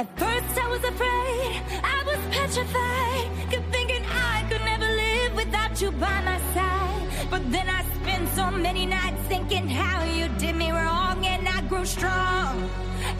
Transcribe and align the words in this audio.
At 0.00 0.08
first 0.16 0.56
I 0.56 0.66
was 0.72 0.80
afraid, 0.80 1.60
I 1.84 1.98
was 2.08 2.16
petrified, 2.32 3.28
kept 3.52 3.68
thinking 3.68 4.00
I 4.08 4.48
could 4.48 4.64
never 4.64 4.88
live 4.88 5.36
without 5.36 5.76
you 5.76 5.92
by 5.92 6.24
my 6.24 6.40
side. 6.56 7.28
But 7.28 7.44
then 7.52 7.68
I 7.68 7.84
spent 8.00 8.24
so 8.32 8.48
many 8.50 8.86
nights 8.86 9.20
thinking 9.28 9.68
how 9.68 10.00
you 10.08 10.32
did 10.40 10.56
me 10.56 10.72
wrong, 10.72 11.20
and 11.26 11.44
I 11.46 11.60
grew 11.68 11.84
strong, 11.84 12.64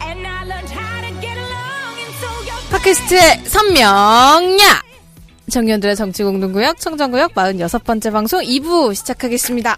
and 0.01 0.25
I 0.25 0.41
learned 0.49 0.73
how 0.73 1.05
to 1.05 1.11
get 1.21 1.37
along, 1.37 2.01
and 2.01 2.13
so 2.17 2.29
you're. 2.49 2.73
팟캐스트의 2.73 3.45
선명야! 3.45 4.81
정년들의 5.51 5.95
정치공동구역, 5.95 6.79
청정구역 6.79 7.35
46번째 7.35 8.11
방송 8.11 8.41
2부 8.41 8.95
시작하겠습니다. 8.95 9.77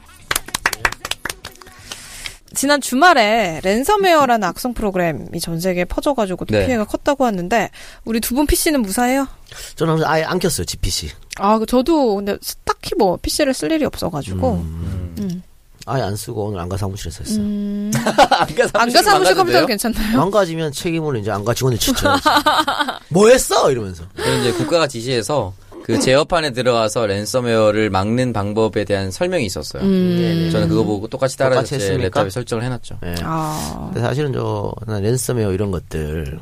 지난 2.55 2.79
주말에 2.81 3.59
랜섬웨어라는 3.63 4.47
악성 4.47 4.73
프로그램이 4.73 5.39
전 5.39 5.59
세계에 5.59 5.85
퍼져가지고 5.85 6.45
또 6.45 6.55
네. 6.55 6.65
피해가 6.65 6.85
컸다고 6.85 7.25
하는데 7.25 7.69
우리 8.05 8.19
두 8.19 8.33
분 8.35 8.45
PC는 8.47 8.81
무사해요? 8.81 9.27
저는 9.75 10.03
아예 10.05 10.23
안 10.23 10.39
켰어요, 10.39 10.65
GPC. 10.65 11.11
아, 11.37 11.57
그 11.59 11.65
저도 11.65 12.15
근데 12.15 12.37
딱히 12.63 12.95
뭐 12.97 13.17
PC를 13.21 13.53
쓸 13.53 13.71
일이 13.71 13.85
없어가지고 13.85 14.53
음. 14.53 15.43
아예 15.85 16.01
안 16.01 16.15
쓰고 16.15 16.45
오늘 16.45 16.59
안가 16.61 16.77
사무실에서 16.77 17.23
했어요. 17.23 17.43
안가 18.31 18.69
안가 18.81 19.01
사무실 19.03 19.35
컴퓨터는 19.35 19.67
괜찮나요? 19.67 20.17
망가지면 20.17 20.71
책임을 20.71 21.17
이제 21.17 21.29
안가 21.29 21.53
직원이 21.53 21.77
지쳐야지. 21.77 22.23
뭐 23.09 23.27
했어? 23.29 23.69
이러면서. 23.71 24.03
이제 24.17 24.53
국가가 24.53 24.87
지시해서 24.87 25.53
그 25.83 25.99
제어판에 25.99 26.51
들어와서 26.51 27.05
랜섬웨어를 27.05 27.89
막는 27.89 28.33
방법에 28.33 28.85
대한 28.85 29.11
설명이 29.11 29.45
있었어요. 29.45 29.83
음. 29.83 30.49
저는 30.51 30.69
그거 30.69 30.83
보고 30.83 31.07
똑같이 31.07 31.37
따라서 31.37 31.63
제? 31.63 31.97
랩탑에 31.97 32.29
설정을 32.29 32.63
해놨죠. 32.63 32.99
예. 33.05 33.15
아, 33.23 33.89
근데 33.93 34.01
사실은 34.01 34.33
저 34.33 34.73
랜섬웨어 34.87 35.51
이런 35.51 35.71
것들 35.71 36.39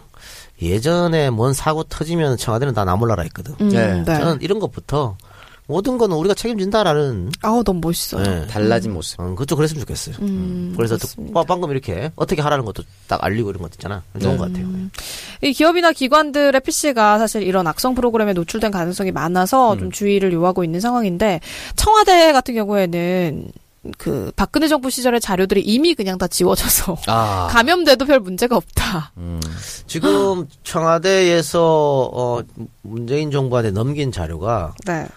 예전에 0.62 1.32
뭔 1.32 1.54
사고 1.54 1.84
터지면 1.84 2.38
청와대는 2.38 2.74
다 2.74 2.86
나몰라라 2.86 3.24
했거든. 3.24 3.56
음, 3.62 3.70
네. 3.70 4.04
네. 4.06 4.20
저는 4.20 4.38
이런 4.42 4.60
것부터 4.60 5.18
모든 5.68 5.98
거는 5.98 6.16
우리가 6.18 6.34
책임진다라는 6.34 7.32
아우 7.42 7.64
너무 7.64 7.80
멋있어요. 7.82 8.24
예. 8.26 8.48
달라진 8.48 8.94
모습. 8.94 9.20
어, 9.20 9.30
그것도 9.30 9.56
그랬으면 9.56 9.82
좋겠어요. 9.82 10.16
음, 10.22 10.74
그래서 10.76 10.96
맞습니다. 10.96 11.34
또 11.40 11.46
방금 11.46 11.72
이렇게 11.72 12.12
어떻게 12.16 12.42
하라는 12.42 12.66
것도 12.66 12.84
딱 13.08 13.24
알리고 13.24 13.50
이런 13.50 13.62
것도 13.62 13.72
있잖아. 13.76 14.04
좋은 14.20 14.34
네. 14.34 14.38
것 14.38 14.48
같아요. 14.48 14.68
이 15.42 15.54
기업이나 15.54 15.92
기관들의 15.92 16.60
PC가 16.62 17.20
사실 17.20 17.44
이런 17.44 17.68
악성 17.68 17.96
프로그램에 17.96 18.34
노출된 18.34 18.72
가능성이 18.72 19.12
많아서 19.12 19.78
좀 19.78 19.92
주의를 19.92 20.34
요하고 20.34 20.64
있는 20.64 20.80
상황인데 20.80 21.40
청와대 21.76 22.34
같은 22.34 22.54
경우에는 22.56 23.52
그 23.98 24.32
박근혜 24.36 24.68
정부 24.68 24.90
시절의 24.92 25.22
자료들이 25.22 25.62
이미 25.62 25.96
그냥 25.96 26.18
다 26.18 26.28
지워져서 26.28 26.98
아. 27.08 27.48
감염돼도 27.52 28.06
별 28.06 28.20
문제가 28.20 28.56
없다. 28.56 29.12
음. 29.18 29.40
지금 29.88 30.48
청와대에서 30.64 32.12
어, 32.14 32.42
문재인 32.84 33.32
정부한테 33.32 33.72
넘긴 33.72 34.12
자료가 34.12 34.76
네. 34.86 35.08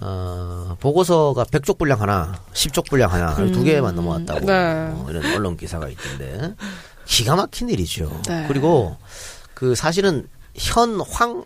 어, 0.00 0.76
보고서가 0.80 1.44
100쪽 1.44 1.78
분량 1.78 2.00
하나, 2.00 2.40
10쪽 2.52 2.88
분량 2.88 3.12
하나, 3.12 3.34
두 3.34 3.62
개만 3.64 3.94
넘어왔다고 3.94 4.40
네. 4.46 4.52
어, 4.92 5.06
이런 5.08 5.24
언론 5.34 5.56
기사가 5.56 5.88
있던데 5.88 6.54
기가 7.06 7.36
막힌 7.36 7.68
일이죠. 7.68 8.20
네. 8.28 8.44
그리고 8.48 8.96
그 9.54 9.74
사실은 9.74 10.28
현 10.54 11.00
황 11.00 11.44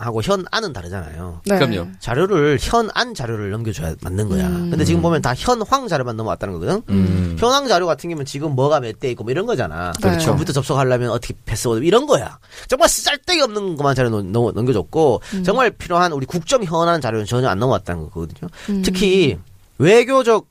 하고 0.00 0.22
현안은 0.22 0.72
다르잖아요. 0.72 1.42
네. 1.44 1.58
그럼요. 1.58 1.88
자료를 2.00 2.56
현안 2.58 3.12
자료를 3.14 3.50
넘겨줘야 3.50 3.94
맞는 4.02 4.28
거야. 4.30 4.48
근데 4.48 4.82
지금 4.86 5.02
보면 5.02 5.20
다 5.20 5.34
현황 5.36 5.88
자료만 5.88 6.16
넘어왔다는 6.16 6.54
거거든. 6.54 6.82
음. 6.88 7.36
현황 7.38 7.68
자료 7.68 7.86
같은 7.86 8.08
경우는 8.08 8.24
지금 8.24 8.54
뭐가 8.54 8.80
몇 8.80 8.98
대 8.98 9.10
있고 9.10 9.24
뭐 9.24 9.30
이런 9.30 9.44
거잖아. 9.44 9.92
네. 9.92 10.08
그렇죠. 10.08 10.30
컴퓨터 10.30 10.52
접속하려면 10.54 11.10
어떻게 11.10 11.34
패스워드 11.44 11.84
이런 11.84 12.06
거야. 12.06 12.38
정말 12.66 12.88
쓸데기 12.88 13.42
없는 13.42 13.76
것만 13.76 13.94
자료 13.94 14.08
넘- 14.08 14.32
넘- 14.32 14.54
넘겨줬고 14.54 15.20
정말 15.44 15.70
필요한 15.70 16.12
우리 16.12 16.24
국정 16.24 16.64
현안 16.64 17.00
자료는 17.02 17.26
전혀 17.26 17.48
안 17.48 17.58
넘어왔다는 17.58 18.04
거거든요. 18.10 18.48
특히 18.82 19.36
외교적 19.78 20.46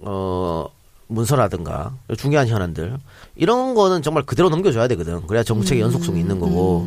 어 0.00 0.66
문서라든가 1.08 1.92
중요한 2.18 2.48
현안들 2.48 2.96
이런 3.36 3.74
거는 3.74 4.02
정말 4.02 4.24
그대로 4.24 4.48
넘겨줘야 4.48 4.88
되거든. 4.88 5.26
그래야 5.26 5.42
정책의 5.42 5.82
연속성이 5.82 6.20
있는 6.20 6.40
거고. 6.40 6.84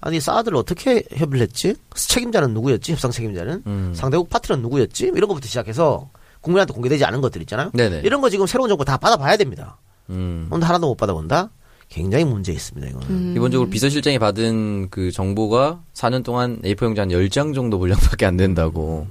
아니 0.00 0.20
사드를 0.20 0.56
어떻게 0.56 1.02
협의를 1.12 1.40
했지? 1.46 1.74
책임자는 1.94 2.54
누구였지? 2.54 2.92
협상 2.92 3.10
책임자는 3.10 3.62
음. 3.66 3.92
상대국 3.94 4.30
파트너는 4.30 4.62
누구였지? 4.62 5.12
이런 5.14 5.28
것부터 5.28 5.46
시작해서 5.48 6.10
국민한테 6.40 6.72
공개되지 6.72 7.04
않은 7.04 7.20
것들 7.20 7.40
있잖아요. 7.42 7.70
네네. 7.74 8.02
이런 8.04 8.20
거 8.20 8.30
지금 8.30 8.46
새로운 8.46 8.68
정부 8.68 8.84
다 8.84 8.96
받아봐야 8.96 9.36
됩니다. 9.36 9.78
음. 10.10 10.46
근데 10.50 10.64
하나도 10.64 10.86
못 10.86 10.96
받아본다? 10.96 11.50
굉장히 11.88 12.24
문제 12.24 12.52
있습니다, 12.52 12.86
이거는. 12.88 13.34
기본적으로 13.34 13.68
비서실장이 13.70 14.18
받은 14.18 14.90
그 14.90 15.10
정보가 15.10 15.82
4년 15.94 16.22
동안 16.22 16.60
A4 16.62 16.82
용지 16.84 17.00
한 17.00 17.08
10장 17.08 17.54
정도 17.54 17.78
분량밖에 17.78 18.26
안 18.26 18.36
된다고. 18.36 19.06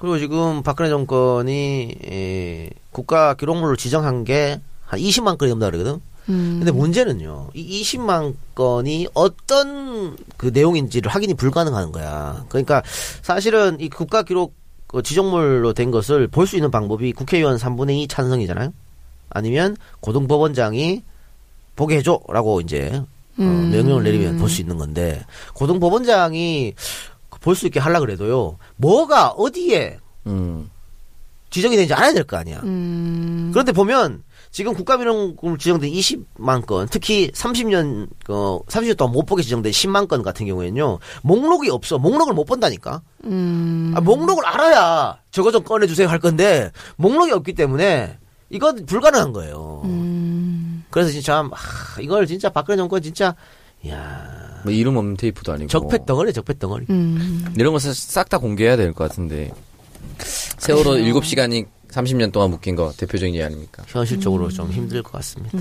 그리고 0.00 0.18
지금 0.18 0.62
박근혜 0.62 0.90
정권이 0.90 1.94
에, 2.04 2.70
국가 2.90 3.34
기록물을 3.34 3.76
지정한 3.76 4.24
게 4.24 4.60
한 4.86 5.00
20만 5.00 5.38
건이 5.38 5.50
넘다 5.50 5.70
그러거든. 5.70 6.00
음. 6.28 6.56
근데 6.58 6.70
문제는요, 6.72 7.50
이 7.54 7.82
20만 7.82 8.34
건이 8.54 9.08
어떤 9.14 10.16
그 10.36 10.46
내용인지를 10.52 11.10
확인이 11.10 11.34
불가능한 11.34 11.92
거야. 11.92 12.44
그러니까 12.48 12.82
사실은 13.22 13.78
이 13.80 13.88
국가 13.88 14.22
기록 14.22 14.54
그 14.86 15.02
지정물로 15.02 15.72
된 15.74 15.90
것을 15.90 16.28
볼 16.28 16.46
수 16.46 16.56
있는 16.56 16.70
방법이 16.70 17.12
국회의원 17.12 17.56
3분의 17.56 17.96
2 18.02 18.08
찬성이잖아요. 18.08 18.72
아니면 19.30 19.76
고등법원장이 20.00 21.02
보게 21.76 21.96
해줘라고 21.96 22.60
이제 22.60 22.90
어, 22.94 23.04
음. 23.40 23.70
명령을 23.72 24.04
내리면 24.04 24.38
볼 24.38 24.48
수 24.48 24.60
있는 24.60 24.78
건데 24.78 25.24
고등법원장이 25.54 26.74
볼 27.40 27.54
수 27.56 27.66
있게 27.66 27.78
하려 27.80 28.00
그래도요, 28.00 28.56
뭐가 28.76 29.30
어디에 29.30 29.98
음. 30.26 30.70
지정이 31.50 31.76
되는지 31.76 31.92
알아야 31.92 32.12
될 32.14 32.24
거 32.24 32.36
아니야. 32.38 32.60
음. 32.64 33.50
그런데 33.52 33.72
보면 33.72 34.22
지금 34.54 34.72
국가민원금 34.72 35.58
지정된 35.58 35.90
20만 35.90 36.64
건, 36.64 36.86
특히 36.88 37.28
30년 37.32 38.06
어 38.28 38.60
30년 38.68 38.96
동안 38.96 39.12
못 39.12 39.26
보게 39.26 39.42
지정된 39.42 39.72
10만 39.72 40.06
건 40.06 40.22
같은 40.22 40.46
경우에는요 40.46 41.00
목록이 41.22 41.70
없어. 41.70 41.98
목록을 41.98 42.34
못 42.34 42.44
본다니까. 42.44 43.02
음. 43.24 43.92
아, 43.96 44.00
목록을 44.00 44.46
알아야 44.46 45.18
저거 45.32 45.50
좀 45.50 45.64
꺼내주세요 45.64 46.06
할 46.06 46.20
건데 46.20 46.70
목록이 46.94 47.32
없기 47.32 47.54
때문에 47.54 48.16
이건 48.50 48.86
불가능한 48.86 49.32
거예요. 49.32 49.82
음. 49.86 50.84
그래서 50.90 51.10
진짜 51.10 51.40
아, 51.50 52.00
이걸 52.00 52.24
진짜 52.28 52.48
박근혜 52.48 52.76
정권 52.76 53.02
진짜 53.02 53.34
야 53.88 54.44
뭐 54.62 54.72
이름 54.72 54.96
없는 54.96 55.16
테이프도 55.16 55.52
아니고. 55.52 55.68
적폐 55.68 55.98
덩어리 56.06 56.32
적폐 56.32 56.56
덩어리. 56.58 56.86
음. 56.88 57.52
이런 57.58 57.72
거싹다 57.74 58.38
공개해야 58.38 58.76
될 58.76 58.94
것 58.94 59.08
같은데. 59.08 59.50
세월호 60.18 60.96
7 60.98 61.22
시간이 61.24 61.64
30년 61.94 62.32
동안 62.32 62.50
묶인 62.50 62.74
거 62.74 62.92
대표적인 62.96 63.34
예 63.36 63.44
아닙니까? 63.44 63.84
현실적으로 63.86 64.48
좀 64.50 64.70
힘들 64.70 65.02
것 65.02 65.12
같습니다. 65.12 65.58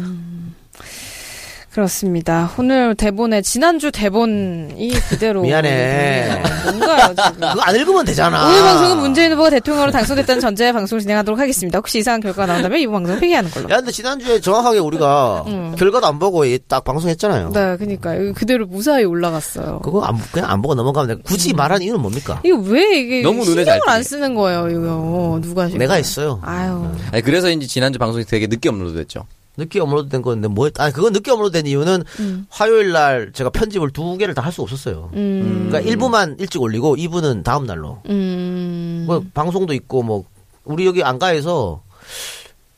그렇습니다. 1.73 2.51
오늘 2.59 2.94
대본에 2.94 3.41
지난주 3.41 3.91
대본이 3.91 4.91
그대로 5.09 5.41
미안해. 5.41 6.41
뭔가요 6.66 7.07
지금? 7.16 7.34
그거 7.50 7.61
안 7.61 7.75
읽으면 7.75 8.06
되잖아. 8.06 8.47
오늘 8.47 8.61
방송은 8.61 8.97
문재인 9.00 9.31
후보가 9.31 9.50
대통령으로 9.50 9.91
당선됐다는 9.91 10.39
전제에 10.39 10.72
방송을 10.72 11.01
진행하도록 11.01 11.39
하겠습니다. 11.39 11.79
혹시 11.79 11.97
이상한 11.97 12.22
결과가 12.22 12.45
나온다면 12.45 12.79
이번 12.79 13.01
방송 13.03 13.19
폐기하는 13.19 13.50
걸로. 13.50 13.69
야, 13.72 13.78
근데 13.78 13.91
지난주에 13.91 14.39
정확하게 14.39 14.78
우리가 14.79 15.45
결과도 15.78 16.06
안 16.06 16.19
보고 16.19 16.45
이- 16.45 16.59
딱 16.67 16.84
방송했잖아요. 16.84 17.50
네, 17.53 17.75
그니까 17.78 18.16
요 18.23 18.34
그대로 18.35 18.67
무사히 18.67 19.03
올라갔어요. 19.03 19.79
그거 19.84 20.03
안, 20.03 20.17
그냥 20.31 20.51
안 20.51 20.61
보고 20.61 20.75
넘어가면 20.75 21.17
돼. 21.17 21.22
굳이 21.23 21.53
말한 21.53 21.81
이유는 21.81 22.00
뭡니까? 22.00 22.40
이거 22.45 22.57
왜 22.67 23.00
이게 23.00 23.22
너무 23.23 23.44
눈에 23.45 23.66
잘 23.66 23.75
신경을 23.79 23.90
안. 23.90 24.03
쓰는 24.03 24.35
거예요, 24.35 24.69
이거 24.69 25.40
누가 25.41 25.66
지금? 25.66 25.79
내가 25.79 25.95
했어요. 25.95 26.40
아유, 26.44 26.88
아니, 27.11 27.23
그래서인지 27.23 27.67
지난주 27.67 27.97
방송이 27.97 28.25
되게 28.25 28.45
늦게 28.45 28.69
업로드됐죠. 28.69 29.26
늦게 29.58 29.79
업로드 29.79 30.09
된 30.09 30.22
건데 30.22 30.47
뭐, 30.47 30.66
했- 30.66 30.79
아니, 30.79 30.91
그건 30.94 31.14
늦게 31.14 31.29
업로드 31.32 31.52
된 31.53 31.66
이유는 31.67 32.03
화요일 32.50 32.91
날 32.91 33.32
제가 33.34 33.50
편집을 33.52 33.91
두 33.91 34.17
개를 34.17 34.34
다 34.34 34.41
할 34.41 34.52
수 34.52 34.61
없었어요. 34.61 35.09
음, 35.14 35.67
그러니까 35.70 35.79
일부만 35.90 36.38
일찍 36.40 36.61
올리고 36.61 36.96
2부는 36.96 37.44
다음 37.44 37.66
날로. 37.66 38.02
음, 38.09 39.03
뭐 39.08 39.23
방송도 39.34 39.73
있고 39.73 40.02
뭐, 40.03 40.23
우리 40.66 40.85
여기 40.85 41.03
안가에서 41.03 41.82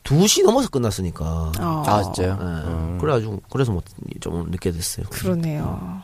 2시 0.04 0.44
넘어서 0.44 0.68
끝났으니까. 0.68 1.52
어, 1.58 1.82
아, 1.86 2.02
진짜요? 2.04 2.38
예. 2.40 2.44
음. 2.44 2.98
그래가지고, 3.00 3.40
그래서 3.50 3.72
뭐, 3.72 3.82
좀 4.20 4.50
늦게 4.50 4.70
됐어요. 4.70 5.06
그러네요. 5.10 6.02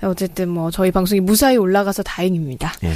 네, 0.00 0.06
어쨌든 0.06 0.48
뭐 0.48 0.70
저희 0.70 0.90
방송이 0.90 1.20
무사히 1.20 1.56
올라가서 1.56 2.02
다행입니다. 2.02 2.72
예. 2.84 2.90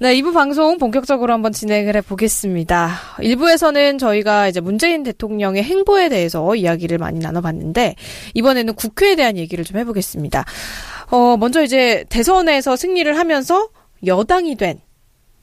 네, 0.00 0.14
2부 0.16 0.34
방송 0.34 0.78
본격적으로 0.78 1.32
한번 1.32 1.52
진행을 1.52 1.94
해보겠습니다. 1.96 2.90
1부에서는 3.18 3.98
저희가 3.98 4.48
이제 4.48 4.60
문재인 4.60 5.04
대통령의 5.04 5.62
행보에 5.62 6.08
대해서 6.08 6.56
이야기를 6.56 6.98
많이 6.98 7.20
나눠봤는데, 7.20 7.94
이번에는 8.34 8.74
국회에 8.74 9.14
대한 9.14 9.36
얘기를 9.36 9.64
좀 9.64 9.78
해보겠습니다. 9.78 10.44
어, 11.10 11.36
먼저 11.36 11.62
이제 11.62 12.04
대선에서 12.08 12.74
승리를 12.76 13.16
하면서 13.16 13.68
여당이 14.04 14.56
된 14.56 14.80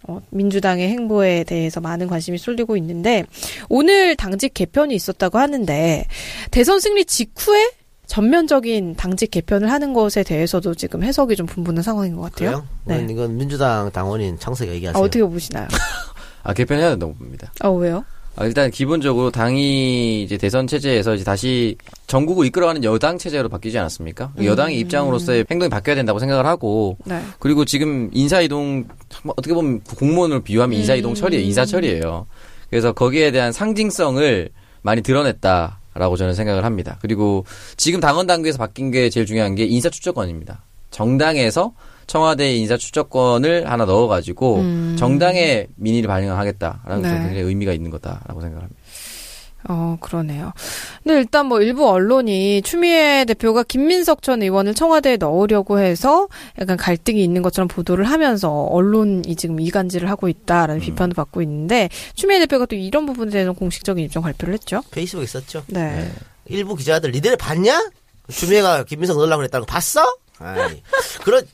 어, 0.07 0.21
민주당의 0.30 0.89
행보에 0.89 1.44
대해서 1.44 1.80
많은 1.81 2.07
관심이 2.07 2.38
쏠리고 2.38 2.75
있는데, 2.77 3.24
오늘 3.69 4.15
당직 4.15 4.54
개편이 4.54 4.94
있었다고 4.94 5.38
하는데, 5.38 6.06
대선 6.51 6.80
승리 6.80 7.06
직후에 7.06 7.71
전면적인 8.07 8.95
당직 8.95 9.31
개편을 9.31 9.69
하는 9.69 9.94
것에 9.94 10.24
대해서도 10.24 10.74
지금 10.75 11.04
해석이 11.04 11.36
좀 11.36 11.45
분분한 11.45 11.83
상황인 11.83 12.15
것 12.15 12.24
같아요. 12.24 12.65
그래요? 12.86 13.06
네. 13.06 13.07
이건, 13.12 13.38
민주당 13.38 13.92
당원인 13.92 14.39
창석이 14.39 14.71
아, 14.71 14.74
얘기하세요. 14.74 15.04
어떻게 15.04 15.24
보시나요? 15.24 15.68
아, 16.44 16.54
개편해야 16.54 16.89
된다고 16.92 17.13
봅니다. 17.13 17.51
아, 17.59 17.69
왜요? 17.69 18.06
아, 18.38 18.45
일단 18.45 18.69
기본적으로 18.69 19.31
당이 19.31 20.24
이제 20.24 20.38
대선 20.38 20.68
체제에서 20.68 21.15
이제 21.15 21.24
다시 21.24 21.75
전국을 22.06 22.45
이끌어가는 22.45 22.83
여당 22.83 23.18
체제로 23.18 23.50
바뀌지 23.50 23.77
않았습니까? 23.80 24.31
여당의 24.42 24.80
입장으로서의 24.80 25.45
행동이 25.50 25.69
바뀌어야 25.69 25.95
된다고 25.95 26.19
생각을 26.19 26.45
하고 26.45 26.98
네. 27.04 27.19
그리고 27.39 27.65
지금 27.65 28.12
인사 28.13 28.39
이동 28.39 28.86
뭐 29.24 29.33
어떻게 29.38 29.56
보면 29.56 29.81
공무원을 29.81 30.44
비유하면 30.44 30.77
인사 30.77 30.94
이동 30.94 31.15
처리예요. 31.15 31.44
인사 31.44 31.65
처리예요. 31.65 32.27
그래서 32.69 32.94
거기에 32.94 33.31
대한 33.31 33.51
상징성을 33.51 34.50
많이 34.83 35.01
드러냈다 35.01 35.80
라고 35.97 36.15
저는 36.15 36.33
생각을 36.33 36.65
합니다. 36.65 36.97
그리고 37.01 37.45
지금 37.75 37.99
당원 37.99 38.27
당규에서 38.27 38.57
바뀐 38.57 38.91
게 38.91 39.09
제일 39.09 39.25
중요한 39.25 39.55
게 39.55 39.65
인사 39.65 39.89
추천권입니다. 39.89 40.63
정당에서 40.91 41.73
청와대 42.07 42.55
인사 42.55 42.77
추천권을 42.77 43.69
하나 43.69 43.85
넣어가지고 43.85 44.63
정당의 44.97 45.67
민의를 45.75 46.07
반영하겠다라는 46.07 47.01
네. 47.01 47.09
게 47.09 47.15
굉장히 47.17 47.41
의미가 47.41 47.73
있는 47.73 47.91
거다라고 47.91 48.39
생각합니다. 48.41 48.75
어, 49.69 49.97
그러네요. 49.99 50.53
근데 51.03 51.19
일단 51.19 51.45
뭐 51.47 51.61
일부 51.61 51.89
언론이 51.89 52.61
추미애 52.61 53.25
대표가 53.25 53.63
김민석 53.63 54.21
전 54.21 54.41
의원을 54.41 54.73
청와대에 54.73 55.17
넣으려고 55.17 55.79
해서 55.79 56.27
약간 56.59 56.77
갈등이 56.77 57.21
있는 57.23 57.41
것처럼 57.41 57.67
보도를 57.67 58.05
하면서 58.05 58.49
언론이 58.49 59.35
지금 59.35 59.59
이간질을 59.59 60.09
하고 60.09 60.29
있다라는 60.29 60.81
비판도 60.81 61.15
받고 61.15 61.41
있는데 61.41 61.89
추미애 62.15 62.39
대표가 62.39 62.65
또 62.65 62.75
이런 62.75 63.05
부분에 63.05 63.31
대해서 63.31 63.51
공식적인 63.51 64.05
입장 64.05 64.23
발표를 64.23 64.53
했죠. 64.53 64.81
페이스북에 64.91 65.25
썼죠. 65.25 65.63
네. 65.67 66.09
일부 66.45 66.75
기자들 66.75 67.11
니들 67.11 67.35
봤냐? 67.35 67.89
주미애가 68.29 68.85
김민석 68.85 69.17
넣으려고 69.17 69.39
그랬다는 69.39 69.65
거 69.65 69.71
봤어? 69.71 70.17
아이, 70.39 70.81
그런 71.23 71.45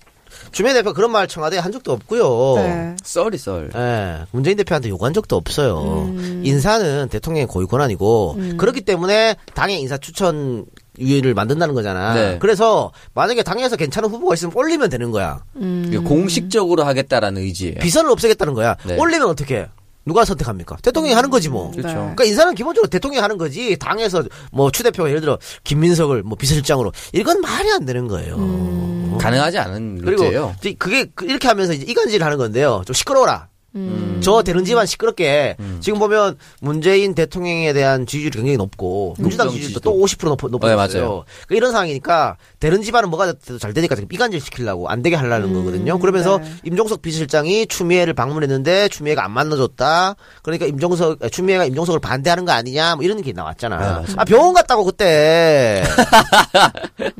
주미애 0.53 0.73
대표 0.73 0.93
그런 0.93 1.11
말 1.11 1.27
청와대에 1.27 1.59
한 1.59 1.71
적도 1.71 1.91
없고요. 1.91 2.55
네. 2.63 2.95
썰이 3.03 3.37
썰. 3.37 3.71
예, 3.75 4.25
문재인 4.31 4.55
대표한테 4.55 4.87
요구한 4.89 5.13
적도 5.13 5.35
없어요. 5.35 6.05
음. 6.07 6.41
인사는 6.45 7.09
대통령의 7.09 7.47
고유 7.47 7.67
권한이고 7.67 8.37
그렇기 8.57 8.81
때문에 8.81 9.35
당의 9.55 9.81
인사 9.81 9.97
추천 9.97 10.65
위를 10.97 11.33
만든다는 11.33 11.73
거잖아. 11.73 12.13
네. 12.13 12.37
그래서 12.39 12.91
만약에 13.15 13.41
당에서 13.41 13.75
괜찮은 13.75 14.09
후보가 14.09 14.35
있으면 14.35 14.53
올리면 14.55 14.89
되는 14.89 15.11
거야. 15.11 15.43
음. 15.55 16.03
공식적으로 16.05 16.83
하겠다라는 16.83 17.41
의지예요. 17.41 17.79
비선을 17.81 18.11
없애겠다는 18.11 18.53
거야. 18.53 18.75
네. 18.85 18.95
올리면 18.97 19.27
어떻게? 19.27 19.67
누가 20.05 20.25
선택합니까? 20.25 20.77
대통령이 20.81 21.13
하는 21.15 21.29
거지 21.29 21.49
뭐. 21.49 21.71
그렇죠. 21.71 21.87
네. 21.87 21.93
그러니까 21.93 22.23
인사는 22.25 22.53
기본적으로 22.55 22.89
대통령이 22.89 23.21
하는 23.21 23.37
거지. 23.37 23.77
당에서 23.77 24.23
뭐 24.51 24.69
추 24.71 24.83
대표가 24.83 25.07
예를 25.09 25.21
들어 25.21 25.37
김민석을 25.63 26.23
뭐 26.23 26.37
비서실장으로 26.37 26.91
이건 27.13 27.41
말이 27.41 27.71
안 27.71 27.85
되는 27.85 28.07
거예요. 28.07 28.35
음. 28.35 29.17
가능하지 29.19 29.57
않은 29.59 30.01
그리고. 30.03 30.23
이제 30.59 30.73
그게 30.77 31.05
그- 31.13 31.25
이렇게 31.25 31.47
하면서 31.47 31.73
이제 31.73 31.85
이간질을 31.87 32.25
하는 32.25 32.37
건데요. 32.37 32.81
좀 32.85 32.93
시끄러워라. 32.93 33.47
음. 33.75 34.19
저 34.23 34.43
되는 34.43 34.63
집안 34.65 34.85
시끄럽게 34.85 35.57
지금 35.79 35.99
보면 35.99 36.37
문재인 36.61 37.15
대통령에 37.15 37.73
대한 37.73 38.05
지지율이 38.05 38.31
굉장히 38.37 38.57
높고 38.57 39.15
민주당 39.17 39.49
지지율도. 39.49 39.79
또 39.79 39.97
50% 39.97 40.25
높, 40.27 40.39
높아졌어요. 40.49 40.75
네, 40.75 40.75
맞아요. 40.75 41.23
그러니까 41.47 41.55
이런 41.55 41.71
상황이니까 41.71 42.37
되는 42.59 42.81
집안은 42.81 43.09
뭐가 43.09 43.33
돼도 43.33 43.57
잘 43.57 43.73
되니까 43.73 43.95
지금 43.95 44.07
이간질 44.11 44.39
시키려고 44.39 44.89
안 44.89 45.01
되게 45.01 45.15
하려는 45.15 45.53
거거든요. 45.53 45.97
그러면서 45.99 46.37
네. 46.37 46.45
임종석 46.65 47.01
비서실장이 47.01 47.67
추미애를 47.67 48.13
방문했는데 48.13 48.89
추미애가 48.89 49.25
안 49.25 49.31
만나줬다. 49.31 50.15
그러니까 50.43 50.65
임종석 50.67 51.31
추미애가 51.31 51.65
임종석을 51.65 51.99
반대하는 51.99 52.45
거 52.45 52.51
아니냐 52.51 52.95
뭐 52.95 53.03
이런 53.03 53.21
게 53.21 53.33
나왔잖아. 53.33 54.03
아 54.15 54.25
병원 54.25 54.53
갔다고 54.53 54.85
그때 54.85 55.83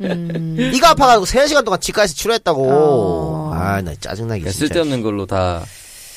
이가 0.72 0.90
아파가지고 0.90 1.24
3 1.26 1.46
시간 1.48 1.64
동안 1.64 1.80
치과에서 1.80 2.14
치료했다고. 2.14 2.68
어. 2.70 3.50
아나 3.54 3.94
짜증나게 3.98 4.44
네, 4.44 4.50
진짜. 4.50 4.66
쓸데없는 4.66 5.02
걸로 5.02 5.26
다 5.26 5.62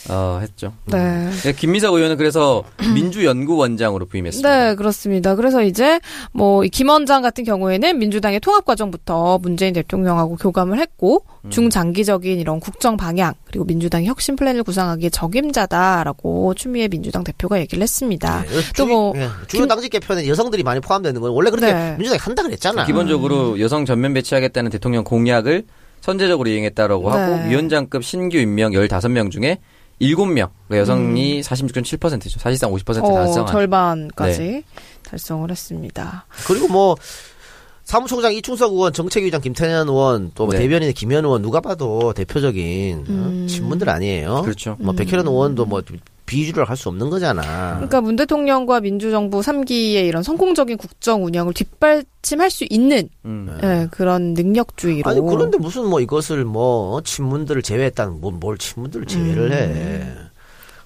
어, 0.09 0.39
했죠. 0.42 0.74
네. 0.86 1.30
네, 1.44 1.54
김민석 1.54 1.94
의원은 1.94 2.18
그래서 2.18 2.63
민주연구원장으로 2.95 4.06
부임했습니다. 4.06 4.68
네, 4.69 4.75
그렇습니다. 4.75 5.36
그래서 5.36 5.62
이제 5.63 6.00
뭐 6.33 6.62
김 6.71 6.89
원장 6.89 7.21
같은 7.21 7.44
경우에는 7.44 7.98
민주당의 8.00 8.39
통합 8.39 8.65
과정부터 8.65 9.39
문재인 9.42 9.74
대통령하고 9.74 10.36
교감을 10.38 10.80
했고 10.80 11.24
음. 11.45 11.50
중장기적인 11.50 12.39
이런 12.39 12.59
국정 12.59 12.98
방향 12.98 13.33
그리고 13.45 13.65
민주당의 13.65 14.07
혁신 14.07 14.36
플랜을 14.36 14.63
구상하기에 14.63 15.09
적임자다라고 15.09 16.54
추미애 16.56 16.88
민주당 16.88 17.24
대표가 17.24 17.59
얘기를 17.59 17.81
했습니다. 17.81 18.44
네, 18.44 18.48
또뭐 18.77 19.13
주, 19.13 19.19
예, 19.19 19.27
주요 19.48 19.62
김- 19.62 19.68
당직 19.68 19.89
개편에 19.89 20.27
여성들이 20.27 20.63
많이 20.63 20.80
포함되는 20.80 21.19
건 21.21 21.31
원래 21.31 21.50
그렇게 21.50 21.74
네. 21.74 21.95
민주당이 21.98 22.19
한다 22.19 22.44
그랬잖아. 22.44 22.86
기본적으로 22.86 23.59
여성 23.59 23.86
전면 23.86 24.13
배치하겠다는 24.13 24.71
대통령 24.71 25.04
공약을 25.04 25.63
선제적으로 26.01 26.50
이행했다라고 26.50 27.12
네. 27.12 27.18
하고 27.18 27.50
위원장급 27.50 28.04
신규 28.04 28.38
임명 28.38 28.71
15명 28.71 29.31
중에 29.31 29.59
7명 30.01 30.49
그러니까 30.67 30.77
여성이 30.77 31.38
음. 31.38 31.41
46.7%죠. 31.41 32.39
사실상 32.39 32.71
50% 32.71 33.03
어, 33.03 33.13
달성한. 33.13 33.47
절반까지 33.51 34.39
네. 34.39 34.63
달성을 35.03 35.49
했습니다. 35.49 36.25
그리고 36.45 36.67
뭐 36.67 36.95
사무총장 37.83 38.33
이충석 38.33 38.73
의원, 38.73 38.91
정책위장 38.91 39.39
김태년 39.39 39.88
의원, 39.88 40.31
또뭐 40.35 40.51
네. 40.51 40.59
대변인의 40.59 40.94
김현 40.94 41.23
의원 41.23 41.41
누가 41.41 41.61
봐도 41.61 42.11
대표적인 42.13 43.05
어, 43.07 43.47
친문들 43.47 43.89
아니에요. 43.89 44.41
그렇죠. 44.41 44.75
뭐 44.79 44.94
백혜련 44.94 45.25
의원도 45.25 45.65
뭐 45.65 45.81
비주를 46.27 46.69
할 46.69 46.77
수 46.77 46.89
없는 46.89 47.09
거잖아. 47.09 47.41
그러니까 47.77 48.01
문 48.01 48.15
대통령과 48.15 48.81
민주정부 48.81 49.39
3기의 49.39 50.06
이런 50.07 50.21
성공적인 50.21 50.77
국정 50.77 51.25
운영을 51.25 51.53
뒷받침할 51.53 52.51
수 52.51 52.68
있는 52.69 53.09
음. 53.25 53.57
예, 53.63 53.88
그런 53.89 54.33
능력주의로 54.35 55.09
아니 55.09 55.19
그런데 55.21 55.57
무슨 55.57 55.88
뭐 55.89 56.00
이것을 56.01 56.45
뭐 56.45 57.01
친문들을 57.01 57.63
제외했다는 57.63 58.21
뭐, 58.21 58.29
뭘 58.31 58.59
친문들을 58.59 59.07
제외를 59.07 59.51
해. 59.53 59.63
음. 59.65 60.27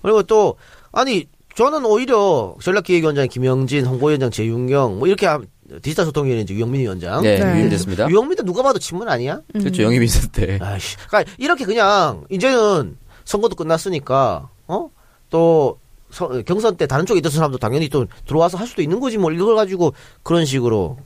그리고 0.01 0.23
또 0.23 0.55
아니 0.93 1.25
저는 1.55 1.83
오히려 1.85 2.55
전략기획위원장 2.61 3.27
김영진, 3.27 3.85
홍보위원장 3.85 4.31
재윤경 4.31 4.99
뭐 4.99 5.07
이렇게 5.09 5.25
함- 5.25 5.45
디지털 5.81 6.05
소통위원회 6.05 6.43
이제 6.43 6.53
유영민 6.53 6.81
위원장. 6.81 7.21
네, 7.21 7.39
네. 7.39 7.59
유임됐습니다. 7.59 8.09
유영민도 8.09 8.43
누가 8.43 8.61
봐도 8.61 8.77
친문 8.79 9.09
아니야? 9.09 9.41
그렇죠. 9.53 9.83
영입 9.83 10.03
있을 10.03 10.29
때. 10.31 10.57
아이씨. 10.61 10.95
그러니까 11.07 11.31
이렇게 11.37 11.65
그냥 11.65 12.23
이제는 12.29 12.97
선거도 13.25 13.55
끝났으니까 13.55 14.49
어? 14.67 14.89
또 15.31 15.79
서- 16.11 16.27
경선 16.45 16.77
때 16.77 16.85
다른 16.85 17.05
쪽에 17.07 17.17
있던 17.19 17.31
사람도 17.31 17.57
당연히 17.57 17.89
또 17.89 18.05
들어와서 18.27 18.57
할 18.57 18.67
수도 18.67 18.81
있는 18.83 18.99
거지 18.99 19.17
뭐 19.17 19.31
이걸 19.31 19.55
가지고 19.55 19.93
그런 20.21 20.45
식으로 20.45 20.97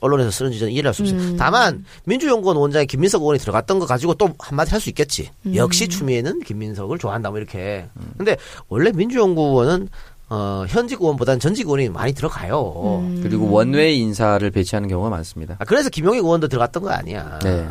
언론에서 0.00 0.30
쓰는지 0.30 0.58
저는 0.58 0.72
이해를 0.72 0.88
할 0.88 0.94
수 0.94 1.02
없어요. 1.02 1.36
다만 1.36 1.84
민주연구원 2.04 2.56
원장에 2.56 2.84
김민석 2.86 3.22
의원이 3.22 3.38
들어갔던 3.38 3.78
거 3.78 3.86
가지고 3.86 4.14
또 4.14 4.28
한마디 4.38 4.70
할 4.72 4.80
수 4.80 4.88
있겠지. 4.90 5.30
역시 5.54 5.88
추미애는 5.88 6.40
김민석을 6.40 6.98
좋아한다 6.98 7.30
뭐 7.30 7.38
이렇게. 7.38 7.86
근데 8.16 8.36
원래 8.68 8.90
민주연구원은 8.92 9.88
어, 10.28 10.64
현직 10.68 11.00
의원보다는 11.00 11.38
전직 11.38 11.66
의원이 11.66 11.88
많이 11.90 12.12
들어가요. 12.12 13.00
음. 13.04 13.20
그리고 13.22 13.48
원외 13.50 13.92
인사를 13.94 14.50
배치하는 14.50 14.88
경우가 14.88 15.08
많습니다. 15.08 15.54
아, 15.60 15.64
그래서 15.64 15.88
김용익 15.88 16.24
의원도 16.24 16.48
들어갔던 16.48 16.82
거 16.82 16.90
아니야. 16.90 17.38
네. 17.44 17.66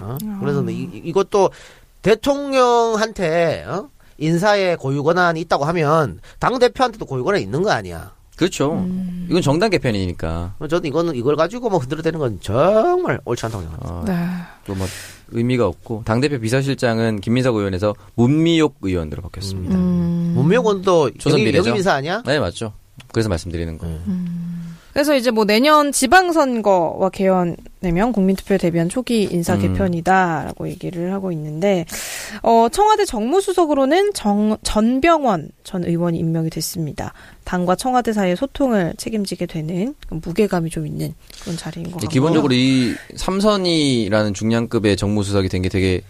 어? 0.00 0.16
그래서 0.40 0.62
이, 0.70 0.88
이- 0.94 1.02
이것도 1.04 1.50
대통령한테 2.00 3.64
어? 3.68 3.88
인사의 4.20 4.76
고유 4.76 5.02
권한이 5.02 5.40
있다고 5.40 5.64
하면 5.64 6.20
당 6.38 6.58
대표한테도 6.58 7.06
고유 7.06 7.24
권한이 7.24 7.42
있는 7.42 7.62
거 7.62 7.70
아니야. 7.70 8.12
그렇죠. 8.36 8.72
음. 8.72 9.26
이건 9.28 9.42
정당 9.42 9.68
개편이니까. 9.68 10.54
저는 10.68 10.86
이거는 10.86 11.14
이걸 11.14 11.36
가지고 11.36 11.68
뭐 11.68 11.78
흔들어대는 11.78 12.18
건 12.18 12.38
정말 12.40 13.20
옳지 13.26 13.44
않다고 13.46 13.62
생각합니다. 13.64 13.94
어, 13.94 14.04
네. 14.06 14.14
또뭐 14.64 14.86
의미가 15.32 15.66
없고 15.66 16.02
당 16.06 16.20
대표 16.20 16.38
비서실장은 16.38 17.20
김민석 17.20 17.56
의원에서 17.56 17.94
문미옥 18.14 18.78
의원으로 18.80 19.20
바뀌었습니다. 19.22 19.74
음. 19.74 20.32
문명원도 20.36 21.10
조선 21.18 21.40
여기, 21.40 21.50
미래죠? 21.50 21.68
여기 21.68 21.78
인사 21.80 21.92
아니야? 21.92 22.22
네 22.24 22.38
맞죠. 22.38 22.72
그래서 23.12 23.28
말씀드리는 23.28 23.76
거예요. 23.76 24.00
그래서 24.92 25.14
이제 25.14 25.30
뭐 25.30 25.44
내년 25.44 25.92
지방선거와 25.92 27.10
개헌되면 27.10 28.12
국민투표 28.12 28.58
대비한 28.58 28.88
초기 28.88 29.22
인사 29.24 29.54
음. 29.54 29.60
개편이다라고 29.62 30.68
얘기를 30.68 31.12
하고 31.12 31.30
있는데 31.32 31.84
어 32.42 32.68
청와대 32.70 33.04
정무수석으로는 33.04 34.12
정 34.14 34.56
전병원 34.62 35.50
전 35.62 35.84
의원이 35.84 36.18
임명이 36.18 36.50
됐습니다. 36.50 37.12
당과 37.44 37.76
청와대 37.76 38.12
사이의 38.12 38.36
소통을 38.36 38.94
책임지게 38.96 39.46
되는 39.46 39.94
무게감이 40.10 40.70
좀 40.70 40.86
있는 40.86 41.14
그런 41.42 41.56
자리인 41.56 41.86
것 41.86 41.94
같고 41.94 42.08
기본적으로 42.08 42.52
이 42.54 42.94
삼선이라는 43.16 44.34
중량급의 44.34 44.96
정무수석이 44.96 45.48
된 45.48 45.60
게 45.60 45.68
되게 45.68 46.00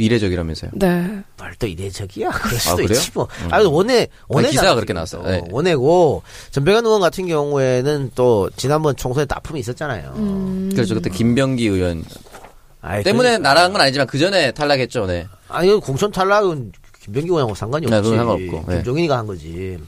이례적이라면서요. 0.00 0.70
네. 0.74 1.22
말도 1.38 1.66
이례적이야. 1.66 2.30
그럴 2.42 2.58
수도 2.58 2.76
그래요? 2.76 2.88
있지 2.92 3.10
뭐. 3.14 3.28
아니 3.50 3.66
원해 3.66 4.08
원해 4.28 4.50
기사가 4.50 4.74
그렇게 4.74 4.92
나왔어요. 4.92 5.22
네. 5.22 5.42
원해고 5.50 6.22
전병현 6.50 6.84
의원 6.86 7.00
같은 7.00 7.26
경우에는 7.26 8.10
또 8.14 8.50
지난번 8.56 8.96
총선에 8.96 9.26
또 9.26 9.34
아픔이 9.36 9.60
있었잖아요. 9.60 10.12
음. 10.16 10.70
그렇죠. 10.74 10.94
그때 10.94 11.10
김병기 11.10 11.66
의원 11.66 12.04
아이, 12.82 13.02
때문에 13.02 13.30
그러니까. 13.30 13.48
날아간 13.48 13.72
건 13.72 13.80
아니지만 13.82 14.06
그 14.06 14.18
전에 14.18 14.52
탈락했죠. 14.52 15.06
네. 15.06 15.26
아니 15.48 15.72
공천 15.80 16.10
탈락은 16.10 16.72
김병기 17.02 17.28
의원하고 17.28 17.54
상관이 17.54 17.86
네, 17.86 17.96
없지. 17.96 18.10
그건 18.10 18.26
상관없고, 18.26 18.64
네. 18.70 18.76
김종인이가 18.76 19.16
한 19.18 19.26
거지. 19.26 19.78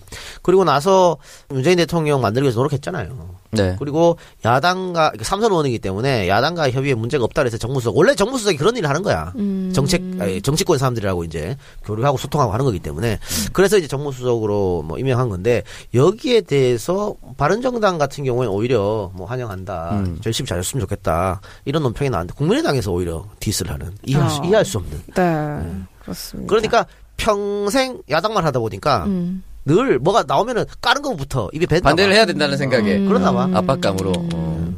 그리고 0.43 0.65
나서 0.65 1.17
문재인 1.49 1.77
대통령 1.77 2.21
만들기 2.21 2.45
위해서 2.45 2.59
노력했잖아요. 2.59 3.43
네. 3.53 3.77
그리고 3.79 4.17
야당과 4.45 5.11
그러니까 5.11 5.25
삼선 5.25 5.51
의원이기 5.51 5.79
때문에 5.79 6.29
야당과 6.29 6.71
협의에 6.71 6.95
문제가 6.95 7.25
없다 7.25 7.43
그래서 7.43 7.59
정무수석 7.59 7.97
원래 7.97 8.15
정무수석이 8.15 8.57
그런 8.57 8.77
일을 8.77 8.89
하는 8.89 9.03
거야. 9.03 9.33
정책 9.73 10.03
아니, 10.19 10.41
정치권 10.43 10.79
사람들이라고 10.79 11.25
이제 11.25 11.57
교류하고 11.85 12.17
소통하고 12.19 12.53
하는 12.53 12.65
거기 12.65 12.79
때문에 12.81 13.19
그래서 13.53 13.79
이제 13.79 13.87
정무수석으로 13.87 14.83
뭐 14.87 14.99
임명한 14.99 15.29
건데 15.29 15.63
여기에 15.95 16.43
대해서 16.43 17.15
바른정당 17.37 17.99
같은 17.99 18.25
경우에는 18.25 18.53
오히려 18.53 19.11
뭐 19.15 19.27
환영한다. 19.27 19.91
음. 19.93 20.21
열심히 20.25 20.49
잘했으면 20.49 20.81
좋겠다. 20.81 21.41
이런 21.65 21.83
논평이 21.83 22.11
나왔는데 22.11 22.35
국민의당에서 22.37 22.91
오히려 22.91 23.27
디스를 23.39 23.73
하는 23.73 23.93
이해할, 24.05 24.31
수, 24.31 24.41
아. 24.41 24.45
이해할 24.45 24.65
수 24.65 24.79
없는. 24.79 25.03
네. 25.15 25.85
그렇습니다. 26.01 26.49
그러니까 26.49 26.87
평생 27.17 28.03
야당만 28.11 28.45
하다 28.45 28.59
보니까 28.59 29.05
음. 29.07 29.43
늘 29.65 29.99
뭐가 29.99 30.25
나오면은 30.27 30.65
까는 30.81 31.03
것부터 31.03 31.49
입에 31.53 31.67
뱉나 31.67 31.81
반대를 31.83 32.11
봐. 32.13 32.15
해야 32.17 32.27
된다는 32.27 32.57
생각에 32.57 32.97
음. 32.97 33.07
그러나 33.09 33.33
봐. 33.33 33.49
압박감으로. 33.55 34.13
어. 34.35 34.73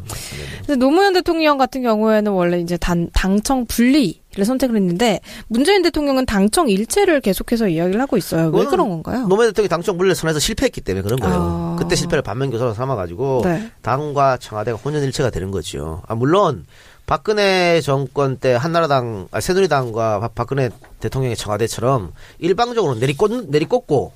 근데 0.66 0.76
노무현 0.76 1.12
대통령 1.12 1.58
같은 1.58 1.82
경우에는 1.82 2.32
원래 2.32 2.58
이제 2.58 2.76
단, 2.78 3.10
당청 3.12 3.66
분리를 3.66 4.14
선택을 4.44 4.76
했는데 4.76 5.20
문재인 5.46 5.82
대통령은 5.82 6.24
당청 6.24 6.68
일체를 6.70 7.20
계속해서 7.20 7.68
이야기를 7.68 8.00
하고 8.00 8.16
있어요. 8.16 8.48
왜 8.48 8.64
그런 8.64 8.88
건가요? 8.88 9.26
노무현 9.26 9.50
대통령이 9.50 9.68
당청 9.68 9.98
분리를 9.98 10.14
선에서 10.14 10.38
실패했기 10.38 10.80
때문에 10.80 11.02
그런 11.02 11.18
거예요. 11.20 11.36
아. 11.36 11.76
그때 11.78 11.94
실패를 11.96 12.22
반면교사로 12.22 12.72
삼아가지고 12.74 13.42
네. 13.44 13.70
당과 13.82 14.38
청와대가 14.38 14.78
혼연일체가 14.78 15.28
되는 15.30 15.50
거죠. 15.50 16.02
아, 16.06 16.14
물론 16.14 16.64
박근혜 17.06 17.82
정권 17.82 18.38
때 18.38 18.54
한나라당, 18.54 19.28
아, 19.32 19.40
새누리당과 19.40 20.20
박- 20.20 20.34
박근혜 20.34 20.70
대통령의 21.00 21.36
청와대처럼 21.36 22.12
일방적으로 22.38 22.94
내리꽂, 22.94 23.50
내리꽂고 23.50 24.12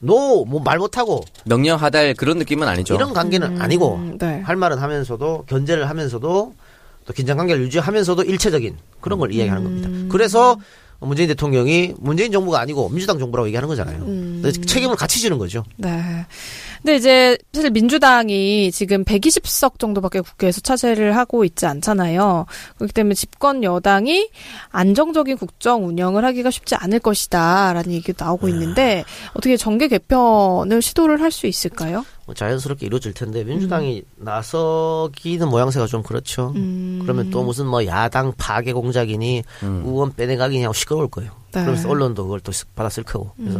노, 0.00 0.44
뭐 0.44 0.60
말 0.60 0.78
못하고 0.78 1.22
명령 1.44 1.78
하달 1.78 2.14
그런 2.14 2.38
느낌은 2.38 2.66
아니죠. 2.66 2.94
이런 2.94 3.12
관계는 3.12 3.60
아니고 3.60 3.94
음, 3.96 4.18
네. 4.18 4.40
할 4.40 4.56
말은 4.56 4.78
하면서도 4.78 5.44
견제를 5.46 5.88
하면서도 5.88 6.54
또 7.06 7.12
긴장 7.12 7.36
관계를 7.36 7.62
유지하면서도 7.64 8.24
일체적인 8.24 8.76
그런 9.00 9.18
걸 9.18 9.32
이야기하는 9.32 9.62
겁니다. 9.64 9.88
음. 9.88 10.08
그래서 10.10 10.58
문재인 11.00 11.28
대통령이 11.28 11.94
문재인 11.98 12.30
정부가 12.32 12.60
아니고 12.60 12.88
민주당 12.90 13.18
정부라고 13.18 13.46
얘기하는 13.48 13.68
거잖아요. 13.68 14.02
음. 14.04 14.38
그래서 14.42 14.60
책임을 14.60 14.96
같이 14.96 15.20
지는 15.20 15.38
거죠. 15.38 15.64
네. 15.76 16.26
근데 16.82 16.96
이제 16.96 17.36
사실 17.52 17.70
민주당이 17.70 18.70
지금 18.72 19.04
120석 19.04 19.78
정도밖에 19.78 20.20
국회에서 20.20 20.60
차지를 20.60 21.16
하고 21.16 21.44
있지 21.44 21.66
않잖아요. 21.66 22.46
그렇기 22.76 22.92
때문에 22.94 23.14
집권 23.14 23.62
여당이 23.62 24.30
안정적인 24.70 25.36
국정 25.36 25.86
운영을 25.86 26.24
하기가 26.24 26.50
쉽지 26.50 26.74
않을 26.76 27.00
것이다라는 27.00 27.92
얘기도 27.92 28.24
나오고 28.24 28.48
있는데 28.48 29.04
어떻게 29.34 29.56
정계 29.56 29.88
개편을 29.88 30.80
시도를 30.82 31.20
할 31.20 31.30
수 31.30 31.46
있을까요? 31.46 32.04
뭐 32.30 32.34
자연스럽게 32.34 32.86
이루어질 32.86 33.12
텐데 33.12 33.42
민주당이 33.42 34.02
나서기는 34.16 35.48
모양새가 35.48 35.86
좀 35.88 36.04
그렇죠. 36.04 36.52
음. 36.54 37.00
그러면 37.02 37.28
또 37.30 37.42
무슨 37.42 37.66
뭐 37.66 37.84
야당 37.86 38.32
파괴 38.38 38.72
공작이니 38.72 39.42
의원 39.62 40.12
빼내가기니 40.14 40.62
하고 40.62 40.72
시끄러울 40.72 41.08
거예요. 41.08 41.32
네. 41.52 41.62
그러면서 41.62 41.88
언론도 41.90 42.22
그걸 42.24 42.38
또 42.38 42.52
받았을 42.76 43.02
거고. 43.02 43.32
그래서 43.36 43.58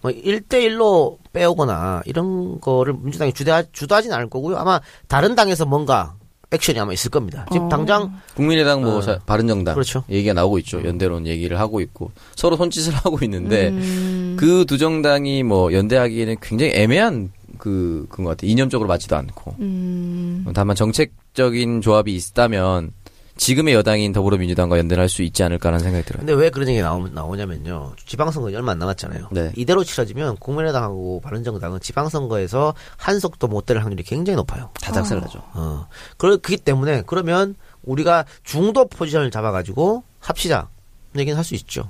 뭐 0.00 0.12
1대1로 0.12 1.16
빼오거나 1.32 2.02
이런 2.06 2.60
거를 2.60 2.94
민주당이 3.00 3.32
주도하, 3.32 3.64
주도하진 3.72 4.12
않을 4.12 4.30
거고요. 4.30 4.56
아마 4.58 4.80
다른 5.08 5.34
당에서 5.34 5.66
뭔가 5.66 6.14
액션이 6.52 6.78
아마 6.78 6.92
있을 6.92 7.10
겁니다. 7.10 7.46
지금 7.50 7.66
어. 7.66 7.68
당장 7.68 8.20
국민의당 8.36 8.82
뭐 8.82 8.98
어. 8.98 9.00
자- 9.02 9.18
바른정당 9.26 9.74
그렇죠. 9.74 10.04
얘기가 10.08 10.34
나오고 10.34 10.58
있죠. 10.60 10.82
연대론 10.84 11.26
얘기를 11.26 11.58
하고 11.58 11.80
있고 11.80 12.12
서로 12.36 12.56
손짓을 12.56 12.94
하고 13.04 13.18
있는데 13.24 13.68
음. 13.70 14.36
그두 14.38 14.78
정당이 14.78 15.42
뭐 15.42 15.72
연대하기에는 15.72 16.36
굉장히 16.40 16.72
애매한 16.76 17.32
그 17.58 18.06
그런 18.08 18.24
것 18.24 18.30
같아요. 18.30 18.50
이념적으로 18.50 18.88
맞지도 18.88 19.16
않고 19.16 19.56
음. 19.60 20.44
다만 20.54 20.74
정책적인 20.76 21.80
조합이 21.80 22.14
있다면 22.14 22.92
지금의 23.36 23.72
여당인 23.74 24.12
더불어민주당과 24.12 24.78
연대를 24.78 25.00
할수 25.00 25.22
있지 25.22 25.44
않을까라는 25.44 25.78
생각이 25.84 26.04
들어요. 26.04 26.18
근데 26.26 26.32
왜 26.32 26.50
그런 26.50 26.68
얘기 26.68 26.80
나오, 26.80 27.06
나오냐면요. 27.06 27.92
지방선거 28.04 28.48
얼마 28.48 28.72
안 28.72 28.80
남았잖아요. 28.80 29.28
네. 29.30 29.52
이대로 29.54 29.84
치러지면 29.84 30.38
국민의당하고 30.38 31.20
바른정당은 31.20 31.78
지방선거에서 31.78 32.74
한석도 32.96 33.46
못 33.46 33.64
될 33.66 33.78
확률이 33.78 34.02
굉장히 34.02 34.36
높아요. 34.36 34.70
다작살나죠. 34.82 35.40
어. 35.54 35.86
그렇기 36.16 36.56
때문에 36.56 37.04
그러면 37.06 37.54
우리가 37.84 38.24
중도 38.42 38.88
포지션을 38.88 39.30
잡아가지고 39.30 40.02
합시다. 40.18 40.68
얘기는 41.16 41.36
할 41.36 41.44
수 41.44 41.54
있죠. 41.54 41.88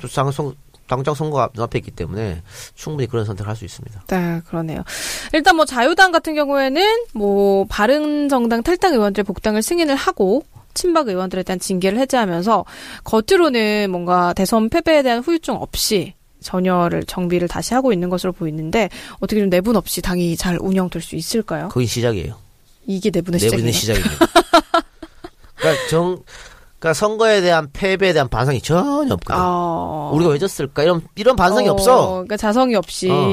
또 0.00 0.08
당선, 0.08 0.54
당장 0.90 1.14
선거가 1.14 1.50
눈앞에 1.54 1.78
있기 1.78 1.92
때문에 1.92 2.42
충분히 2.74 3.06
그런 3.08 3.24
선택을 3.24 3.48
할 3.48 3.56
수 3.56 3.64
있습니다. 3.64 4.04
네, 4.08 4.40
그러네요. 4.48 4.82
일단 5.32 5.54
뭐 5.56 5.64
자유당 5.64 6.10
같은 6.12 6.34
경우에는 6.34 6.82
뭐 7.14 7.64
바른 7.68 8.28
정당 8.28 8.62
탈당 8.62 8.92
의원들의 8.94 9.24
복당을 9.24 9.62
승인을 9.62 9.94
하고 9.94 10.44
친박 10.74 11.08
의원들에 11.08 11.42
대한 11.44 11.58
징계를 11.60 11.98
해제하면서 11.98 12.64
겉으로는 13.04 13.90
뭔가 13.90 14.32
대선 14.34 14.68
패배에 14.68 15.02
대한 15.02 15.20
후유증 15.20 15.54
없이 15.54 16.14
전열을 16.42 17.04
정비를 17.04 17.48
다시 17.48 17.74
하고 17.74 17.92
있는 17.92 18.08
것으로 18.08 18.32
보이는데 18.32 18.88
어떻게 19.20 19.40
좀 19.40 19.50
내분 19.50 19.76
없이 19.76 20.00
당이 20.00 20.36
잘 20.36 20.58
운영될 20.60 21.02
수 21.02 21.14
있을까요? 21.16 21.68
거기 21.68 21.86
시작이에요. 21.86 22.34
이게 22.86 23.10
내분의 23.10 23.40
내분의 23.40 23.72
시작이에요. 23.72 24.04
시작입니다. 24.04 24.26
그러니까 25.56 25.88
정, 25.90 26.18
그러니까 26.80 26.94
선거에 26.94 27.42
대한 27.42 27.68
패배에 27.74 28.14
대한 28.14 28.28
반성이 28.28 28.62
전혀 28.62 29.12
없거든. 29.12 29.38
아. 29.38 30.10
우리가 30.14 30.30
왜 30.30 30.38
졌을까? 30.38 30.82
이런, 30.82 31.02
이런 31.14 31.36
반성이 31.36 31.68
어, 31.68 31.72
없어. 31.72 32.08
그러니까 32.12 32.38
자성이 32.38 32.74
없이 32.74 33.10
어. 33.10 33.30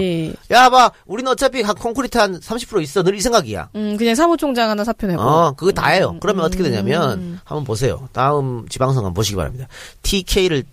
야, 0.54 0.70
봐. 0.70 0.92
우리는 1.06 1.32
어차피 1.32 1.62
한 1.62 1.74
콘크리트 1.75 2.18
한 2.18 2.39
30% 2.42 2.82
있어. 2.84 3.04
늘 3.04 3.16
이 3.16 3.22
생각이야. 3.22 3.70
음, 3.75 3.96
그냥 3.98 4.16
사무총장 4.16 4.70
하나 4.70 4.84
사표 4.84 5.08
내고. 5.08 5.22
어, 5.22 5.54
그거 5.54 5.72
다예요. 5.72 6.18
그러면 6.20 6.44
음. 6.44 6.46
어떻게 6.46 6.62
되냐면, 6.62 7.39
한번 7.46 7.63
보세요. 7.63 8.10
다음 8.12 8.68
지방선 8.68 8.98
한번 8.98 9.13
보시기 9.13 9.38
바랍니다. 9.38 9.68
TK를 10.04 10.66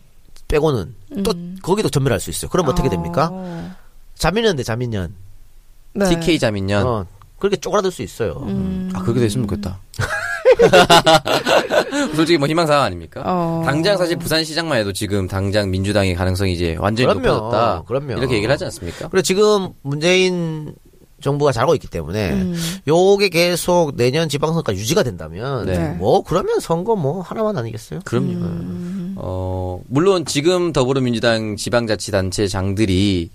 빼고는 0.48 0.94
또, 1.22 1.30
음. 1.30 1.56
거기도 1.62 1.88
전멸할 1.88 2.18
수 2.18 2.28
있어요. 2.30 2.50
그럼 2.50 2.68
어떻게 2.68 2.88
됩니까? 2.88 3.28
어. 3.32 3.72
자민련대 4.16 4.64
자민련. 4.64 5.14
네. 5.94 6.08
TK 6.08 6.40
자민련. 6.40 6.84
어, 6.86 7.06
그렇게 7.38 7.56
쪼그라들 7.56 7.92
수 7.92 8.02
있어요. 8.02 8.32
음. 8.42 8.90
아 8.94 9.00
그렇게 9.02 9.20
됐으면 9.20 9.46
좋겠다. 9.46 9.78
솔직히 12.14 12.38
뭐 12.38 12.48
희망사항 12.48 12.82
아닙니까? 12.82 13.22
어. 13.24 13.62
당장 13.64 13.96
사실 13.96 14.16
부산시장만 14.16 14.78
해도 14.78 14.92
지금 14.92 15.28
당장 15.28 15.70
민주당의 15.70 16.14
가능성이 16.14 16.52
이제 16.52 16.76
완전히 16.78 17.08
그럼요. 17.08 17.26
높아졌다. 17.26 17.82
그럼요. 17.86 18.12
이렇게 18.18 18.36
얘기를 18.36 18.52
하지 18.52 18.64
않습니까? 18.64 19.08
그리고 19.08 19.22
지금 19.22 19.70
문재인 19.82 20.74
정부가 21.20 21.52
잘하고 21.52 21.74
있기 21.76 21.88
때문에, 21.88 22.32
음. 22.32 22.54
요게 22.86 23.30
계속 23.30 23.96
내년 23.96 24.28
지방선거까지 24.28 24.78
유지가 24.78 25.02
된다면, 25.02 25.64
네. 25.64 25.88
뭐, 25.98 26.22
그러면 26.22 26.60
선거 26.60 26.96
뭐, 26.96 27.22
하나만 27.22 27.56
아니겠어요? 27.56 28.00
그럼요. 28.04 28.32
음. 28.32 29.14
어, 29.16 29.80
물론 29.86 30.26
지금 30.26 30.74
더불어민주당 30.74 31.56
지방자치단체 31.56 32.46
장들이 32.46 33.30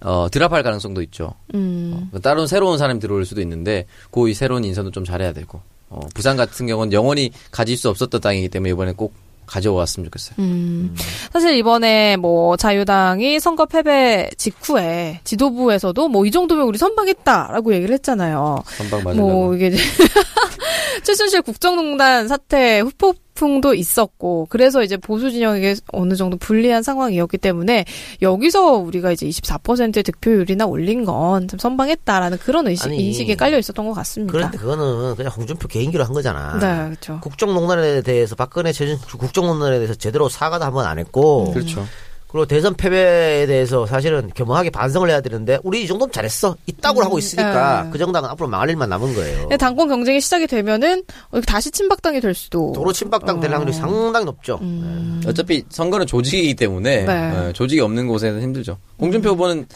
어, 0.00 0.28
드랍할 0.30 0.62
가능성도 0.62 1.00
있죠. 1.02 1.32
음. 1.54 2.10
어, 2.12 2.18
따로 2.18 2.46
새로운 2.46 2.76
사람이 2.76 3.00
들어올 3.00 3.24
수도 3.24 3.40
있는데 3.40 3.86
그 4.10 4.32
새로운 4.34 4.64
인선도 4.64 4.90
좀 4.90 5.04
잘해야 5.04 5.32
되고 5.32 5.62
어, 5.90 6.00
부산 6.14 6.36
같은 6.36 6.66
경우는 6.66 6.92
영원히 6.92 7.30
가질 7.50 7.76
수 7.76 7.88
없었던 7.88 8.20
땅이기 8.20 8.48
때문에 8.48 8.70
이번에 8.70 8.92
꼭 8.92 9.14
가져왔으면 9.46 10.06
좋겠어요. 10.06 10.36
음. 10.38 10.96
사실 11.30 11.54
이번에 11.56 12.16
뭐 12.16 12.56
자유당이 12.56 13.40
선거 13.40 13.66
패배 13.66 14.30
직후에 14.38 15.20
지도부에서도 15.24 16.08
뭐 16.08 16.24
이 16.24 16.30
정도면 16.30 16.64
우리 16.66 16.78
선방했다라고 16.78 17.74
얘기를 17.74 17.92
했잖아요. 17.94 18.62
선방 18.78 19.04
맞으려고. 19.04 19.28
뭐 19.28 19.54
이게 19.54 19.70
최순실 21.04 21.42
국정농단 21.42 22.28
사태 22.28 22.80
후폭풍도 22.80 23.74
있었고 23.74 24.46
그래서 24.50 24.82
이제 24.82 24.96
보수 24.96 25.30
진영에게 25.30 25.76
어느 25.92 26.14
정도 26.14 26.36
불리한 26.36 26.82
상황이었기 26.82 27.38
때문에 27.38 27.84
여기서 28.22 28.72
우리가 28.78 29.12
이제 29.12 29.26
24% 29.26 30.04
득표율이나 30.04 30.66
올린 30.66 31.04
건좀 31.04 31.58
선방했다라는 31.58 32.38
그런 32.38 32.66
의식, 32.68 32.86
아니, 32.86 32.98
인식에 33.06 33.34
깔려 33.34 33.58
있었던 33.58 33.86
것 33.86 33.92
같습니다. 33.94 34.32
그런데 34.32 34.58
그거는 34.58 35.16
그냥 35.16 35.32
홍준표 35.32 35.68
개인기로 35.68 36.04
한 36.04 36.12
거잖아. 36.12 36.58
네, 36.58 36.84
그렇죠. 36.90 37.20
국정농단에 37.20 38.02
대해서 38.02 38.34
박근혜 38.34 38.72
최준 38.72 38.98
국정농단에 38.98 39.76
대해서 39.76 39.94
제대로 39.94 40.28
사과도 40.28 40.64
한 40.64 40.72
번 40.74 40.84
안 40.86 40.98
했고 40.98 41.52
그렇죠. 41.52 41.86
그리고 42.34 42.46
대선 42.46 42.74
패배에 42.74 43.46
대해서 43.46 43.86
사실은 43.86 44.28
겸허하게 44.34 44.70
반성을 44.70 45.08
해야 45.08 45.20
되는데 45.20 45.60
우리 45.62 45.84
이 45.84 45.86
정도면 45.86 46.10
잘했어 46.10 46.56
있다고 46.66 47.00
하고 47.04 47.16
있으니까 47.16 47.84
네. 47.84 47.90
그 47.92 47.98
정당은 47.98 48.28
앞으로 48.28 48.48
망할 48.48 48.68
일만 48.70 48.88
남은 48.88 49.14
거예요. 49.14 49.42
근데 49.42 49.56
당권 49.56 49.86
경쟁이 49.86 50.20
시작이 50.20 50.48
되면은 50.48 51.04
어, 51.30 51.40
다시 51.42 51.70
친박당이 51.70 52.20
될 52.20 52.34
수도. 52.34 52.72
도로 52.72 52.92
친박당 52.92 53.38
될 53.38 53.52
어. 53.52 53.54
확률이 53.54 53.72
상당히 53.72 54.24
높죠. 54.24 54.58
음. 54.62 55.22
어차피 55.24 55.62
선거는 55.68 56.08
조직이기 56.08 56.56
때문에 56.56 57.04
네. 57.04 57.30
어, 57.30 57.52
조직이 57.52 57.80
없는 57.80 58.08
곳에는 58.08 58.42
힘들죠. 58.42 58.78
홍준표 58.98 59.28
후보는 59.28 59.68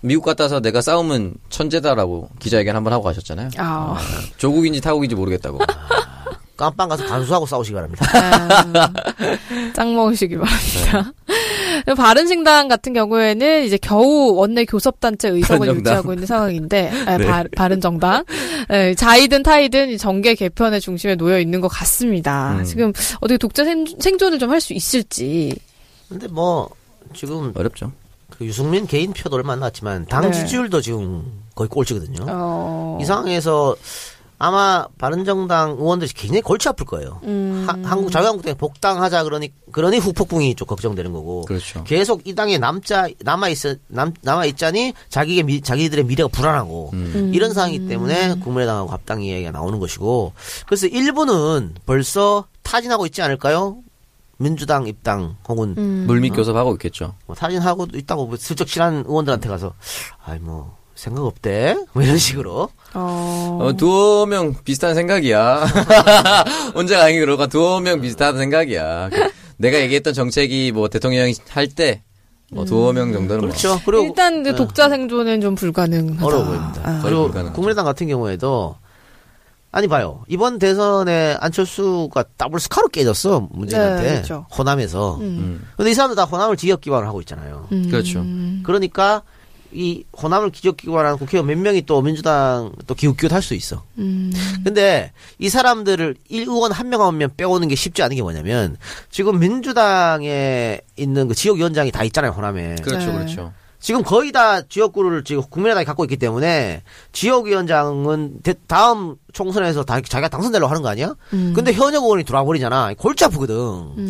미국 0.00 0.24
갔다 0.24 0.44
와서 0.44 0.58
내가 0.58 0.80
싸움은 0.80 1.34
천재다라고 1.50 2.30
기자회견 2.38 2.76
한번 2.76 2.94
하고 2.94 3.04
가셨잖아요. 3.04 3.50
아. 3.58 3.98
조국인지 4.38 4.80
타국인지 4.80 5.14
모르겠다고. 5.14 5.58
깜빵 6.56 6.88
가서 6.88 7.04
반수하고 7.06 7.44
싸우시기 7.44 7.74
바랍니다. 7.74 8.06
아, 8.14 8.90
짱 9.74 9.94
먹으시기 9.94 10.38
바랍니다. 10.38 11.12
바른신당 11.96 12.68
같은 12.68 12.92
경우에는 12.92 13.64
이제 13.64 13.78
겨우 13.80 14.34
원내 14.36 14.64
교섭단체 14.64 15.28
의석을 15.28 15.58
바른정당. 15.58 15.78
유지하고 15.80 16.12
있는 16.12 16.26
상황인데 16.26 16.90
아, 17.06 17.16
네. 17.18 17.26
바, 17.26 17.44
바른정당 17.56 18.24
예, 18.72 18.94
자이든 18.94 19.42
타이든 19.42 19.90
이 19.90 19.98
정계 19.98 20.34
개편의 20.34 20.80
중심에 20.80 21.16
놓여 21.16 21.38
있는 21.40 21.60
것 21.60 21.68
같습니다. 21.68 22.56
음. 22.58 22.64
지금 22.64 22.92
어떻게 23.20 23.36
독자 23.38 23.64
생, 23.64 23.84
생존을 23.98 24.38
좀 24.38 24.50
할 24.50 24.60
수 24.60 24.72
있을지. 24.74 25.54
근데 26.08 26.26
뭐 26.28 26.68
지금 27.14 27.52
어렵죠. 27.54 27.92
그 28.30 28.44
유승민 28.44 28.86
개인 28.86 29.12
표도 29.12 29.36
얼마 29.36 29.52
안 29.54 29.60
나왔지만 29.60 30.06
당 30.06 30.22
네. 30.22 30.32
지지율도 30.32 30.80
지금 30.80 31.24
거의 31.54 31.68
꼴찌거든요. 31.68 32.26
어, 32.28 32.98
이 33.00 33.04
상황에서 33.04 33.74
아마 34.42 34.88
바른정당 34.96 35.72
의원들이 35.78 36.10
굉장히 36.14 36.40
골치 36.40 36.66
아플 36.66 36.86
거예요. 36.86 37.20
음. 37.24 37.66
하- 37.68 37.90
한국 37.90 38.10
자유한국당에 38.10 38.54
복당하자 38.54 39.22
그러니 39.24 39.52
그러니 39.70 39.98
후폭풍이 39.98 40.54
좀 40.54 40.66
걱정되는 40.66 41.12
거고. 41.12 41.44
그렇죠. 41.44 41.84
계속 41.84 42.26
이 42.26 42.34
당에 42.34 42.56
남자 42.56 43.06
남아 43.20 43.50
있어 43.50 43.74
남 43.88 44.14
남아 44.22 44.46
있자니 44.46 44.94
자기의 45.10 45.42
미, 45.42 45.60
자기들의 45.60 46.04
미래가 46.06 46.28
불안하고 46.28 46.90
음. 46.94 47.32
이런 47.34 47.52
상황이기 47.52 47.86
때문에 47.86 48.36
국민의당하고 48.36 48.88
합당 48.90 49.22
이야기가 49.22 49.50
나오는 49.50 49.78
것이고 49.78 50.32
그래서 50.66 50.86
일부는 50.86 51.74
벌써 51.84 52.46
타진하고 52.62 53.04
있지 53.06 53.20
않을까요? 53.20 53.76
민주당 54.38 54.86
입당 54.86 55.36
혹은 55.46 55.74
음. 55.76 56.04
물밑 56.06 56.34
교섭하고 56.34 56.72
있겠죠. 56.72 57.14
뭐 57.26 57.36
타진하고 57.36 57.88
있다고 57.92 58.26
뭐 58.26 58.36
슬쩍 58.38 58.66
친한 58.66 59.04
의원들한테 59.06 59.50
가서 59.50 59.74
아이 60.24 60.38
뭐 60.38 60.78
생각 61.00 61.24
없대 61.24 61.76
뭐 61.92 62.02
이런 62.02 62.18
식으로 62.18 62.68
어, 62.94 63.58
어, 63.62 63.72
두어 63.76 64.26
명 64.26 64.54
비슷한 64.64 64.94
생각이야. 64.94 65.64
혼자가 66.74 67.04
아니고 67.04 67.20
그러가 67.20 67.46
두어 67.46 67.80
명 67.80 68.00
비슷한 68.00 68.36
생각이야. 68.36 69.08
그 69.10 69.30
내가 69.56 69.80
얘기했던 69.80 70.12
정책이 70.12 70.72
뭐 70.72 70.88
대통령이 70.88 71.34
할 71.48 71.68
때, 71.68 72.02
뭐 72.50 72.64
두어 72.64 72.92
명 72.92 73.12
정도는 73.12 73.42
그렇죠. 73.42 73.80
그리고 73.84 74.04
일단 74.04 74.42
그 74.42 74.50
네. 74.50 74.54
독자 74.54 74.88
생존은 74.88 75.40
좀 75.40 75.54
불가능하다. 75.54 76.26
어려워 76.26 76.44
보입니다. 76.44 76.80
아. 76.82 76.90
거의 76.92 77.02
그리고 77.02 77.22
불가능하죠. 77.24 77.54
국민의당 77.54 77.84
같은 77.84 78.08
경우에도 78.08 78.76
아니 79.72 79.86
봐요 79.86 80.24
이번 80.26 80.58
대선에 80.58 81.36
안철수가 81.40 82.24
더블 82.36 82.58
스카로 82.58 82.88
깨졌어 82.88 83.48
문재인한테 83.52 84.02
네, 84.02 84.10
그렇죠. 84.14 84.46
호남에서 84.56 85.16
음. 85.16 85.22
음. 85.22 85.68
근데 85.76 85.92
이 85.92 85.94
사람들 85.94 86.16
다 86.16 86.24
호남을 86.24 86.56
지역 86.56 86.80
기반으로 86.80 87.08
하고 87.08 87.20
있잖아요. 87.20 87.68
음. 87.70 87.88
그렇죠. 87.88 88.24
그러니까 88.64 89.22
이 89.72 90.04
호남을 90.20 90.50
하는 90.52 91.16
국회의원 91.18 91.46
몇 91.46 91.56
명이 91.58 91.82
또 91.86 92.02
민주당 92.02 92.72
또 92.86 92.94
기웃기웃 92.94 93.32
할 93.32 93.40
수 93.42 93.54
있어. 93.54 93.84
음. 93.98 94.32
근데 94.64 95.12
이 95.38 95.48
사람들을 95.48 96.16
일 96.28 96.40
의원 96.42 96.72
한 96.72 96.88
명 96.88 97.00
한 97.02 97.16
명 97.18 97.30
빼오는 97.36 97.66
게 97.68 97.74
쉽지 97.76 98.02
않은 98.02 98.16
게 98.16 98.22
뭐냐면 98.22 98.76
지금 99.10 99.38
민주당에 99.38 100.80
있는 100.96 101.28
그 101.28 101.34
지역위원장이 101.34 101.90
다 101.92 102.04
있잖아요 102.04 102.32
호남에. 102.32 102.76
그렇죠, 102.82 103.06
네. 103.06 103.12
그렇죠. 103.18 103.52
지금 103.78 104.02
거의 104.02 104.30
다 104.30 104.60
지역구를 104.60 105.24
지금 105.24 105.42
국민의당이 105.48 105.86
갖고 105.86 106.04
있기 106.04 106.18
때문에 106.18 106.82
지역위원장은 107.12 108.40
대- 108.42 108.54
다음 108.66 109.16
총선에서 109.32 109.84
다 109.84 110.00
자기가 110.02 110.28
당선되려고 110.28 110.68
하는 110.68 110.82
거 110.82 110.88
아니야? 110.88 111.14
음. 111.32 111.52
근데 111.54 111.72
현역 111.72 112.02
의원이 112.04 112.24
들어와 112.24 112.44
버리잖아. 112.44 112.92
골치 112.98 113.24
아프거든. 113.24 113.54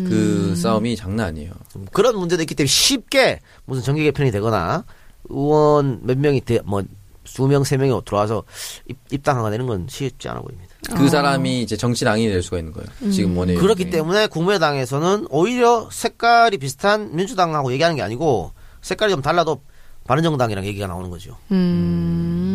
그 0.09 0.55
싸움이 0.57 0.97
장난 0.97 1.27
아니에요. 1.27 1.53
그런 1.93 2.17
문제도 2.17 2.41
있기 2.43 2.53
때문에 2.55 2.67
쉽게 2.67 3.39
무슨 3.65 3.81
정계 3.83 4.03
개편이 4.03 4.31
되거나 4.31 4.83
의원 5.29 5.99
몇 6.03 6.17
명이 6.17 6.41
대, 6.41 6.59
뭐 6.65 6.83
수명 7.23 7.63
세 7.63 7.77
명이 7.77 7.99
들어와서 8.05 8.43
입, 8.87 8.97
입당하거나 9.11 9.55
이런 9.55 9.67
건 9.67 9.87
쉽지 9.89 10.27
않아 10.27 10.41
보입니다. 10.41 10.71
그 10.95 11.07
사람이 11.07 11.61
이제 11.61 11.77
정치랑이 11.77 12.27
될 12.27 12.41
수가 12.41 12.57
있는 12.57 12.73
거예요. 12.73 13.11
지금 13.11 13.37
원외. 13.37 13.55
그렇기 13.55 13.89
때문에 13.89 14.27
국민의당에서는 14.27 15.27
오히려 15.29 15.87
색깔이 15.91 16.57
비슷한 16.57 17.15
민주당하고 17.15 17.71
얘기하는 17.71 17.95
게 17.95 18.01
아니고 18.01 18.51
색깔이 18.81 19.11
좀 19.11 19.21
달라도 19.21 19.61
바른정당이랑 20.05 20.65
얘기가 20.65 20.87
나오는 20.87 21.09
거죠. 21.09 21.37
음. 21.51 22.50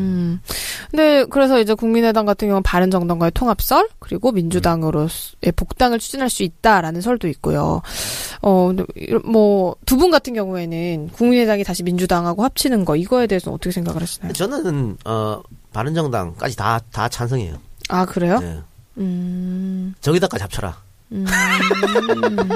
근데 0.90 1.24
그래서 1.26 1.58
이제 1.60 1.74
국민의당 1.74 2.26
같은 2.26 2.48
경우는 2.48 2.62
바른정당과의 2.62 3.32
통합설 3.34 3.88
그리고 3.98 4.32
민주당으로의 4.32 5.08
복당을 5.56 5.98
추진할 5.98 6.30
수 6.30 6.42
있다라는 6.42 7.00
설도 7.00 7.28
있고요. 7.28 7.82
어, 8.42 8.70
뭐 9.24 9.74
두 9.86 9.96
분 9.96 10.10
같은 10.10 10.34
경우에는 10.34 11.08
국민의당이 11.08 11.64
다시 11.64 11.82
민주당하고 11.82 12.44
합치는 12.44 12.84
거 12.84 12.96
이거에 12.96 13.26
대해서는 13.26 13.54
어떻게 13.54 13.70
생각을 13.72 14.02
하시나요? 14.02 14.32
저는 14.32 14.96
어 15.04 15.40
바른정당까지 15.72 16.56
다 16.56 16.80
다 16.92 17.08
찬성이에요. 17.08 17.56
아 17.88 18.04
그래요? 18.04 18.38
네. 18.40 18.58
음. 18.98 19.94
저기다까지 20.00 20.42
합쳐라. 20.42 20.85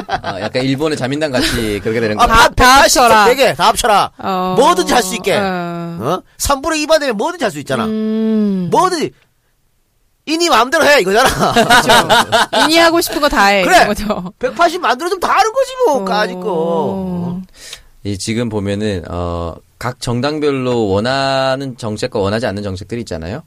아, 0.09 0.41
약간 0.41 0.63
일본의 0.63 0.97
자민당 0.99 1.31
같이 1.31 1.79
그렇게 1.83 2.01
되는 2.01 2.19
아, 2.19 2.27
거. 2.27 2.33
다- 2.33 2.49
다, 2.49 2.55
다 2.55 2.83
합쳐라. 2.83 3.25
되게 3.27 3.55
다 3.55 3.69
합쳐라. 3.69 4.11
어. 4.19 4.55
뭐든지 4.59 4.93
할 4.93 5.03
수 5.03 5.15
있게. 5.17 5.37
어. 5.37 5.99
어? 6.01 6.23
3분의 6.39 6.87
2만 6.87 7.01
되면 7.01 7.17
뭐든지 7.17 7.45
할 7.45 7.51
수 7.53 7.59
있잖아. 7.59 7.85
음. 7.87 8.69
뭐든지 8.71 9.11
이니 10.27 10.49
마음대로 10.49 10.85
해 10.85 11.01
이거잖아. 11.01 11.29
그렇죠. 11.53 12.65
이니 12.65 12.79
하고 12.79 13.01
싶은 13.01 13.21
거 13.21 13.29
다 13.29 13.47
해. 13.47 13.63
그래. 13.63 13.77
이런 13.77 13.89
거죠. 13.89 14.33
180 14.39 14.81
만들어주면 14.81 15.21
다 15.21 15.29
하는 15.39 15.53
거지 15.53 15.73
뭐 15.87 16.05
까짓 16.05 16.35
거. 16.41 16.43
어. 16.47 17.43
이 18.05 18.17
지금 18.19 18.49
보면은 18.49 19.05
어, 19.09 19.55
각 19.79 20.01
정당별로 20.01 20.89
원하는 20.89 21.77
정책과 21.77 22.19
원하지 22.19 22.47
않는 22.47 22.63
정책들이 22.63 23.01
있잖아요. 23.03 23.43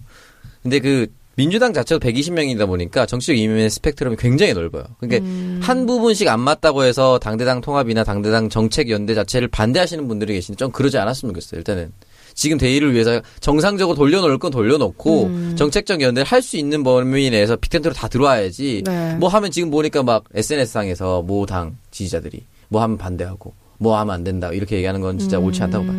근데 0.62 0.80
그 0.80 1.08
민주당 1.36 1.74
자체도 1.74 2.00
120명이다 2.00 2.67
보니까 2.67 3.06
정치적 3.06 3.38
이면의 3.38 3.69
스펙트럼이 3.69 4.17
굉장히 4.17 4.54
넓어요. 4.54 4.84
그러니까 5.00 5.26
한 5.65 5.86
부분씩 5.86 6.28
안 6.28 6.39
맞다고 6.39 6.84
해서 6.84 7.17
당대당 7.19 7.62
통합이나 7.62 8.04
당대당 8.04 8.50
정책 8.50 8.89
연대 8.89 9.15
자체를 9.15 9.48
반대하시는 9.48 10.08
분들이 10.08 10.34
계시는데 10.34 10.60
좀 10.60 10.72
그러지 10.72 10.98
않았으면 10.98 11.34
좋겠어요. 11.34 11.58
일단은 11.60 11.91
지금 12.36 12.58
대의를 12.58 12.93
위해서 12.93 13.22
정상적으로 13.39 13.96
돌려놓을 13.96 14.38
건 14.39 14.52
돌려놓고 14.52 15.56
정책적 15.56 16.02
연대를 16.02 16.26
할 16.26 16.41
수 16.43 16.58
있는 16.58 16.84
범위 16.84 17.30
내에서 17.30 17.56
빅텐트로 17.56 17.93
다 17.93 18.08
들어와야지. 18.08 18.84
네. 18.86 19.15
뭐 19.15 19.30
하면 19.30 19.50
지금 19.52 19.72
보니까 19.72 20.04
막 20.04 20.24
SNS상에서 20.34 21.22
모 21.22 21.46
당 21.46 21.78
지지자들이 21.91 22.43
뭐 22.69 22.82
하면 22.82 22.98
반대하고 22.98 23.54
뭐 23.80 23.98
하면 24.00 24.13
안 24.13 24.24
된다 24.24 24.52
이렇게 24.52 24.76
얘기하는 24.78 25.00
건 25.02 25.17
진짜 25.19 25.39
옳지 25.39 25.62
않다고 25.63 25.86
봐요. 25.86 25.96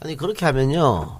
아니 0.00 0.16
그렇게 0.16 0.44
하면요 0.46 1.18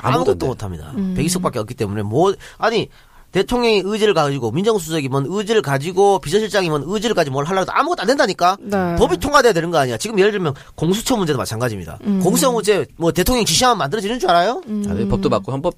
아무것도 0.00 0.46
못합니다. 0.46 0.92
120석밖에 0.94 1.56
없기 1.56 1.74
때문에 1.74 2.02
뭐 2.02 2.34
아니 2.58 2.88
대통령이 3.32 3.82
의지를 3.84 4.14
가지고 4.14 4.50
민정수석이 4.50 5.08
뭔 5.08 5.26
의지를 5.28 5.60
가지고 5.60 6.20
비서실장이 6.20 6.70
뭔 6.70 6.84
의지를 6.86 7.14
가지고 7.14 7.34
뭘 7.34 7.44
하려고 7.44 7.62
해도 7.62 7.72
아무것도 7.74 8.02
안 8.02 8.06
된다니까. 8.06 8.56
네. 8.60 8.96
법이 8.96 9.18
통과돼야 9.18 9.52
되는 9.52 9.70
거 9.70 9.78
아니야. 9.78 9.98
지금 9.98 10.18
예를 10.18 10.30
들면 10.32 10.54
공수처 10.74 11.16
문제도 11.16 11.36
마찬가지입니다. 11.38 11.98
공수처 12.22 12.50
문제 12.50 12.86
뭐 12.96 13.12
대통령 13.12 13.44
지시하면 13.44 13.76
만들어지는 13.78 14.18
줄 14.18 14.30
알아요? 14.30 14.62
아, 14.88 14.94
네, 14.94 15.06
법도 15.06 15.28
받고 15.28 15.52
헌법 15.52 15.74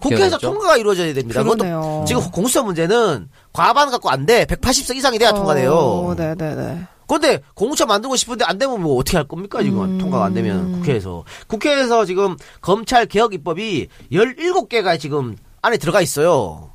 국회에서? 0.00 0.38
통과가 0.38 0.76
이루어져야 0.76 1.12
됩니다. 1.14 1.42
그것도. 1.42 2.04
지금 2.06 2.22
공수처 2.30 2.62
문제는 2.62 3.28
과반 3.52 3.90
갖고 3.90 4.10
안 4.10 4.26
돼. 4.26 4.44
180석 4.46 4.96
이상이 4.96 5.18
돼야 5.18 5.32
통과돼요. 5.32 5.72
어, 5.74 6.14
네네네. 6.16 6.86
그런데 7.08 7.42
공수처 7.54 7.86
만들고 7.86 8.14
싶은데 8.14 8.44
안 8.44 8.58
되면 8.58 8.80
뭐 8.80 8.96
어떻게 8.96 9.16
할 9.16 9.26
겁니까 9.26 9.62
지금 9.62 9.98
통과가 9.98 10.26
안 10.26 10.34
되면 10.34 10.72
국회에서 10.72 11.24
국회에서 11.48 12.04
지금 12.04 12.36
검찰 12.60 13.06
개혁 13.06 13.34
입법이 13.34 13.88
17개가 14.12 15.00
지금 15.00 15.36
안에 15.62 15.78
들어가 15.78 16.00
있어요. 16.00 16.74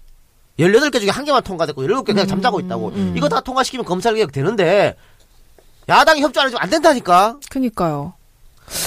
18개 0.59 0.99
중에 0.99 1.09
한 1.09 1.23
개만 1.23 1.41
통과됐고 1.43 1.83
17개 1.83 2.05
그냥 2.07 2.27
잠자고 2.27 2.59
있다고. 2.59 2.91
이거 3.15 3.29
다 3.29 3.39
통과시키면 3.39 3.85
검찰 3.85 4.15
개혁 4.15 4.31
되는데 4.31 4.95
야당이 5.87 6.21
협조 6.21 6.41
안 6.41 6.47
해주면 6.47 6.61
안 6.61 6.69
된다니까. 6.69 7.37
그니까요. 7.49 8.13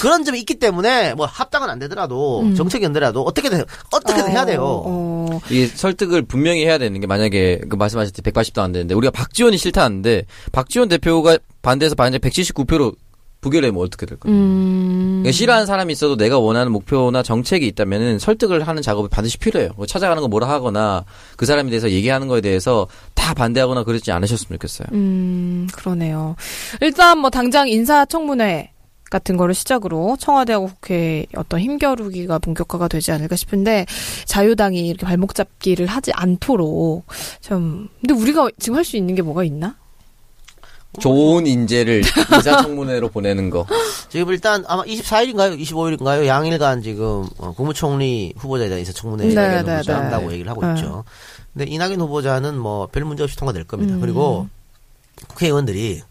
그런 0.01 0.23
점이 0.23 0.39
있기 0.39 0.55
때문에 0.55 1.13
뭐 1.13 1.25
합당은 1.25 1.69
안 1.69 1.79
되더라도 1.79 2.53
정책 2.55 2.83
연대라도 2.83 3.21
어떻게든 3.23 3.63
어떻게든 3.91 4.31
해야 4.31 4.45
돼요. 4.45 4.61
어, 4.85 5.39
이 5.49 5.65
설득을 5.67 6.23
분명히 6.23 6.65
해야 6.65 6.77
되는 6.77 6.99
게 6.99 7.07
만약에 7.07 7.61
그 7.69 7.75
말씀하셨듯이 7.75 8.21
180도 8.21 8.59
안 8.59 8.71
되는데 8.71 8.93
우리가 8.95 9.11
박지원이 9.11 9.57
싫다는데 9.57 10.25
박지원 10.51 10.89
대표가 10.89 11.37
반대해서 11.61 11.95
반대 11.95 12.17
179표로 12.17 12.95
부결되면 13.41 13.81
어떻게 13.81 14.05
될까요? 14.05 14.33
음. 14.33 15.19
그러니까 15.21 15.31
싫어하는 15.31 15.65
사람이 15.65 15.93
있어도 15.93 16.17
내가 16.17 16.39
원하는 16.39 16.71
목표나 16.71 17.23
정책이 17.23 17.67
있다면은 17.67 18.19
설득을 18.19 18.67
하는 18.67 18.81
작업이 18.81 19.09
반드시 19.09 19.37
필요해요. 19.37 19.71
뭐 19.75 19.85
찾아가는 19.85 20.21
거 20.21 20.27
뭐라 20.27 20.49
하거나 20.49 21.05
그 21.35 21.45
사람에 21.45 21.69
대해서 21.69 21.89
얘기하는 21.89 22.27
거에 22.27 22.41
대해서 22.41 22.87
다 23.13 23.33
반대하거나 23.33 23.83
그러지 23.83 24.11
않으셨으면 24.11 24.57
좋겠어요. 24.57 24.87
음, 24.93 25.67
그러네요. 25.71 26.35
일단 26.81 27.19
뭐 27.19 27.29
당장 27.29 27.67
인사청문회 27.67 28.71
같은 29.09 29.37
거를 29.37 29.53
시작으로 29.53 30.17
청와대하고 30.19 30.67
국회 30.67 31.25
어떤 31.35 31.59
힘겨루기가 31.59 32.39
본격화가 32.39 32.87
되지 32.87 33.11
않을까 33.11 33.35
싶은데 33.35 33.85
자유당이 34.25 34.87
이렇게 34.87 35.05
발목 35.05 35.33
잡기를 35.35 35.85
하지 35.87 36.11
않도록 36.13 37.05
좀 37.41 37.89
근데 38.01 38.13
우리가 38.13 38.49
지금 38.59 38.75
할 38.77 38.83
수 38.83 38.97
있는 38.97 39.15
게 39.15 39.21
뭐가 39.21 39.43
있나? 39.43 39.75
좋은 40.99 41.45
인재를 41.45 42.01
인사청문회로 42.33 43.09
보내는 43.09 43.49
거. 43.51 43.67
지금 44.09 44.29
일단 44.29 44.63
아마 44.67 44.83
24일인가요? 44.83 45.59
25일인가요? 45.61 46.25
양일간 46.25 46.81
지금 46.81 47.27
어, 47.37 47.53
국무총리 47.53 48.33
후보자에 48.37 48.67
대한 48.67 48.79
인사청문회 48.79 49.27
네, 49.27 49.61
네, 49.63 49.81
네. 49.83 49.91
한다고 49.93 50.31
얘기를 50.31 50.49
하고 50.49 50.65
네. 50.65 50.73
있죠. 50.73 51.03
근데 51.53 51.69
이낙연 51.71 51.99
후보자는 52.01 52.57
뭐 52.57 52.87
별 52.87 53.03
문제 53.05 53.23
없이 53.23 53.35
통과될 53.37 53.65
겁니다. 53.65 53.93
음. 53.95 54.01
그리고 54.01 54.47
국회의원들이 55.27 56.01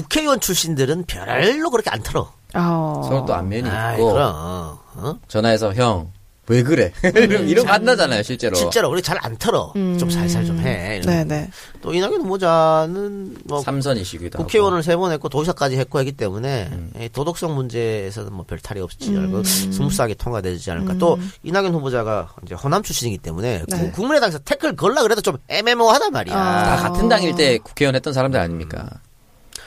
국회의원 0.00 0.40
출신들은 0.40 1.04
별로 1.06 1.70
그렇게 1.70 1.90
안 1.90 2.02
털어. 2.02 2.30
어. 2.54 3.02
서로 3.04 3.24
또 3.26 3.34
안면이 3.34 3.68
아이, 3.68 3.94
있고 3.96 4.12
그럼. 4.12 4.32
어? 4.34 5.18
전화해서 5.28 5.72
형 5.74 6.10
왜 6.48 6.62
그래 6.62 6.92
이런 7.02 7.48
이런 7.48 7.66
거 7.66 7.72
한다잖아요 7.72 8.22
실제로. 8.22 8.54
실제로 8.54 8.88
우리 8.88 9.02
잘 9.02 9.18
안 9.20 9.36
털어. 9.36 9.72
좀 9.98 10.08
살살 10.08 10.44
좀 10.46 10.60
해. 10.60 11.00
음. 11.00 11.02
네네. 11.04 11.50
또 11.82 11.92
이낙연 11.92 12.20
후보자는 12.22 13.36
뭐 13.48 13.60
삼선이시기도. 13.62 14.38
국회의원을 14.38 14.84
세 14.84 14.96
번 14.96 15.10
했고 15.10 15.28
도지사까지 15.28 15.76
했고 15.76 15.98
하기 15.98 16.12
때문에 16.12 16.68
음. 16.70 16.92
이 17.00 17.08
도덕성 17.08 17.52
문제에서는 17.56 18.32
뭐 18.32 18.44
별 18.46 18.60
탈이 18.60 18.80
없지 18.80 19.10
음. 19.10 19.24
않고 19.24 19.42
스무스하게 19.42 20.14
통과되지 20.14 20.70
않을까. 20.70 20.94
또 20.98 21.18
이낙연 21.42 21.74
후보자가 21.74 22.32
이제 22.44 22.54
호남 22.54 22.84
출신이기 22.84 23.18
때문에 23.18 23.64
네. 23.66 23.78
국- 23.80 23.92
국민의당에서 23.94 24.38
태클 24.38 24.76
걸라 24.76 25.02
그래도 25.02 25.20
좀 25.22 25.38
애매모호하단 25.48 26.12
말이야. 26.12 26.32
다 26.36 26.76
같은 26.76 27.08
당일 27.08 27.34
때 27.34 27.58
국회의원 27.58 27.96
했던 27.96 28.12
사람들 28.12 28.38
아닙니까? 28.38 28.88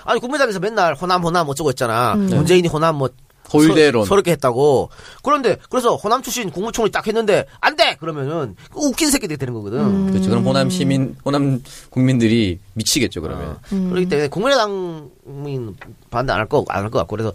아니 0.10 0.20
국민의당에서 0.20 0.60
맨날 0.60 0.96
호남 0.96 1.24
호남 1.24 1.48
어쩌고 1.50 1.70
했잖아. 1.70 2.14
음. 2.16 2.26
문재인이 2.28 2.68
호남 2.68 2.96
뭐 2.98 3.10
호일대론. 3.54 4.06
서, 4.06 4.16
럽게 4.16 4.32
했다고. 4.32 4.90
그런데 5.24 5.58
그래서 5.70 5.96
호남 5.96 6.22
출신 6.22 6.50
국무총리 6.52 6.92
딱 6.92 7.06
했는데 7.08 7.46
안 7.62 7.76
돼. 7.76 7.96
그러면은 8.00 8.56
그 8.72 8.80
웃긴 8.80 9.10
새끼들이 9.12 9.38
되는 9.38 9.54
거거든. 9.54 9.80
음. 9.80 10.12
그렇죠. 10.12 10.30
그럼 10.30 10.46
호남 10.46 10.70
시민, 10.70 11.16
호남 11.26 11.62
국민들이 11.90 12.60
미치겠죠 12.74 13.22
그러면. 13.22 13.58
그렇기 13.70 14.08
때문에 14.10 14.28
국민의당은 14.30 15.10
반대 16.10 16.34
안 16.34 16.40
할 16.40 16.48
거 16.48 16.64
안 16.70 16.84
할 16.84 16.90
것 16.92 17.00
같고 17.00 17.16
그래서 17.16 17.34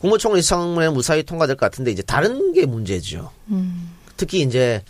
국무총리 0.00 0.42
청문회 0.42 0.88
무사히 0.90 1.22
통과될 1.22 1.56
것 1.56 1.66
같은데 1.66 1.90
이제 1.92 2.02
다른 2.02 2.52
게 2.52 2.66
문제죠. 2.66 3.30
특히 4.16 4.40
이제 4.42 4.82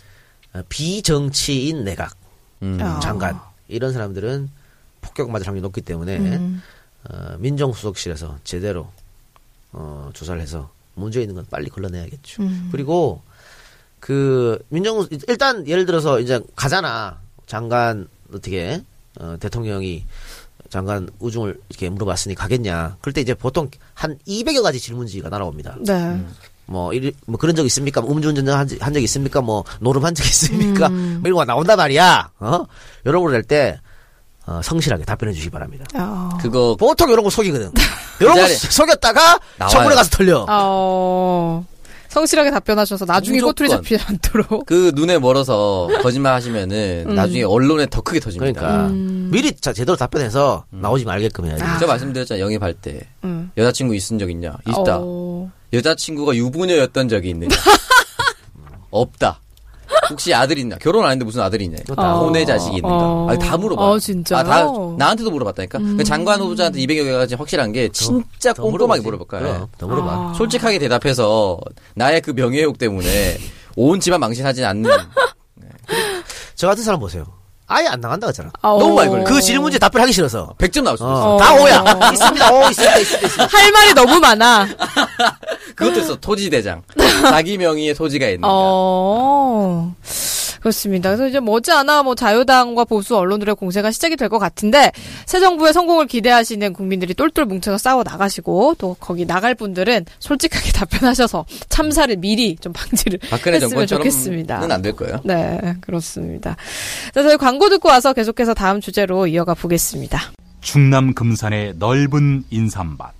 비정치인 0.69 1.83
내각 1.83 2.15
음. 2.61 2.77
아. 2.81 2.99
장관 2.99 3.39
이런 3.67 3.93
사람들은 3.93 4.49
폭격 5.01 5.31
맞을 5.31 5.47
확률이 5.47 5.61
높기 5.63 5.81
때문에 5.81 6.17
음. 6.17 6.61
어, 7.09 7.35
민정수석실에서 7.39 8.37
제대로 8.43 8.87
어, 9.71 10.09
조사를 10.13 10.39
해서 10.41 10.69
문제 10.95 11.21
있는 11.21 11.35
건 11.35 11.45
빨리 11.49 11.69
걸러내야겠죠. 11.69 12.43
음. 12.43 12.69
그리고 12.71 13.21
그 13.99 14.63
민정 14.69 15.07
일단 15.27 15.67
예를 15.67 15.85
들어서 15.85 16.19
이제 16.19 16.39
가잖아 16.55 17.19
장관 17.47 18.07
어떻게 18.33 18.81
어, 19.19 19.35
대통령이 19.39 20.05
장관 20.69 21.09
우중을 21.19 21.59
이렇게 21.69 21.89
물어봤으니 21.89 22.35
가겠냐. 22.35 22.97
그럴 23.01 23.13
때 23.13 23.21
이제 23.21 23.33
보통 23.33 23.69
한 23.93 24.17
200여 24.27 24.63
가지 24.63 24.79
질문지가 24.79 25.29
날아옵니다. 25.29 25.77
네. 25.85 26.23
뭐, 26.65 26.93
이, 26.93 27.11
뭐 27.25 27.37
그런 27.37 27.53
적 27.53 27.65
있습니까? 27.65 27.99
뭐 27.99 28.13
음주운전 28.13 28.47
한, 28.47 28.65
적- 28.65 28.81
한적 28.81 29.03
있습니까? 29.03 29.41
뭐 29.41 29.65
노름한 29.81 30.15
적 30.15 30.23
있습니까? 30.25 30.87
뭐 30.87 31.21
이런 31.25 31.33
거 31.33 31.43
나온단 31.43 31.75
말이야. 31.75 32.31
어? 32.39 32.65
할때 33.03 33.81
어, 34.47 34.59
성실하게 34.63 35.05
답변해 35.05 35.33
주시기 35.33 35.51
바랍니다. 35.51 35.85
어. 35.95 36.29
그거 36.41 36.75
보통 36.75 37.09
이런 37.11 37.23
거 37.23 37.29
속이거든. 37.29 37.71
이런 38.19 38.35
거 38.35 38.41
자리- 38.41 38.55
속였다가 38.55 39.39
나와요. 39.57 39.71
청문회 39.71 39.95
가서 39.95 40.09
털려. 40.09 40.45
어. 40.49 41.65
성실하게 42.09 42.51
답변하셔서 42.51 43.05
나중에. 43.05 43.39
꼬투리 43.39 43.69
잡히지 43.69 44.03
않도록. 44.05 44.65
그 44.65 44.91
눈에 44.95 45.17
멀어서 45.17 45.87
거짓말 46.01 46.33
하시면은 46.33 47.05
나중에 47.15 47.43
언론에 47.43 47.85
더 47.89 48.01
크게 48.01 48.19
터집니다. 48.19 48.59
그러니까 48.59 48.87
음. 48.87 49.29
미리 49.31 49.55
자, 49.55 49.71
제대로 49.71 49.95
답변해서 49.95 50.65
나오지 50.71 51.05
말게끔 51.05 51.45
해야지. 51.45 51.63
아. 51.63 51.77
저 51.79 51.87
말씀드렸잖아요. 51.87 52.43
영입할 52.43 52.73
때 52.73 52.99
음. 53.23 53.49
여자친구 53.55 53.95
있은 53.95 54.19
적 54.19 54.29
있냐? 54.29 54.57
있다. 54.67 54.97
어. 54.99 55.49
여자친구가 55.71 56.35
유부녀였던 56.35 57.07
적이 57.07 57.29
있느냐? 57.29 57.55
없다. 58.91 59.39
혹시 60.09 60.33
아들 60.33 60.57
있냐? 60.57 60.77
결혼 60.77 61.03
안 61.05 61.11
했는데 61.11 61.25
무슨 61.25 61.41
아들이 61.41 61.65
있냐? 61.65 61.77
어. 61.95 62.19
혼외 62.25 62.43
자식이 62.45 62.77
있는가? 62.77 62.95
어. 62.97 63.27
아니, 63.29 63.39
다 63.39 63.57
물어봐. 63.57 63.81
어, 63.81 63.99
진짜요? 63.99 64.39
아, 64.39 64.43
다 64.43 64.65
나한테도 64.97 65.29
물어봤다니까. 65.31 65.79
그 65.79 66.03
장관 66.03 66.39
후보자한테 66.41 66.79
200여 66.79 67.03
개까지 67.03 67.35
확실한 67.35 67.71
게 67.71 67.89
진짜 67.89 68.53
더 68.53 68.63
꼼꼼하게 68.63 69.01
물어보지. 69.01 69.05
물어볼 69.05 69.27
거예요. 69.27 69.53
그럼, 69.53 69.67
더 69.77 69.87
물어봐. 69.87 70.11
아. 70.11 70.33
솔직하게 70.37 70.79
대답해서 70.79 71.59
나의 71.95 72.21
그 72.21 72.31
명예욕 72.31 72.77
때문에 72.77 73.37
온 73.75 73.99
집안 73.99 74.19
망신하지 74.19 74.65
않는 74.65 74.89
저 76.55 76.67
같은 76.67 76.83
사람 76.83 76.99
보세요. 76.99 77.25
아예 77.71 77.87
안 77.87 78.01
나간다 78.01 78.27
했잖아. 78.27 78.49
아, 78.61 78.67
너무 78.67 78.95
많이 78.95 79.07
어. 79.07 79.11
걸려. 79.11 79.23
그 79.23 79.41
질문지 79.41 79.79
답변하기 79.79 80.11
싫어서. 80.11 80.53
100점 80.57 80.83
나올 80.83 80.97
수도 80.97 81.09
있어. 81.09 81.35
어, 81.35 81.37
다 81.39 81.53
오야. 81.53 81.83
있습니다. 82.11 82.51
오, 82.51 82.69
있습니다. 82.69 82.97
있습니다. 82.97 83.27
있습니다. 83.27 83.57
할 83.57 83.71
말이 83.71 83.93
너무 83.93 84.19
많아. 84.19 84.67
그것도 85.75 85.99
있어. 86.01 86.15
토지대장. 86.17 86.83
자기 87.23 87.57
명의의 87.57 87.93
토지가 87.93 88.27
있는가. 88.27 88.47
어. 88.51 89.95
그렇습니다. 90.61 91.09
그래서 91.09 91.27
이제 91.27 91.39
머지않아 91.39 92.03
뭐 92.03 92.15
자유당과 92.15 92.85
보수 92.85 93.17
언론들의 93.17 93.55
공세가 93.55 93.91
시작이 93.91 94.15
될 94.15 94.29
것 94.29 94.39
같은데 94.39 94.91
새 95.25 95.41
정부의 95.41 95.73
성공을 95.73 96.07
기대하시는 96.07 96.71
국민들이 96.71 97.13
똘똘 97.13 97.43
뭉쳐서 97.45 97.77
싸워 97.77 98.03
나가시고 98.03 98.75
또 98.77 98.95
거기 98.99 99.25
나갈 99.25 99.55
분들은 99.55 100.05
솔직하게 100.19 100.71
답변하셔서 100.79 101.45
참사를 101.67 102.15
미리 102.17 102.55
좀 102.55 102.71
방지를 102.71 103.19
박근혜 103.29 103.57
했으면 103.57 103.87
좋겠습니다. 103.87 104.61
정권처럼은 104.61 104.71
안될 104.71 104.93
거예요. 104.93 105.19
네, 105.25 105.75
그렇습니다. 105.81 106.55
자, 107.13 107.23
저희 107.23 107.35
광고 107.37 107.67
듣고 107.69 107.89
와서 107.89 108.13
계속해서 108.13 108.53
다음 108.53 108.79
주제로 108.79 109.27
이어가 109.27 109.53
보겠습니다. 109.55 110.31
충남 110.61 111.13
금산의 111.13 111.73
넓은 111.79 112.43
인삼밭. 112.51 113.11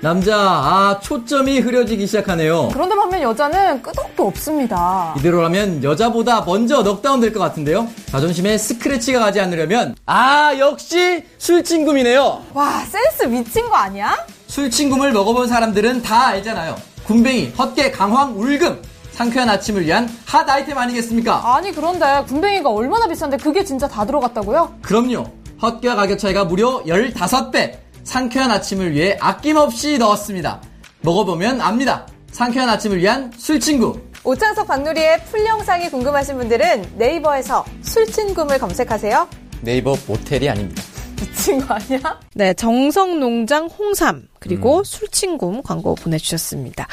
남자, 0.01 0.37
아, 0.39 1.01
초점이 1.03 1.59
흐려지기 1.59 2.07
시작하네요. 2.07 2.69
그런데 2.73 2.95
반면 2.95 3.21
여자는 3.21 3.83
끄덕도 3.83 4.27
없습니다. 4.29 5.13
이대로라면 5.19 5.83
여자보다 5.85 6.43
먼저 6.43 6.83
넉다운 6.83 7.21
될 7.21 7.33
것 7.33 7.41
같은데요? 7.41 7.89
자존심에 8.07 8.57
스크래치가 8.59 9.19
가지 9.19 9.41
않으려면, 9.41 9.97
아, 10.07 10.55
역시 10.59 11.25
술친금이네요. 11.39 12.45
와, 12.55 12.79
센스 12.85 13.25
미친 13.25 13.69
거 13.69 13.75
아니야? 13.75 14.17
술친금을 14.47 15.11
먹어본 15.13 15.49
사람들은 15.49 16.03
다 16.03 16.29
알잖아요. 16.29 16.77
군뱅이, 17.09 17.55
헛개, 17.57 17.91
강황, 17.91 18.39
울금. 18.39 18.83
상쾌한 19.13 19.49
아침을 19.49 19.87
위한 19.87 20.07
핫 20.27 20.47
아이템 20.49 20.77
아니겠습니까? 20.77 21.57
아니, 21.57 21.73
그런데 21.73 22.23
군뱅이가 22.29 22.69
얼마나 22.69 23.09
비싼데 23.09 23.39
그게 23.39 23.65
진짜 23.65 23.89
다 23.89 24.05
들어갔다고요? 24.05 24.77
그럼요. 24.83 25.25
헛개와 25.63 25.95
가격 25.95 26.19
차이가 26.19 26.45
무려 26.45 26.83
15배. 26.85 27.79
상쾌한 28.05 28.51
아침을 28.51 28.93
위해 28.93 29.17
아낌없이 29.21 29.97
넣었습니다. 29.97 30.61
먹어보면 31.01 31.63
압니다. 31.63 32.07
상쾌한 32.31 32.69
아침을 32.69 32.99
위한 32.99 33.33
술친구. 33.39 33.99
오창석 34.25 34.69
박누리의 34.69 35.25
풀 35.31 35.47
영상이 35.47 35.89
궁금하신 35.89 36.37
분들은 36.37 36.93
네이버에서 36.99 37.65
술친금을 37.85 38.59
검색하세요. 38.59 39.27
네이버 39.63 39.97
모텔이 40.07 40.47
아닙니다. 40.51 40.83
미친 41.21 41.67
거 41.67 41.75
아니야? 41.75 42.21
네, 42.35 42.55
정성농장 42.55 43.67
홍삼 43.67 44.29
그리고 44.39 44.83
술친굼 44.85 45.63
광고 45.63 45.95
보내주셨습니다. 45.95 46.87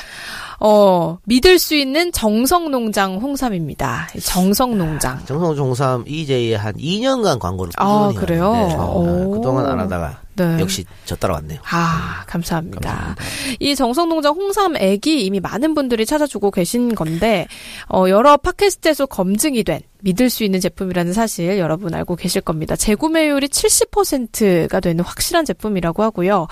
어 0.59 1.17
믿을 1.25 1.59
수 1.59 1.75
있는 1.75 2.11
정성농장 2.11 3.17
홍삼입니다. 3.17 4.07
정성농장. 4.21 5.25
정성종 5.25 5.67
홍삼 5.67 6.03
EJ에 6.07 6.55
한 6.55 6.73
2년간 6.75 7.39
광고를 7.39 7.73
아, 7.77 8.11
그래요? 8.15 8.53
아, 8.53 8.85
오. 8.85 9.31
그동안 9.31 9.65
안 9.65 9.79
하다가 9.81 10.19
네. 10.35 10.57
역시 10.59 10.85
저 11.05 11.15
따라왔네요. 11.15 11.59
아, 11.71 12.23
감사합니다. 12.27 13.15
이 13.59 13.75
정성농장 13.75 14.33
홍삼 14.33 14.75
액이 14.77 15.25
이미 15.25 15.39
많은 15.39 15.73
분들이 15.75 16.05
찾아주고 16.05 16.51
계신 16.51 16.93
건데, 16.93 17.47
어, 17.87 18.05
여러 18.09 18.35
팟캐스트에서 18.37 19.05
검증이 19.05 19.63
된 19.63 19.79
믿을 20.01 20.29
수 20.29 20.43
있는 20.43 20.59
제품이라는 20.59 21.13
사실 21.13 21.57
여러분 21.57 21.93
알고 21.93 22.15
계실 22.15 22.41
겁니다. 22.41 22.75
재구매율이 22.75 23.47
70%가 23.47 24.79
되는 24.79 25.03
확실한 25.03 25.45
제품이라고 25.45 26.03
하고요. 26.03 26.47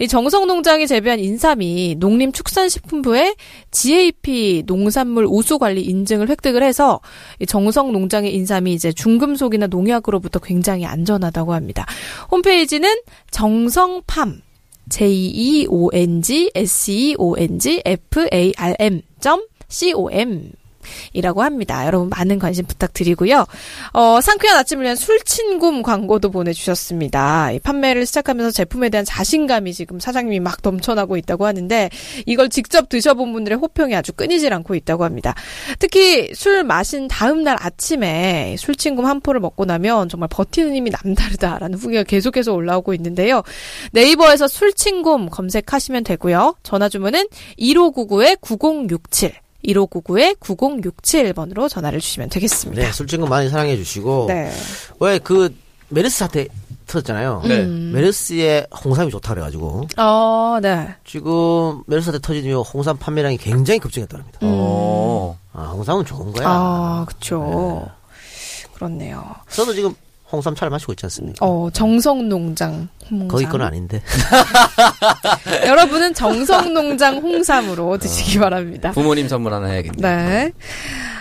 이 0.00 0.08
정성농장이 0.08 0.86
재배한 0.86 1.20
인삼이 1.20 1.96
농림축산식품부의 1.98 3.36
GAP 3.70 4.64
농산물 4.66 5.26
우수관리 5.28 5.82
인증을 5.82 6.28
획득을 6.28 6.62
해서 6.62 7.00
이 7.40 7.46
정성농장의 7.46 8.34
인삼이 8.34 8.72
이제 8.72 8.92
중금속이나 8.92 9.66
농약으로부터 9.68 10.38
굉장히 10.40 10.84
안전하다고 10.86 11.54
합니다. 11.54 11.86
홈페이지는 12.30 12.88
정성팜 13.30 14.42
J-E-O-N-G 14.88 16.50
S-E-O-N-G 16.54 17.82
F-A-R-M 17.84 19.02
점 19.20 19.46
C-O-M 19.68 20.52
이라고 21.12 21.42
합니다. 21.42 21.86
여러분 21.86 22.08
많은 22.08 22.38
관심 22.38 22.66
부탁드리고요. 22.66 23.46
어, 23.92 24.20
상쾌한 24.20 24.58
아침을 24.58 24.84
위한 24.84 24.96
술친굼 24.96 25.82
광고도 25.82 26.30
보내주셨습니다. 26.30 27.52
이 27.52 27.58
판매를 27.58 28.06
시작하면서 28.06 28.50
제품에 28.52 28.88
대한 28.88 29.04
자신감이 29.04 29.72
지금 29.72 30.00
사장님이 30.00 30.40
막 30.40 30.58
넘쳐나고 30.62 31.16
있다고 31.16 31.46
하는데 31.46 31.90
이걸 32.26 32.48
직접 32.48 32.88
드셔본 32.88 33.32
분들의 33.32 33.58
호평이 33.58 33.94
아주 33.94 34.12
끊이질 34.12 34.52
않고 34.52 34.74
있다고 34.74 35.04
합니다. 35.04 35.34
특히 35.78 36.32
술 36.34 36.64
마신 36.64 37.08
다음 37.08 37.42
날 37.42 37.56
아침에 37.60 38.56
술친굼 38.58 39.06
한 39.06 39.20
포를 39.20 39.40
먹고 39.40 39.64
나면 39.64 40.08
정말 40.08 40.28
버티는 40.30 40.74
힘이 40.74 40.90
남다르다라는 40.90 41.78
후기가 41.78 42.02
계속해서 42.02 42.52
올라오고 42.52 42.94
있는데요. 42.94 43.42
네이버에서 43.92 44.48
술친굼 44.48 45.30
검색하시면 45.30 46.04
되고요. 46.04 46.56
전화 46.62 46.88
주문은 46.88 47.26
1599-9067 47.58 49.47
1599-9067번으로 49.64 51.68
전화를 51.68 52.00
주시면 52.00 52.28
되겠습니다. 52.30 52.82
네, 52.82 52.92
술친구 52.92 53.26
많이 53.28 53.48
사랑해 53.48 53.76
주시고 53.76 54.26
네. 54.28 54.50
왜 55.00 55.18
그 55.18 55.54
메르스 55.90 56.18
사태 56.18 56.46
터졌잖아요. 56.86 57.42
네. 57.46 57.60
음. 57.60 57.92
메르스에 57.94 58.66
홍삼이 58.84 59.10
좋다 59.10 59.32
그래가지고 59.34 59.88
어, 59.96 60.58
네. 60.62 60.94
지금 61.04 61.82
메르스 61.86 62.06
사태 62.12 62.18
터진 62.20 62.44
이후 62.44 62.60
홍삼 62.60 62.96
판매량이 62.98 63.38
굉장히 63.38 63.80
급증했답니다. 63.80 64.38
어. 64.42 65.38
아, 65.52 65.64
홍삼은 65.74 66.04
좋은 66.04 66.32
거야. 66.32 66.46
아, 66.48 67.04
그쵸. 67.08 67.88
그렇네요. 68.74 69.24
저도 69.50 69.74
지금 69.74 69.92
홍삼 70.30 70.54
차를 70.54 70.70
마시고 70.70 70.92
있지 70.92 71.06
않습니까? 71.06 71.44
어, 71.44 71.68
정성농장 71.72 72.88
홍삼. 73.10 73.28
거기 73.28 73.44
건 73.46 73.62
아닌데. 73.62 74.02
여러분은 75.66 76.14
정성농장 76.14 77.18
홍삼으로 77.18 77.98
드시기 77.98 78.38
바랍니다. 78.38 78.92
부모님 78.92 79.28
선물 79.28 79.54
하나 79.54 79.68
해야겠네요. 79.68 80.00
네. 80.02 80.52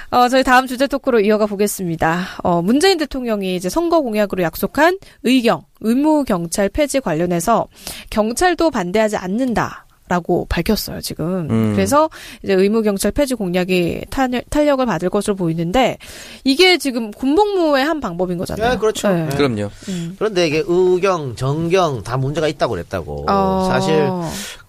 어, 0.10 0.30
저희 0.30 0.44
다음 0.44 0.68
주제 0.68 0.88
토크로 0.88 1.20
이어가 1.22 1.46
보겠습니다. 1.46 2.26
어, 2.44 2.62
문재인 2.62 2.98
대통령이 2.98 3.56
이제 3.56 3.70
선거 3.70 4.02
공약으로 4.02 4.44
약속한 4.44 4.98
의경, 5.24 5.64
의무 5.82 6.24
경찰 6.24 6.70
폐지 6.70 7.00
관련해서 7.00 7.68
경찰도 8.10 8.72
반대하지 8.72 9.18
않는다. 9.18 9.87
라고 10.08 10.46
밝혔어요, 10.50 11.02
지금. 11.02 11.48
음. 11.50 11.72
그래서 11.76 12.10
이제 12.44 12.54
의무 12.54 12.82
경찰 12.82 13.12
폐지 13.12 13.36
공약이 13.36 14.06
탄, 14.10 14.32
탄력 14.50 14.80
을 14.80 14.86
받을 14.86 15.10
것으로 15.10 15.36
보이는데 15.36 15.98
이게 16.44 16.78
지금 16.78 17.12
군복무의 17.12 17.84
한 17.84 18.00
방법인 18.00 18.38
거잖아요. 18.38 18.72
네, 18.72 18.78
그렇죠. 18.78 19.10
네. 19.10 19.26
네. 19.28 19.36
그럼요. 19.36 19.70
음. 19.90 20.16
그런데 20.18 20.48
이게 20.48 20.64
의경, 20.66 21.36
정경 21.36 22.04
다 22.04 22.16
문제가 22.18 22.48
있다고 22.48 22.72
그랬다고. 22.72 23.26
어. 23.30 23.68
사실 23.72 24.08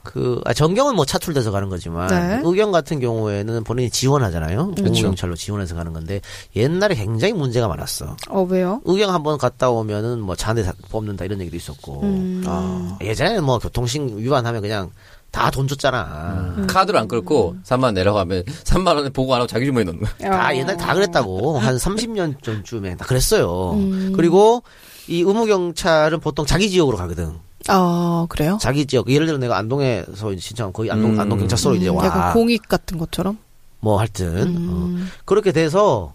그 0.03 0.40
아, 0.46 0.55
정경은 0.55 0.94
뭐 0.96 1.05
차출돼서 1.05 1.51
가는 1.51 1.68
거지만 1.68 2.09
네. 2.09 2.40
의경 2.42 2.72
같은 2.72 2.98
경우에는 2.98 3.62
본인이 3.64 3.90
지원하잖아요. 3.90 4.72
그렇죠. 4.74 4.85
의무경찰로 4.85 5.35
지원해서 5.35 5.74
가는 5.74 5.92
건데 5.92 6.20
옛날에 6.57 6.94
굉장히 6.94 7.35
문제가 7.35 7.68
많았어. 7.68 8.16
어, 8.31 8.42
왜요? 8.48 8.81
의경 8.87 9.12
한번 9.12 9.37
갔다 9.37 9.68
오면은 9.68 10.20
뭐 10.20 10.35
사- 10.35 10.55
뽑는다 10.90 11.27
이런 11.27 11.40
얘기도 11.42 11.57
있었고. 11.59 12.01
음. 12.05 12.42
아, 12.46 12.96
예전에는 13.03 13.44
뭐 13.44 13.59
교통신 13.59 14.16
위반하면 14.16 14.62
그냥 14.62 14.90
다 15.30 15.50
돈 15.50 15.68
줬잖아. 15.68 16.54
음. 16.58 16.66
카드로 16.68 16.98
안 16.98 17.06
끌고 17.08 17.56
3만 17.64 17.92
내려가면 17.94 18.44
3만 18.64 18.96
원에 18.96 19.08
보고 19.10 19.34
안 19.34 19.40
하고 19.40 19.46
자기 19.46 19.66
주머니에 19.66 19.84
넣는 19.92 20.00
거야. 20.18 20.30
다 20.30 20.48
어. 20.50 20.54
옛날 20.54 20.76
다 20.76 20.94
그랬다고 20.94 21.58
한 21.58 21.76
30년 21.76 22.42
전쯤에 22.42 22.96
다 22.96 23.04
그랬어요. 23.04 23.72
음. 23.74 24.12
그리고 24.16 24.62
이 25.06 25.18
의무 25.20 25.46
경찰은 25.46 26.20
보통 26.20 26.46
자기 26.46 26.70
지역으로 26.70 26.96
가거든. 26.96 27.38
아, 27.68 28.26
그래요? 28.30 28.58
자기 28.60 28.86
지역 28.86 29.10
예를 29.10 29.26
들어 29.26 29.38
내가 29.38 29.58
안동에서 29.58 30.32
이제 30.32 30.40
신청 30.40 30.72
거의 30.72 30.90
안동 30.90 31.12
음. 31.14 31.20
안동 31.20 31.38
경찰서로 31.38 31.74
이제 31.76 31.88
음, 31.90 31.96
와. 31.96 32.06
약간 32.06 32.32
공익 32.32 32.66
같은 32.68 32.96
것처럼? 32.98 33.38
뭐 33.80 33.98
하여튼 33.98 34.56
음. 34.56 34.68
어, 35.08 35.18
그렇게 35.24 35.52
돼서 35.52 36.14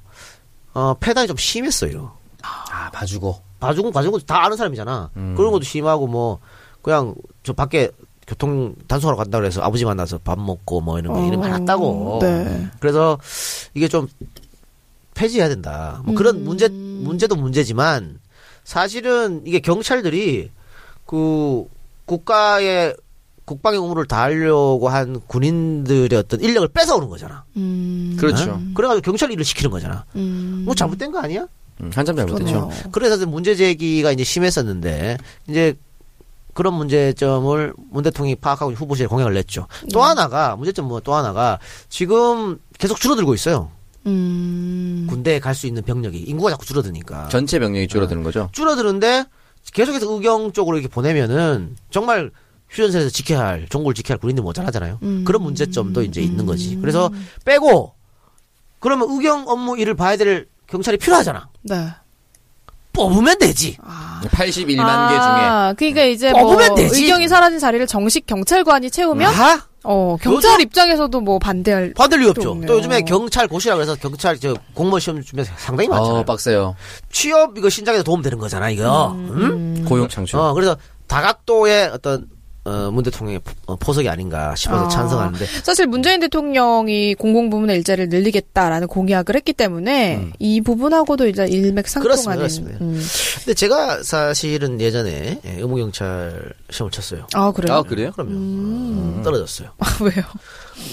어 0.73 0.95
폐단이 0.99 1.27
좀 1.27 1.37
심했어요. 1.37 2.11
아, 2.41 2.89
봐주고. 2.91 3.39
봐주고 3.59 3.91
봐주고 3.91 4.19
다 4.21 4.43
아는 4.43 4.57
사람이잖아. 4.57 5.11
음. 5.15 5.33
그런 5.37 5.51
것도 5.51 5.63
심하고 5.63 6.07
뭐 6.07 6.39
그냥 6.81 7.15
저 7.43 7.53
밖에 7.53 7.89
교통 8.27 8.75
단속하러 8.87 9.17
간다 9.17 9.39
그래서 9.39 9.61
아버지 9.61 9.85
만나서 9.85 10.19
밥 10.19 10.39
먹고 10.39 10.81
뭐 10.81 10.99
이런 10.99 11.13
게 11.13 11.27
일이 11.27 11.37
많았다고. 11.37 12.19
네. 12.21 12.67
그래서 12.79 13.17
이게 13.73 13.87
좀 13.87 14.07
폐지해야 15.13 15.49
된다. 15.49 16.01
뭐 16.05 16.15
그런 16.15 16.37
음. 16.37 16.43
문제 16.43 16.67
문제도 16.69 17.35
문제지만 17.35 18.19
사실은 18.63 19.41
이게 19.45 19.59
경찰들이 19.59 20.51
그 21.05 21.65
국가의 22.05 22.95
국방의 23.45 23.79
의무를 23.79 24.05
다하려고 24.05 24.87
한 24.87 25.19
군인들의 25.27 26.17
어떤 26.17 26.39
인력을 26.39 26.67
뺏어오는 26.69 27.09
거잖아. 27.09 27.43
음. 27.57 28.15
그렇죠. 28.17 28.51
어? 28.51 28.61
그래가지고 28.73 29.01
경찰 29.03 29.31
일을 29.31 29.43
시키는 29.43 29.69
거잖아. 29.69 30.05
음. 30.15 30.63
뭐 30.65 30.73
잘못된 30.73 31.11
거 31.11 31.19
아니야? 31.19 31.45
음, 31.81 31.91
한참. 31.93 32.15
그러네요. 32.15 32.69
그래서 32.91 33.25
문제 33.25 33.55
제기가 33.55 34.11
이제 34.11 34.23
심했었는데 34.23 35.17
이제 35.47 35.75
그런 36.53 36.73
문제점을 36.75 37.73
문 37.91 38.03
대통령이 38.03 38.35
파악하고 38.35 38.73
후보실에 38.73 39.07
공약을 39.07 39.33
냈죠. 39.33 39.67
또 39.91 39.99
네. 40.01 40.05
하나가 40.05 40.55
문제점 40.55 40.87
뭐 40.87 40.99
또 41.03 41.13
하나가 41.15 41.59
지금 41.89 42.59
계속 42.77 42.99
줄어들고 42.99 43.33
있어요. 43.33 43.71
음. 44.05 45.07
군대에 45.09 45.39
갈 45.39 45.55
수 45.55 45.65
있는 45.67 45.81
병력이 45.83 46.19
인구가 46.19 46.49
자꾸 46.51 46.65
줄어드니까 46.65 47.29
전체 47.29 47.59
병력이 47.59 47.87
줄어드는 47.87 48.23
거죠. 48.23 48.49
줄어드는데 48.51 49.25
계속해서 49.73 50.11
의경 50.11 50.51
쪽으로 50.51 50.77
이렇게 50.77 50.91
보내면은 50.93 51.75
정말 51.89 52.31
휴전선에서 52.69 53.09
지켜야 53.09 53.45
할 53.47 53.67
종국을 53.69 53.93
지켜야 53.93 54.15
할 54.15 54.19
군인들 54.19 54.43
모자라잖아요. 54.43 54.99
음. 55.03 55.23
그런 55.25 55.41
문제점도 55.43 56.03
이제 56.03 56.21
있는 56.21 56.45
거지. 56.45 56.75
그래서 56.77 57.09
빼고 57.45 57.93
그러면 58.79 59.09
의경 59.11 59.47
업무 59.47 59.77
일을 59.77 59.93
봐야 59.95 60.17
될 60.17 60.47
경찰이 60.67 60.97
필요하잖아. 60.97 61.49
네. 61.61 61.89
뽑으면 62.93 63.39
되지. 63.39 63.77
81만 64.29 64.79
아, 64.79 65.73
그러니까 65.77 66.03
이제 66.03 66.31
뭐. 66.31 66.57
의경이 66.61 67.27
사라진 67.27 67.59
자리를 67.59 67.85
정식 67.87 68.25
경찰관이 68.25 68.89
채우면 68.91 69.33
아? 69.33 69.61
어, 69.85 70.15
경찰 70.21 70.51
요즘- 70.53 70.61
입장에서도 70.61 71.19
뭐 71.21 71.39
반대할 71.39 71.93
받을 71.95 72.19
리 72.19 72.27
없죠. 72.29 72.51
없네요. 72.51 72.67
또 72.67 72.77
요즘에 72.77 73.01
경찰 73.01 73.47
고시라 73.47 73.75
그래서 73.75 73.95
경찰 73.95 74.39
저 74.39 74.55
공무원 74.73 74.99
시험 75.01 75.21
준비 75.21 75.43
상당히 75.57 75.89
많잖아요. 75.89 76.19
어, 76.21 76.23
빡세요. 76.23 76.75
취업 77.11 77.57
이거 77.57 77.69
신장에도 77.69 78.03
도움 78.03 78.21
되는 78.21 78.37
거잖아 78.37 78.69
이거. 78.69 79.11
응? 79.15 79.83
고용 79.85 80.07
창출. 80.07 80.39
어 80.39 80.53
그래서 80.53 80.77
다각도의 81.07 81.89
어떤 81.93 82.27
어, 82.65 82.89
문 82.91 83.03
대통령의 83.03 83.39
포- 83.39 83.73
어, 83.73 83.75
포석이 83.75 84.07
아닌가 84.07 84.55
싶어서 84.55 84.85
아. 84.85 84.87
찬성하는데 84.87 85.45
사실 85.63 85.85
문재인 85.85 86.21
대통령이 86.21 87.13
공공부문의 87.15 87.75
일자리를 87.77 88.07
늘리겠다라는 88.09 88.87
공약을 88.87 89.35
했기 89.35 89.51
때문에 89.51 90.31
이 90.39 90.61
부분하고도 90.61 91.27
이제 91.27 91.45
일맥상통하는 91.45 92.37
그렇습니다. 92.37 92.77
음. 92.79 93.01
근데 93.39 93.53
제가 93.53 94.01
사실은 94.03 94.79
예전에 94.79 95.41
예, 95.43 95.51
의무 95.57 95.75
경찰 95.75 96.53
시험을 96.69 96.89
쳤어요. 96.91 97.27
아, 97.33 97.51
그래요? 97.51 97.75
아, 97.77 97.83
그래요? 97.83 98.11
그럼요. 98.13 98.31
음. 98.31 99.15
어, 99.19 99.23
떨어졌어요. 99.23 99.69
왜요? 99.99 100.23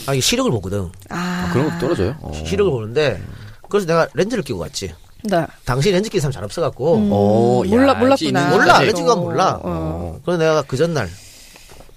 아 0.06 0.12
이게 0.14 0.20
시력을 0.20 0.50
보거든. 0.50 0.88
아, 1.09 1.50
그런 1.52 1.66
것도 1.68 1.78
떨어져요. 1.78 2.16
어. 2.20 2.33
시력을 2.46 2.70
보는데 2.72 3.22
그래서 3.68 3.87
내가 3.87 4.09
렌즈를 4.14 4.42
끼고 4.42 4.59
갔지. 4.59 4.92
네. 5.22 5.46
당시 5.64 5.92
렌즈 5.92 6.09
끼는 6.11 6.20
사람 6.22 6.33
잘 6.33 6.42
없어갖고 6.44 6.96
음. 6.96 7.12
오, 7.12 7.62
야, 7.66 7.70
몰라 7.70 7.94
몰랐구나. 7.94 8.48
몰라 8.50 8.64
것까지. 8.64 8.87
렌즈가 8.87 9.14
몰라. 9.14 9.61
어. 9.62 10.18
그래서 10.24 10.38
내가 10.38 10.62
그 10.62 10.76
전날 10.76 11.09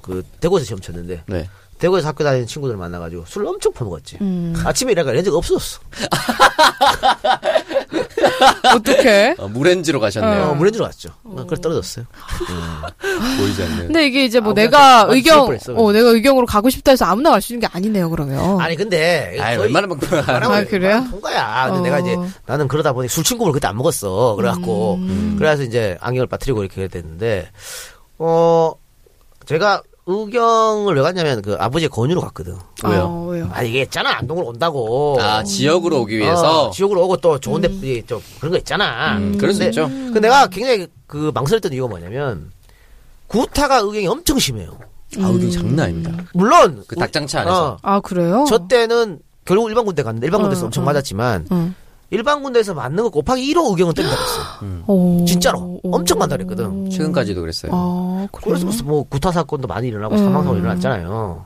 그 0.03 0.21
대구에서 0.39 0.65
시험 0.65 0.79
쳤는데 0.79 1.23
네. 1.25 1.49
대구에서 1.79 2.07
학교 2.07 2.23
다니는 2.23 2.45
친구들 2.47 2.77
만나가지고 2.77 3.25
술을 3.25 3.47
엄청 3.47 3.73
퍼먹었지. 3.73 4.17
음. 4.21 4.53
아침에 4.63 4.91
일어나니까 4.91 5.13
렌즈가 5.13 5.35
없어졌어. 5.37 5.79
어떡해? 8.75 9.35
어, 9.37 9.47
무렌즈로 9.47 9.99
가셨네요. 9.99 10.43
어, 10.51 10.53
물렌즈로 10.55 10.85
갔죠. 10.85 11.09
어, 11.23 11.43
그래서 11.45 11.61
떨어졌어요. 11.61 12.05
보이지 13.37 13.63
않는. 13.63 13.77
근데 13.87 14.05
이게 14.07 14.25
이제 14.25 14.39
뭐 14.39 14.51
아, 14.51 14.53
내가 14.55 15.07
의경, 15.09 15.47
뻔했어, 15.47 15.73
어, 15.73 15.91
내가 15.91 16.09
의경으로 16.09 16.45
가고 16.45 16.69
싶다 16.69 16.91
해서 16.91 17.05
아무나 17.05 17.31
갈 17.31 17.41
수 17.41 17.53
있는 17.53 17.67
게 17.67 17.73
아니네요, 17.75 18.09
그러면. 18.09 18.61
아니 18.61 18.75
근데 18.77 19.37
아이, 19.41 19.57
그- 19.57 19.63
웬만하면 19.63 19.99
아, 20.27 20.63
그래요? 20.65 21.05
본 21.11 21.19
거야. 21.21 21.65
근데 21.65 21.79
어. 21.79 21.81
내가 21.83 21.99
이제 21.99 22.15
나는 22.45 22.67
그러다 22.69 22.93
보니 22.93 23.09
술 23.09 23.23
친구를 23.23 23.51
그때 23.51 23.67
안 23.67 23.75
먹었어. 23.77 24.35
그래갖고 24.35 24.95
음. 24.95 25.35
그래서 25.37 25.63
이제 25.63 25.97
안경을 25.99 26.27
빠뜨리고 26.27 26.63
이렇게 26.63 26.87
됐는데 26.87 27.49
어 28.19 28.73
제가 29.45 29.81
의경을 30.05 30.95
왜 30.95 31.01
갔냐면 31.01 31.41
그 31.41 31.55
아버지의 31.57 31.89
권유로 31.89 32.19
갔거든. 32.21 32.55
왜요? 32.83 33.01
아, 33.03 33.31
왜요? 33.31 33.49
아 33.53 33.63
이게 33.63 33.81
있잖아 33.83 34.17
안동으로 34.17 34.47
온다고. 34.47 35.17
아 35.21 35.43
지역으로 35.43 36.01
오기 36.01 36.17
위해서 36.17 36.67
어, 36.67 36.71
지역으로 36.71 37.03
오고 37.05 37.17
또 37.17 37.39
좋은데 37.39 37.69
이, 37.69 38.03
또 38.05 38.21
그런 38.39 38.51
거 38.51 38.57
있잖아. 38.57 39.17
음, 39.17 39.37
그럴 39.37 39.53
수 39.53 39.59
근데- 39.59 39.69
있죠. 39.69 39.87
그 40.13 40.19
내가 40.19 40.47
굉장히 40.47 40.87
그 41.07 41.31
망설였던 41.33 41.71
이유가 41.73 41.87
뭐냐면 41.89 42.51
구타가 43.27 43.77
의경이 43.79 44.07
엄청 44.07 44.37
심해요. 44.39 44.77
아 45.19 45.27
의경 45.27 45.51
장난 45.51 45.85
아닙니다. 45.85 46.11
물론 46.33 46.83
그 46.87 46.95
닭장차 46.95 47.41
안에서 47.41 47.67
어, 47.73 47.77
아, 47.81 47.99
그래요? 48.01 48.45
저 48.49 48.67
때는 48.67 49.19
결국 49.45 49.69
일반 49.69 49.85
군대 49.85 50.03
갔는데 50.03 50.27
일반 50.27 50.41
군대에서 50.41 50.63
어, 50.63 50.65
엄청 50.65 50.83
어. 50.83 50.85
맞았지만 50.87 51.47
응. 51.51 51.75
일반 52.13 52.43
군대에서 52.43 52.75
맞는 52.75 53.05
거 53.05 53.09
곱하기 53.09 53.41
1호 53.53 53.71
의경은 53.71 53.95
때린다 53.95 54.15
그랬어. 54.15 54.83
오. 54.85 55.25
진짜로. 55.25 55.79
오. 55.81 55.95
엄청 55.95 56.19
많다 56.19 56.37
그랬거든. 56.37 56.91
최근까지도 56.91 57.41
그랬어요. 57.41 57.71
아? 57.73 58.27
그래서 58.31 58.67
무슨 58.67 58.85
뭐 58.85 59.01
구타 59.01 59.31
사건도 59.31 59.67
많이 59.67 59.87
일어나고 59.87 60.13
음. 60.13 60.19
사망 60.19 60.43
사고 60.43 60.55
일어났잖아요. 60.55 61.45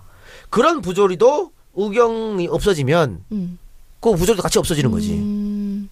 그런 0.49 0.81
부조리도 0.81 1.51
의경이 1.75 2.49
없어지면 2.49 3.23
음. 3.31 3.57
그 4.01 4.11
부조리도 4.13 4.43
같이 4.43 4.59
없어지는 4.59 4.91
거지. 4.91 5.13
음. 5.13 5.89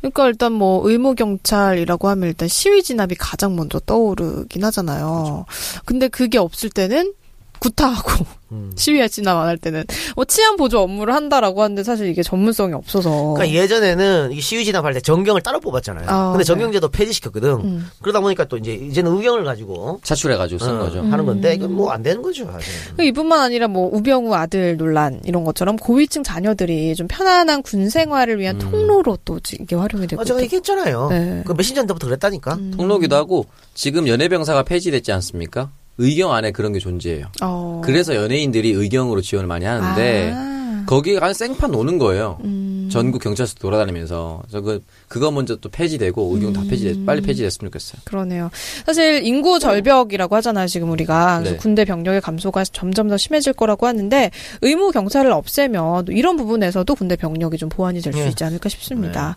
그러니까 0.00 0.26
일단 0.26 0.52
뭐 0.52 0.86
의무 0.86 1.14
경찰이라고 1.14 2.08
하면 2.08 2.28
일단 2.28 2.46
시위 2.46 2.82
진압이 2.82 3.14
가장 3.14 3.56
먼저 3.56 3.80
떠오르긴 3.80 4.62
하잖아요. 4.64 5.46
근데 5.86 6.08
그게 6.08 6.36
없을 6.36 6.68
때는 6.68 7.14
구타하고 7.58 8.26
음. 8.52 8.72
시위 8.76 9.08
진압 9.08 9.38
안할 9.38 9.56
때는 9.56 9.84
뭐 10.16 10.24
치안 10.24 10.56
보조 10.56 10.80
업무를 10.80 11.14
한다라고 11.14 11.62
하는데 11.62 11.82
사실 11.82 12.08
이게 12.08 12.22
전문성이 12.22 12.74
없어서 12.74 13.34
그러니까 13.34 13.50
예전에는 13.50 14.32
이 14.32 14.40
시위 14.40 14.64
진압할 14.64 14.92
때 14.94 15.00
전경을 15.00 15.40
따로 15.42 15.60
뽑았잖아요. 15.60 16.06
아, 16.08 16.30
근데 16.32 16.38
네. 16.38 16.44
전경제도 16.44 16.88
폐지시켰거든. 16.88 17.50
음. 17.60 17.90
그러다 18.02 18.20
보니까 18.20 18.44
또 18.44 18.56
이제 18.56 18.74
이제는 18.74 19.16
의경을 19.16 19.44
가지고 19.44 20.00
차출해 20.02 20.36
가지고 20.36 20.58
쓴 20.64 20.76
어, 20.76 20.78
거죠. 20.80 21.00
하는 21.02 21.24
건데 21.26 21.54
이건 21.54 21.72
뭐 21.72 21.90
안 21.94 22.02
되는 22.02 22.22
거죠. 22.22 22.50
사실. 22.50 22.72
그 22.96 23.04
이뿐만 23.04 23.38
아니라 23.40 23.68
뭐 23.68 23.88
우병우 23.92 24.34
아들 24.34 24.76
논란 24.76 25.20
이런 25.24 25.44
것처럼 25.44 25.76
고위층 25.76 26.22
자녀들이 26.24 26.94
좀 26.96 27.06
편안한 27.08 27.62
군 27.62 27.88
생활을 27.88 28.40
위한 28.40 28.58
통로로 28.58 29.18
또 29.24 29.38
이게 29.60 29.76
활용이 29.76 30.06
되고 30.06 30.20
아, 30.20 30.24
제가. 30.24 30.42
얘기했잖아요. 30.42 31.08
네. 31.10 31.42
그 31.46 31.52
몇십 31.52 31.74
년 31.76 31.86
전부터 31.86 32.06
그랬다니까. 32.08 32.58
통로기도 32.76 33.14
하고 33.16 33.46
지금 33.74 34.08
연예병사가 34.08 34.64
폐지됐지 34.64 35.12
않습니까? 35.12 35.70
의경 35.98 36.32
안에 36.32 36.50
그런 36.50 36.72
게 36.72 36.78
존재해요. 36.78 37.26
어. 37.42 37.80
그래서 37.84 38.14
연예인들이 38.14 38.70
의경으로 38.72 39.20
지원을 39.20 39.46
많이 39.46 39.64
하는데 39.64 40.32
아. 40.34 40.84
거기 40.86 41.14
가 41.14 41.32
생판 41.32 41.70
노는 41.70 41.98
거예요. 41.98 42.38
음. 42.44 42.88
전국 42.90 43.22
경찰서 43.22 43.54
돌아다니면서 43.54 44.42
저그 44.50 44.82
그거 45.08 45.30
먼저 45.30 45.56
또 45.56 45.68
폐지되고 45.68 46.34
의경 46.34 46.52
다 46.52 46.62
폐지됐 46.68 47.04
빨리 47.06 47.20
폐지됐으면 47.20 47.70
좋겠어요. 47.70 48.02
그러네요. 48.04 48.50
사실 48.86 49.24
인구 49.24 49.58
절벽이라고 49.58 50.34
하잖아요, 50.36 50.66
지금 50.66 50.90
우리가. 50.90 51.38
그래서 51.38 51.52
네. 51.52 51.56
군대 51.58 51.84
병력의 51.84 52.20
감소가 52.20 52.64
점점 52.64 53.08
더 53.08 53.16
심해질 53.16 53.52
거라고 53.52 53.86
하는데 53.86 54.30
의무 54.62 54.90
경찰을 54.90 55.30
없애면 55.32 56.06
이런 56.08 56.36
부분에서도 56.36 56.94
군대 56.94 57.16
병력이 57.16 57.58
좀 57.58 57.68
보완이 57.68 58.00
될수 58.00 58.18
네. 58.18 58.28
있지 58.28 58.44
않을까 58.44 58.68
싶습니다. 58.68 59.36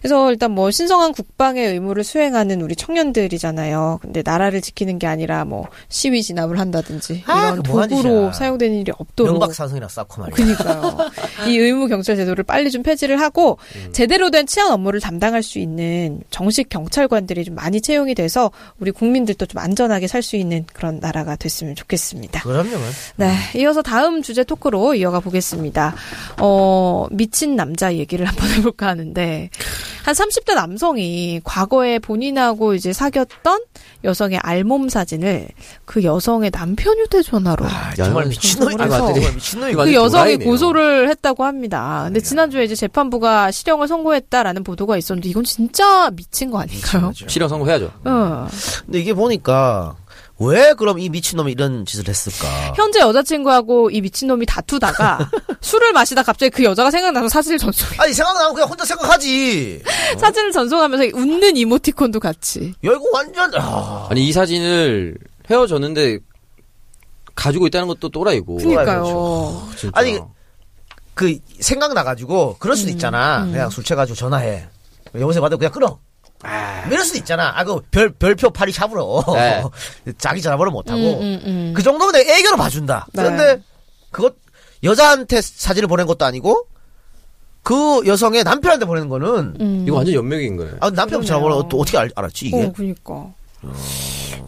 그래서 0.00 0.30
일단 0.30 0.52
뭐 0.52 0.70
신성한 0.70 1.12
국방의 1.12 1.72
의무를 1.72 2.04
수행하는 2.04 2.60
우리 2.62 2.76
청년들이잖아요. 2.76 3.98
근데 4.02 4.22
나라를 4.24 4.60
지키는 4.60 4.98
게 4.98 5.06
아니라 5.06 5.44
뭐 5.44 5.66
시위 5.88 6.22
진압을 6.22 6.58
한다든지 6.58 7.24
아, 7.26 7.48
이런 7.52 7.62
도구로. 7.62 8.32
사용되는 8.32 8.76
일이 8.76 8.92
없도록 8.96 9.32
명박사성이나 9.32 9.88
쌓고 9.88 10.22
말이야. 10.22 10.34
그니까요. 10.36 10.98
이 11.48 11.56
의무 11.58 11.88
경찰 11.88 12.16
제도를 12.16 12.44
빨리 12.44 12.70
좀 12.70 12.82
폐지를 12.82 13.20
하고 13.20 13.58
음. 13.76 13.92
제대로 13.92 14.30
된 14.30 14.46
치안 14.46 14.70
업무를 14.70 15.00
담당할 15.10 15.42
수 15.42 15.58
있는 15.58 16.20
정식 16.30 16.68
경찰관들이 16.68 17.44
좀 17.44 17.56
많이 17.56 17.80
채용이 17.80 18.14
돼서 18.14 18.52
우리 18.78 18.92
국민들도 18.92 19.44
좀 19.46 19.58
안전하게 19.58 20.06
살 20.06 20.20
수 20.20 20.36
있는 20.36 20.66
그런 20.74 21.00
나라가 21.00 21.34
됐으면 21.34 21.74
좋겠습니다. 21.74 22.42
그럼요. 22.42 22.76
네, 23.16 23.34
이어서 23.56 23.80
다음 23.80 24.20
주제 24.20 24.44
토크로 24.44 24.94
이어가 24.94 25.18
보겠습니다. 25.20 25.94
어, 26.40 27.06
미친 27.10 27.56
남자 27.56 27.94
얘기를 27.94 28.26
한번 28.26 28.50
해볼까 28.50 28.88
하는데, 28.88 29.48
한 30.04 30.14
30대 30.14 30.54
남성이 30.54 31.40
과거에 31.44 31.98
본인하고 31.98 32.74
이제 32.74 32.92
사귀었던 32.92 33.60
여성의 34.04 34.38
알몸 34.42 34.88
사진을 34.88 35.48
그 35.84 36.02
여성의 36.04 36.50
남편 36.50 36.98
휴대전화로 36.98 37.64
아, 37.66 37.94
정말 37.94 38.26
미친놈이 38.26 38.76
정말 38.76 39.34
미친놈이 39.34 39.74
그 39.74 39.94
여성이 39.94 40.36
고소를 40.38 41.08
했다고 41.10 41.44
합니다. 41.44 42.02
근데 42.06 42.20
지난주에 42.20 42.64
이제 42.64 42.74
재판부가 42.74 43.50
실형을 43.50 43.88
선고했다라는 43.88 44.64
보도가 44.64 44.96
있었는데 44.96 45.28
이건 45.28 45.44
진짜 45.44 46.10
미친 46.10 46.50
거 46.50 46.60
아닌가요? 46.60 47.12
실형 47.14 47.48
선고해야죠. 47.48 47.90
어. 48.04 48.48
근데 48.86 49.00
이게 49.00 49.12
보니까 49.12 49.96
왜 50.40 50.72
그럼 50.72 50.98
이 50.98 51.10
미친놈이 51.10 51.52
이런 51.52 51.84
짓을 51.84 52.08
했을까? 52.08 52.72
현재 52.74 53.00
여자친구하고 53.00 53.90
이 53.90 54.00
미친놈이 54.00 54.46
다투다가 54.46 55.30
술을 55.60 55.92
마시다 55.92 56.22
갑자기 56.22 56.48
그 56.50 56.64
여자가 56.64 56.90
생각나서 56.90 57.28
사진을 57.28 57.58
전송해. 57.58 57.96
아니 57.98 58.14
생각나면 58.14 58.54
그냥 58.54 58.70
혼자 58.70 58.84
생각하지. 58.86 59.82
사진을 60.18 60.50
전송하면서 60.52 61.16
웃는 61.16 61.56
이모티콘도 61.58 62.20
같이. 62.20 62.74
야 62.86 62.90
이거 62.90 63.02
완전 63.12 63.52
아, 63.54 64.08
아니 64.10 64.26
이 64.26 64.32
사진을 64.32 65.18
헤어졌는데 65.50 66.20
가지고 67.34 67.66
있다는 67.66 67.86
것도 67.88 68.08
또라이고. 68.08 68.56
그니까요. 68.56 69.68
진짜. 69.76 69.92
아니, 69.98 70.18
그 71.14 71.38
생각 71.58 71.92
나가지고 71.92 72.56
그럴 72.58 72.74
음, 72.74 72.76
수도 72.76 72.90
있잖아. 72.90 73.44
그냥 73.44 73.68
술 73.68 73.84
취해가지고 73.84 74.16
전화해. 74.16 74.66
여보세요 75.14 75.42
받아 75.42 75.56
그냥 75.56 75.70
끊어. 75.72 75.98
이럴 76.86 77.04
수도 77.04 77.18
있잖아. 77.18 77.52
아, 77.54 77.64
그 77.64 77.80
별, 77.90 78.10
별표 78.10 78.50
파리 78.50 78.72
샵으로. 78.72 79.24
네. 79.34 79.62
자기 80.18 80.40
전화번호 80.40 80.70
못하고. 80.70 80.98
음, 81.00 81.22
음, 81.22 81.42
음. 81.44 81.72
그 81.76 81.82
정도면 81.82 82.12
내가 82.12 82.32
애교로 82.32 82.56
봐준다. 82.56 83.06
네. 83.12 83.22
그런데, 83.22 83.62
그것, 84.10 84.34
여자한테 84.82 85.40
사진을 85.42 85.88
보낸 85.88 86.06
것도 86.06 86.24
아니고, 86.24 86.66
그 87.62 88.02
여성의 88.06 88.44
남편한테 88.44 88.86
보내는 88.86 89.08
거는, 89.08 89.56
음. 89.60 89.84
이거 89.86 89.96
완전 89.96 90.14
연맥인 90.14 90.56
거예요. 90.56 90.76
아, 90.80 90.86
남편 90.90 91.20
그러네요. 91.20 91.26
전화번호 91.26 91.68
또 91.68 91.78
어떻게 91.78 91.98
알, 91.98 92.10
알았지, 92.14 92.46
이게? 92.46 92.64
어, 92.64 92.72
그니까. 92.74 93.32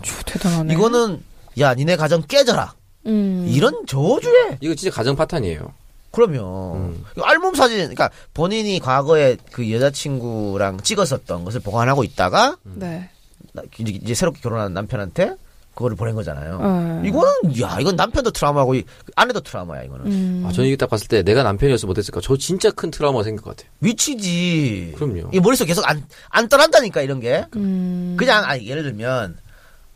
저 0.03 0.23
대단하네. 0.25 0.73
이거는, 0.73 1.23
야, 1.59 1.75
니네 1.75 1.97
가정 1.97 2.23
깨져라. 2.23 2.75
음. 3.07 3.47
이런 3.49 3.85
저주에. 3.87 4.59
이거 4.61 4.75
진짜 4.75 4.95
가정 4.95 5.15
파탄이에요. 5.17 5.75
그럼요. 6.13 6.75
음. 6.77 7.05
알몸 7.23 7.55
사진, 7.55 7.79
그러니까 7.79 8.11
본인이 8.35 8.79
과거에 8.79 9.37
그 9.51 9.71
여자친구랑 9.73 10.81
찍었었던 10.83 11.45
것을 11.45 11.61
보관하고 11.61 12.05
있다가 12.05 12.57
네. 12.63 13.09
나- 13.53 13.63
이제, 13.79 14.15
새롭게 14.15 14.41
결혼한 14.41 14.73
남편한테 14.75 15.35
그거를 15.75 15.97
보낸 15.97 16.15
거잖아요. 16.15 16.59
어. 16.61 17.03
이거는 17.05 17.61
야 17.63 17.79
이건 17.81 17.97
남편도 17.97 18.31
트라우마고 18.33 18.75
이- 18.75 18.85
아내도 19.17 19.41
트라우마야 19.41 19.83
이거는 19.85 20.07
음. 20.07 20.45
아, 20.47 20.53
저는 20.53 20.69
이거 20.69 20.77
딱 20.77 20.91
봤을 20.91 21.09
때 21.09 21.23
내가 21.23 21.43
남편이었으면 21.43 21.89
못했을까? 21.89 22.21
저 22.23 22.37
진짜 22.37 22.71
큰 22.71 22.91
트라우마가 22.91 23.25
생길 23.25 23.43
것 23.43 23.57
같아요. 23.57 23.73
위치지. 23.81 24.93
그럼요. 24.97 25.31
이 25.33 25.41
머릿속 25.41 25.65
계속 25.65 25.83
안안 25.89 26.49
떠난다니까 26.51 27.01
이런 27.01 27.21
게 27.21 27.47
음. 27.57 28.17
그냥 28.19 28.45
아니 28.45 28.67
예를 28.69 28.83
들면 28.83 29.39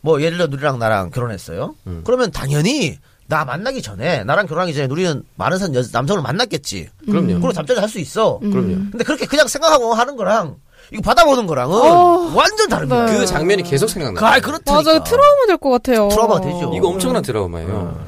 뭐 0.00 0.22
예를 0.22 0.38
들어 0.38 0.46
누리랑 0.48 0.78
나랑 0.78 1.10
결혼했어요. 1.10 1.74
음. 1.86 2.00
그러면 2.06 2.30
당연히 2.30 2.98
나 3.28 3.44
만나기 3.44 3.82
전에 3.82 4.22
나랑 4.24 4.46
결혼하기 4.46 4.72
전에 4.74 4.86
누리는 4.86 5.22
많은 5.34 5.58
사- 5.58 5.66
여- 5.74 5.82
남성을 5.92 6.22
만났겠지. 6.22 6.88
그럼요. 7.06 7.26
그리고 7.26 7.52
잠자리 7.52 7.80
할 7.80 7.88
수 7.88 7.98
있어. 7.98 8.38
그럼요. 8.38 8.68
근데 8.92 9.04
그렇게 9.04 9.26
그냥 9.26 9.48
생각하고 9.48 9.94
하는 9.94 10.16
거랑 10.16 10.56
이거 10.92 11.02
받아보는 11.02 11.46
거랑은 11.48 11.74
어. 11.76 12.32
완전 12.34 12.68
다릅니다. 12.68 13.06
네. 13.06 13.18
그 13.18 13.26
장면이 13.26 13.64
계속 13.64 13.88
생각나요. 13.90 14.24
아, 14.24 14.38
그렇다니까. 14.38 14.74
맞아, 14.74 15.02
트라우마 15.02 15.46
될 15.48 15.56
것 15.56 15.70
같아요. 15.70 16.08
트라우마가 16.08 16.40
되죠. 16.42 16.72
이거 16.74 16.88
엄청난 16.88 17.22
트라우마예요. 17.22 18.04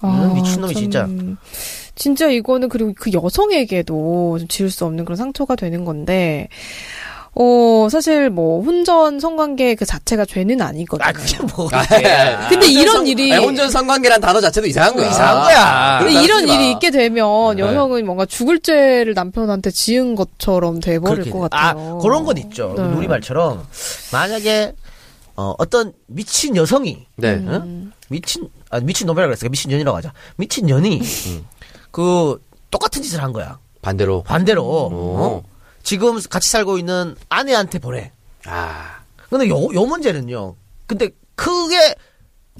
아, 0.00 0.32
미친놈이 0.34 0.74
참, 0.74 0.82
진짜. 0.82 1.08
진짜 1.94 2.26
이거는 2.30 2.68
그리고 2.70 2.92
그 2.98 3.12
여성에게도 3.12 4.38
좀 4.40 4.48
지울 4.48 4.70
수 4.70 4.84
없는 4.86 5.04
그런 5.04 5.16
상처가 5.16 5.54
되는 5.54 5.84
건데, 5.84 6.48
어, 7.32 7.88
사실 7.90 8.28
뭐, 8.28 8.60
혼전 8.62 9.20
성관계 9.20 9.76
그 9.76 9.84
자체가 9.86 10.24
죄는 10.24 10.60
아니거든요. 10.60 11.06
아 11.08 11.12
그게 11.12 11.38
뭐 11.56 11.68
근데 12.48 12.66
이런 12.68 13.06
일이. 13.06 13.32
아니, 13.32 13.44
혼전 13.44 13.70
성관계란 13.70 14.20
단어 14.20 14.40
자체도 14.40 14.66
이상한 14.66 14.96
거야. 14.96 15.08
이상한 15.08 15.44
거야. 15.44 15.98
근데 16.00 16.12
그러지 16.12 16.24
이런 16.24 16.46
마. 16.46 16.54
일이 16.54 16.70
있게 16.72 16.90
되면 16.90 17.56
네. 17.56 17.62
여성은 17.62 18.04
뭔가 18.04 18.26
죽을 18.26 18.58
죄를 18.60 19.14
남편한테 19.14 19.70
지은 19.70 20.16
것처럼 20.16 20.80
돼 20.80 20.98
버릴 20.98 21.16
그렇게 21.22 21.30
것 21.30 21.48
돼. 21.48 21.56
같아요. 21.56 21.98
아 21.98 22.02
그런 22.02 22.24
건 22.24 22.36
있죠. 22.38 22.74
네. 22.76 22.82
우리 22.82 23.06
말처럼 23.06 23.64
만약에 24.12 24.74
어, 25.36 25.54
어떤 25.58 25.92
미친 26.08 26.56
여성이 26.56 27.06
네. 27.16 27.34
음. 27.34 27.48
응? 27.48 27.92
미친 28.08 28.48
아 28.70 28.80
미친 28.80 29.06
놈이라 29.06 29.26
그랬어. 29.26 29.48
미친 29.48 29.70
년이라고 29.70 29.96
하자. 29.98 30.12
미친 30.36 30.66
년이 30.66 31.00
그 31.92 32.42
똑같은 32.72 33.02
짓을 33.02 33.22
한 33.22 33.32
거야. 33.32 33.58
반대로. 33.82 34.22
반대로 34.24 34.64
오. 34.64 34.90
어? 34.92 35.42
지금 35.82 36.20
같이 36.22 36.50
살고 36.50 36.78
있는 36.78 37.16
아내한테 37.28 37.78
보내. 37.78 38.12
아. 38.46 39.00
근데 39.28 39.48
요, 39.48 39.68
요 39.72 39.84
문제는요. 39.86 40.54
근데 40.86 41.10
크게 41.34 41.94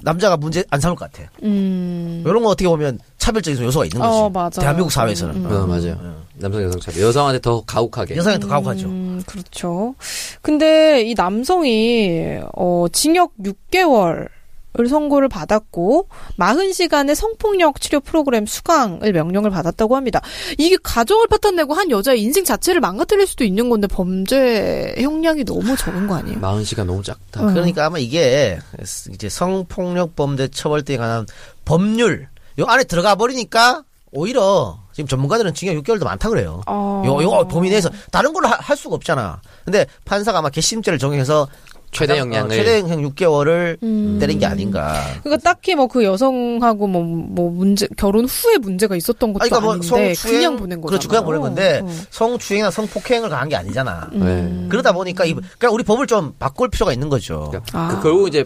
남자가 0.03 0.37
문제 0.37 0.63
안 0.71 0.79
삼을 0.79 0.95
것 0.95 1.11
같아. 1.11 1.29
음. 1.43 2.23
이런 2.25 2.41
거 2.43 2.49
어떻게 2.49 2.67
보면 2.67 2.99
차별적인 3.17 3.63
요소가 3.63 3.85
있는 3.85 3.99
거지. 3.99 4.17
어, 4.17 4.29
맞아요. 4.29 4.49
대한민국 4.49 4.91
사회에서는. 4.91 5.35
음, 5.35 5.51
어, 5.51 5.67
맞아요. 5.67 6.21
남성 6.35 6.63
여성 6.63 6.79
차별. 6.79 7.03
여성한테 7.03 7.39
더 7.39 7.63
가혹하게. 7.65 8.15
여성이 8.15 8.39
더 8.39 8.47
가혹하죠. 8.47 8.87
음, 8.87 9.21
그렇죠. 9.27 9.93
근데 10.41 11.03
이 11.03 11.13
남성이 11.13 12.39
어 12.55 12.87
징역 12.91 13.33
6개월 13.37 14.27
선고를 14.87 15.27
받았고 15.29 16.07
40시간의 16.39 17.15
성폭력 17.15 17.79
치료 17.81 17.99
프로그램 17.99 18.45
수강을 18.45 19.11
명령을 19.13 19.49
받았다고 19.49 19.95
합니다. 19.95 20.21
이게 20.57 20.77
가정을 20.81 21.27
파탄내고 21.27 21.73
한 21.73 21.91
여자의 21.91 22.21
인생 22.21 22.43
자체를 22.43 22.81
망가뜨릴 22.81 23.27
수도 23.27 23.43
있는 23.43 23.69
건데 23.69 23.87
범죄 23.87 24.95
형량이 24.97 25.43
너무 25.45 25.75
적은 25.75 26.07
거 26.07 26.15
아니에요? 26.15 26.39
40시간 26.39 26.85
너무 26.85 27.03
작다. 27.03 27.43
어. 27.43 27.45
그러니까 27.47 27.85
아마 27.85 27.97
이게 27.99 28.59
이제 29.13 29.29
성폭력 29.29 30.15
범죄 30.15 30.47
처벌대에 30.47 30.97
관한 30.97 31.25
법률 31.65 32.27
요 32.59 32.65
안에 32.65 32.83
들어가 32.83 33.15
버리니까 33.15 33.83
오히려 34.13 34.77
지금 34.91 35.07
전문가들은 35.07 35.53
징역 35.53 35.81
6개월도 35.83 36.03
많다 36.03 36.27
그래요. 36.29 36.61
어. 36.67 37.01
요, 37.05 37.23
요 37.23 37.47
범위 37.47 37.69
내에서 37.69 37.89
다른 38.11 38.33
걸로 38.33 38.47
하- 38.49 38.57
할 38.59 38.75
수가 38.75 38.95
없잖아. 38.95 39.41
근데 39.63 39.85
판사가 40.03 40.39
아마 40.39 40.49
개심죄를 40.49 40.99
정해서 40.99 41.47
최대 41.91 42.13
가장, 42.13 42.27
형량을. 42.27 42.51
어, 42.51 42.53
최대형 42.55 43.01
6개월을 43.09 43.83
음. 43.83 44.17
때린 44.19 44.39
게 44.39 44.45
아닌가. 44.45 44.95
그러니까 45.23 45.43
딱히 45.43 45.75
뭐 45.75 45.87
그 45.91 46.05
여성하고 46.05 46.87
뭐, 46.87 47.03
뭐 47.03 47.51
문제 47.51 47.85
결혼 47.97 48.25
후에 48.25 48.57
문제가 48.57 48.95
있었던 48.95 49.33
것도 49.33 49.43
아니, 49.43 49.49
그러니까 49.49 49.65
뭐 49.65 49.73
아닌데 49.73 50.13
성추행 50.13 50.37
그냥 50.39 50.57
보낸 50.57 50.79
거잖아. 50.81 50.89
그렇죠. 50.89 51.09
그냥 51.09 51.25
보낸 51.25 51.41
건데 51.41 51.81
어. 51.83 51.89
성추행이나 52.11 52.71
성폭행을 52.71 53.27
가한 53.29 53.49
게 53.49 53.57
아니잖아. 53.57 54.09
네. 54.13 54.67
그러다 54.69 54.93
보니까 54.93 55.25
이 55.25 55.33
그러니까 55.33 55.69
우리 55.71 55.83
법을 55.83 56.07
좀 56.07 56.33
바꿀 56.39 56.69
필요가 56.69 56.93
있는 56.93 57.09
거죠. 57.09 57.49
그러니까 57.49 57.63
아. 57.73 57.87
그 57.89 58.03
결국 58.03 58.29
이제 58.29 58.45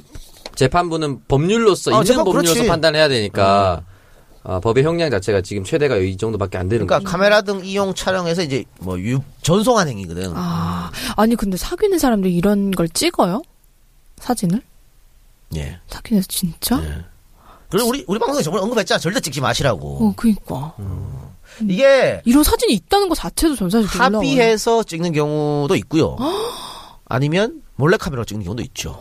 재판부는 0.55 1.19
법률로서 1.27 1.91
어, 1.91 1.93
있는 1.95 2.05
재판 2.05 2.25
법률로서 2.25 2.53
그렇지. 2.53 2.67
판단해야 2.67 3.07
되니까 3.07 3.83
어, 4.47 4.59
법의 4.59 4.83
형량 4.83 5.09
자체가 5.09 5.41
지금 5.41 5.63
최대가 5.63 5.97
이 5.97 6.15
정도밖에 6.17 6.59
안 6.59 6.69
되는 6.69 6.85
그러니까 6.85 6.99
거죠. 7.03 7.11
카메라 7.11 7.41
등 7.41 7.65
이용 7.65 7.95
촬영해서 7.95 8.43
이제 8.43 8.63
뭐 8.79 8.99
유, 8.99 9.19
전송한 9.41 9.87
행위거든. 9.87 10.33
아, 10.35 10.91
아니 11.17 11.35
근데 11.35 11.57
사귀는 11.57 11.97
사람들이 11.97 12.35
이런 12.35 12.69
걸 12.69 12.87
찍어요? 12.87 13.41
사진을? 14.17 14.61
예. 15.55 15.79
사귀는 15.87 16.21
진짜? 16.27 16.79
예. 16.83 17.05
그리고 17.69 17.89
우리 17.89 18.05
우리 18.07 18.19
방송에 18.19 18.43
저번에 18.43 18.61
언급했잖아. 18.63 18.99
절대 18.99 19.19
찍지 19.19 19.41
마시라고. 19.41 20.09
어, 20.09 20.13
그니까. 20.15 20.75
이게 21.67 22.21
이런 22.25 22.43
사진이 22.43 22.73
있다는 22.73 23.09
것 23.09 23.15
자체도 23.15 23.55
전 23.55 23.69
사실. 23.69 23.99
합의해서 23.99 24.83
찍는 24.83 25.11
경우도 25.13 25.75
있고요. 25.77 26.17
아니면 27.05 27.63
몰래 27.75 27.97
카메라로 27.97 28.25
찍는 28.25 28.43
경우도 28.43 28.61
있죠. 28.63 28.99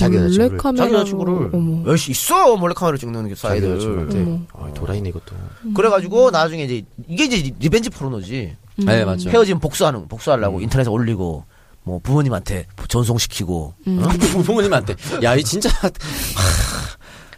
자기 0.00 0.16
여자친구를. 0.16 0.76
자기 0.76 0.94
여자친구를. 0.94 1.86
열시 1.86 2.10
있어 2.12 2.56
몰래 2.56 2.74
카메라로 2.74 2.98
찍는 2.98 3.28
게 3.28 3.34
사이들. 3.34 3.70
여자친구한테. 3.70 4.46
아, 4.54 4.72
도라이네 4.74 5.08
이것도. 5.10 5.36
그래가지고 5.74 6.30
나중에 6.30 6.64
이제 6.64 6.82
이게 7.08 7.24
이제 7.24 7.54
리벤지 7.58 7.90
포르노지. 7.90 8.56
네 8.76 9.04
맞죠. 9.04 9.28
헤어지면 9.30 9.60
복수하는 9.60 10.08
복수하려고 10.08 10.60
인터넷에 10.60 10.88
올리고 10.88 11.44
뭐 11.82 11.98
부모님한테 12.02 12.66
전송시키고 12.88 13.74
음. 13.86 14.02
어? 14.02 14.08
부모님한테 14.42 14.94
야 15.22 15.34
이 15.36 15.44
진짜 15.44 15.68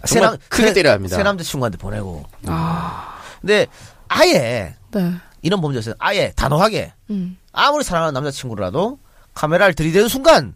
새남 0.04 0.36
크게 0.48 0.68
새- 0.68 0.72
때려야 0.74 0.94
합니다. 0.94 1.16
새 1.16 1.22
남자친구한테 1.22 1.78
보내고. 1.78 2.24
아, 2.46 3.18
근데 3.40 3.66
아예 4.08 4.74
네. 4.90 5.12
이런 5.42 5.60
범죄였어요. 5.60 5.94
아예 5.98 6.32
단호하게 6.36 6.92
음. 7.10 7.36
아무리 7.52 7.84
사랑하는 7.84 8.14
남자친구라도 8.14 8.98
카메라를 9.34 9.74
들이대는 9.74 10.08
순간 10.08 10.54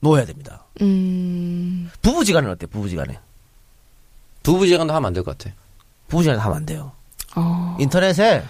놓아야 0.00 0.24
됩니다. 0.26 0.63
음. 0.82 1.90
부부지간은 2.02 2.50
어때? 2.50 2.66
부부지간에 2.66 3.18
부부지간도 4.42 4.92
하면 4.92 5.06
안 5.08 5.12
될 5.14 5.22
것 5.24 5.36
같아. 5.38 5.54
부부지간에 6.08 6.38
하면 6.40 6.56
안 6.56 6.66
돼요. 6.66 6.92
어. 7.36 7.76
인터넷에 7.80 8.44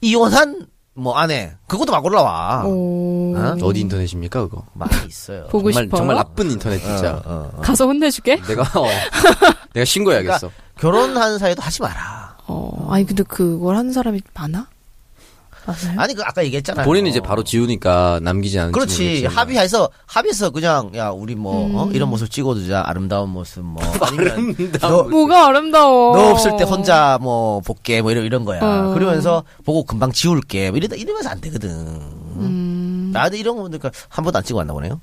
이혼한 0.00 0.66
뭐 0.94 1.16
아내 1.16 1.54
그것도 1.66 1.92
막 1.92 2.04
올라와. 2.04 2.64
오. 2.64 3.34
어? 3.36 3.56
어디 3.62 3.80
인터넷입니까 3.80 4.42
그거? 4.42 4.64
많이 4.74 4.92
있어요. 5.08 5.44
보고 5.48 5.70
정말 5.72 5.84
싶어요? 5.84 5.98
정말 5.98 6.16
나쁜 6.16 6.50
인터넷 6.50 6.78
진짜. 6.78 7.14
어, 7.16 7.22
어, 7.24 7.50
어. 7.56 7.60
가서 7.60 7.86
혼내주게? 7.86 8.36
내가 8.42 8.62
어, 8.78 8.86
내가 9.74 9.84
신고해야겠어. 9.84 10.50
그러니까 10.50 10.62
결혼한 10.80 11.38
사이도 11.38 11.60
하지 11.62 11.82
마라. 11.82 12.36
어, 12.46 12.88
아니 12.90 13.04
근데 13.06 13.22
그걸 13.24 13.76
하는 13.76 13.92
사람이 13.92 14.20
많아? 14.34 14.68
맞아요? 15.66 15.98
아니 15.98 16.14
그 16.14 16.22
아까 16.24 16.44
얘기했잖아요. 16.44 16.84
본인은 16.84 17.10
이제 17.10 17.20
바로 17.20 17.42
지우니까 17.42 18.20
남기지 18.22 18.58
않는 18.58 18.72
그렇지. 18.72 19.26
합의해서 19.26 19.88
합의해서 20.06 20.50
그냥 20.50 20.90
야 20.94 21.10
우리 21.10 21.34
뭐 21.34 21.66
음. 21.66 21.74
어? 21.76 21.90
이런 21.92 22.10
모습 22.10 22.30
찍어두자 22.30 22.82
아름다운 22.86 23.30
모습 23.30 23.64
뭐 23.64 23.82
아니면 24.02 24.56
너, 24.80 25.04
뭐가 25.04 25.46
아름다워? 25.48 26.16
너 26.16 26.30
없을 26.30 26.56
때 26.56 26.64
혼자 26.64 27.18
뭐 27.20 27.60
볼게 27.60 28.02
뭐 28.02 28.10
이런 28.10 28.24
이런 28.24 28.44
거야 28.44 28.60
어. 28.62 28.94
그러면서 28.94 29.44
보고 29.64 29.84
금방 29.84 30.12
지울게 30.12 30.70
뭐 30.70 30.78
이러다 30.78 30.96
이러면서 30.96 31.30
안 31.30 31.40
되거든 31.40 31.70
음. 31.70 33.10
나도 33.12 33.36
이런 33.36 33.56
거 33.56 33.62
보니까 33.62 33.90
한 34.08 34.24
번도 34.24 34.38
안 34.38 34.44
찍어 34.44 34.58
왔나 34.58 34.72
보네요 34.72 35.00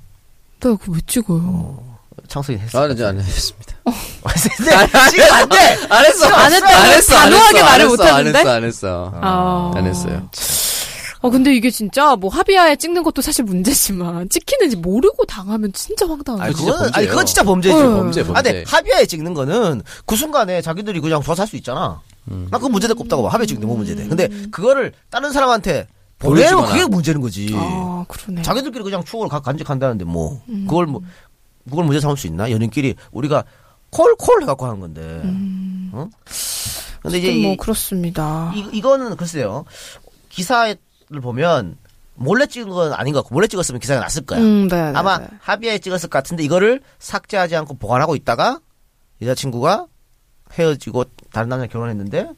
내가 0.60 0.76
그거 0.76 0.92
왜 0.92 1.00
찍어요? 1.06 1.91
창석이 2.32 2.58
했어 2.58 2.78
아, 2.82 2.88
네, 2.88 3.04
안 3.04 3.18
했습니다. 3.20 3.76
근데 3.84 5.10
지금 5.10 5.24
안 5.34 5.48
돼 5.50 5.76
안 5.90 6.04
했어. 6.06 6.26
안 6.26 6.52
했다고 6.52 6.72
안 6.72 6.90
했어. 6.92 7.14
안 7.16 7.30
단호하게 7.30 7.56
했어, 7.58 7.64
말을 7.64 7.68
안 7.68 7.80
했어, 7.80 7.90
못하는데? 7.90 8.38
안 8.38 8.46
했어. 8.46 8.50
안 8.54 8.64
했어. 8.64 9.12
아. 9.20 9.72
안 9.74 9.86
했어요. 9.86 10.28
어, 11.20 11.30
근데 11.30 11.54
이게 11.54 11.70
진짜 11.70 12.16
뭐 12.16 12.30
합의하에 12.30 12.76
찍는 12.76 13.02
것도 13.02 13.20
사실 13.22 13.44
문제지만 13.44 14.28
찍히는지 14.30 14.76
모르고 14.76 15.24
당하면 15.26 15.72
진짜 15.74 16.06
황당하죠. 16.08 16.42
아니, 16.42 16.54
진짜 16.54 16.72
그건, 16.72 16.90
아니. 16.94 17.06
그건 17.06 17.26
진짜 17.26 17.42
범죄죠 17.44 17.76
어. 17.76 17.96
범죄, 17.96 18.24
범죄. 18.24 18.38
아, 18.38 18.42
근데 18.42 18.64
합의하에 18.66 19.06
찍는 19.06 19.34
거는 19.34 19.82
그 20.06 20.16
순간에 20.16 20.62
자기들이 20.62 21.00
그냥 21.00 21.20
좋아서 21.22 21.42
할 21.42 21.46
수 21.48 21.56
있잖아 21.56 22.00
음. 22.30 22.48
나 22.50 22.56
그건 22.58 22.72
문제될 22.72 22.96
거 22.96 23.02
없다고 23.02 23.22
봐 23.24 23.28
합의에 23.28 23.46
찍는 23.46 23.60
게뭐 23.66 23.76
문제돼 23.76 24.06
근데 24.08 24.28
그거를 24.50 24.92
다른 25.10 25.32
사람한테 25.32 25.86
보내면. 26.18 26.64
그게 26.66 26.86
문제는 26.86 27.20
거지 27.20 27.52
아, 27.56 28.04
그러네. 28.08 28.42
자기들끼리 28.42 28.82
그냥 28.82 29.04
추억을 29.04 29.28
가- 29.28 29.40
간직한다는데 29.40 30.04
뭐 30.04 30.40
그걸 30.66 30.86
뭐 30.86 31.02
그걸 31.68 31.84
문제 31.84 32.00
삼을 32.00 32.16
수 32.16 32.26
있나 32.26 32.50
연인끼리 32.50 32.94
우리가 33.10 33.44
콜콜 33.90 34.42
해갖고 34.42 34.66
하는 34.66 34.80
건데 34.80 35.22
어? 35.92 36.08
근데 37.02 37.18
이제 37.18 37.42
뭐 37.42 37.52
이, 37.52 37.56
그렇습니다. 37.56 38.52
이 38.54 38.66
이거는 38.72 39.16
글쎄요 39.16 39.64
기사를 40.28 40.76
보면 41.20 41.76
몰래 42.14 42.46
찍은 42.46 42.68
건 42.68 42.92
아닌 42.92 43.12
것 43.12 43.22
같고 43.22 43.34
몰래 43.34 43.46
찍었으면 43.46 43.80
기사가 43.80 44.00
났을 44.00 44.24
거야 44.24 44.40
음, 44.40 44.68
네, 44.68 44.92
네, 44.92 44.98
아마 44.98 45.18
네. 45.18 45.26
합의하에 45.40 45.78
찍었을 45.78 46.08
것 46.08 46.18
같은데 46.18 46.42
이거를 46.44 46.80
삭제하지 46.98 47.56
않고 47.56 47.74
보관하고 47.74 48.14
있다가 48.16 48.60
여자친구가 49.20 49.86
헤어지고 50.52 51.04
다른 51.32 51.48
남자 51.48 51.66
결혼했는데 51.66 52.30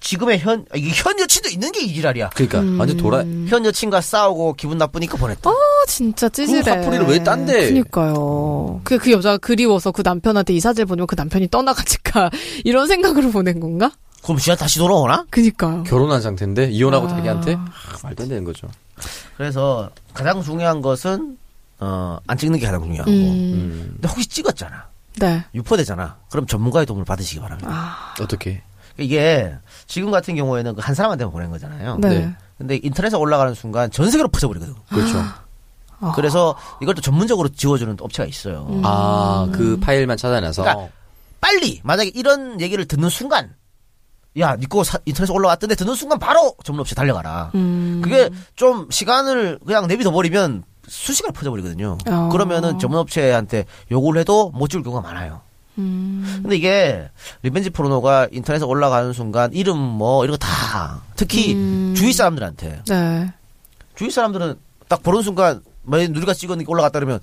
지금의 0.00 0.38
현 0.40 0.64
아, 0.72 0.76
이게 0.76 0.90
현 0.94 1.18
여친도 1.20 1.48
있는 1.50 1.70
게 1.72 1.80
이지랄이야. 1.82 2.30
그러니까 2.30 2.60
음. 2.60 2.78
완전 2.80 2.96
도라. 2.96 3.18
현 3.48 3.64
여친과 3.64 4.00
싸우고 4.00 4.54
기분 4.54 4.78
나쁘니까 4.78 5.16
보냈다. 5.18 5.50
아, 5.50 5.54
진짜 5.86 6.28
찌질해. 6.28 6.62
그 6.62 6.70
화풀이를 6.70 7.06
왜 7.06 7.22
딴 7.22 7.44
데? 7.46 7.68
그니까요. 7.68 8.80
그, 8.84 8.98
그 8.98 9.12
여자가 9.12 9.38
그리워서 9.38 9.92
그 9.92 10.02
남편한테 10.04 10.54
이 10.54 10.60
사진을 10.60 10.86
보내면 10.86 11.06
그 11.06 11.14
남편이 11.14 11.48
떠나가니까 11.48 12.30
이런 12.64 12.88
생각으로 12.88 13.30
보낸 13.30 13.60
건가? 13.60 13.92
그럼 14.22 14.38
지가 14.38 14.56
다시 14.56 14.78
돌아오나? 14.78 15.24
그니까요. 15.30 15.82
결혼한 15.84 16.20
상태인데 16.22 16.70
이혼하고 16.70 17.06
아. 17.06 17.08
자기한테 17.10 17.54
아, 17.56 17.66
말도 18.02 18.22
안 18.24 18.28
되는 18.28 18.44
거죠. 18.44 18.68
그래서 19.36 19.90
가장 20.12 20.42
중요한 20.42 20.80
것은 20.82 21.38
어, 21.78 22.18
안 22.26 22.36
찍는 22.36 22.58
게 22.58 22.66
가장 22.66 22.82
중요하고. 22.82 23.10
음, 23.10 23.14
음. 23.14 23.90
근데 23.94 24.08
혹시 24.08 24.26
찍었잖아. 24.28 24.88
네. 25.18 25.44
유포되잖아. 25.54 26.16
그럼 26.30 26.46
전문가의 26.46 26.86
도움을 26.86 27.04
받으시기 27.04 27.40
바랍니다. 27.40 27.70
아, 27.72 28.14
어떻게? 28.22 28.62
이게 29.04 29.52
지금 29.86 30.10
같은 30.10 30.34
경우에는 30.36 30.74
그 30.74 30.80
한 30.80 30.94
사람한테만 30.94 31.32
보낸 31.32 31.50
거잖아요. 31.50 31.96
네. 31.98 32.08
네. 32.08 32.34
근데 32.58 32.80
인터넷에 32.82 33.16
올라가는 33.16 33.54
순간 33.54 33.90
전 33.90 34.10
세계로 34.10 34.28
퍼져버리거든. 34.28 34.74
그렇죠. 34.90 35.18
아. 36.00 36.12
그래서 36.14 36.56
이걸 36.80 36.94
또 36.94 37.00
전문적으로 37.02 37.48
지워주는 37.48 37.96
또 37.96 38.04
업체가 38.04 38.26
있어요. 38.26 38.66
음. 38.70 38.82
아, 38.84 39.48
그 39.52 39.78
파일만 39.80 40.16
찾아내서. 40.16 40.62
그러니까 40.62 40.88
빨리 41.40 41.80
만약에 41.84 42.10
이런 42.14 42.60
얘기를 42.60 42.84
듣는 42.86 43.08
순간 43.08 43.54
야, 44.38 44.54
니거 44.56 44.82
인터넷에 45.04 45.32
올라왔던데 45.32 45.74
듣는 45.74 45.94
순간 45.94 46.18
바로 46.18 46.54
전문 46.64 46.80
업체 46.80 46.94
달려가라. 46.94 47.50
음. 47.54 48.00
그게 48.02 48.30
좀 48.56 48.88
시간을 48.90 49.58
그냥 49.66 49.86
내비둬 49.88 50.10
버리면 50.12 50.62
순식간 50.86 51.32
퍼져버리거든요. 51.32 51.98
어. 52.06 52.28
그러면은 52.30 52.78
전문 52.78 52.98
업체한테 53.00 53.64
요구를 53.90 54.20
해도 54.20 54.50
못 54.50 54.68
줄 54.68 54.82
경우가 54.82 55.02
많아요. 55.06 55.40
음. 55.78 56.40
근데 56.42 56.56
이게 56.56 57.08
리벤지 57.42 57.70
포르노가 57.70 58.28
인터넷에 58.32 58.64
올라가는 58.64 59.12
순간 59.12 59.52
이름 59.52 59.78
뭐 59.78 60.24
이런 60.24 60.36
거 60.38 60.46
다 60.46 61.02
특히 61.16 61.54
음. 61.54 61.94
주위 61.96 62.12
사람들한테 62.12 62.82
네. 62.88 63.32
주위 63.94 64.10
사람들은 64.10 64.56
딱 64.88 65.02
보는 65.02 65.22
순간 65.22 65.62
만약 65.82 66.10
누리가 66.10 66.34
찍었는 66.34 66.64
게 66.64 66.70
올라갔다 66.70 66.98
그러면 66.98 67.20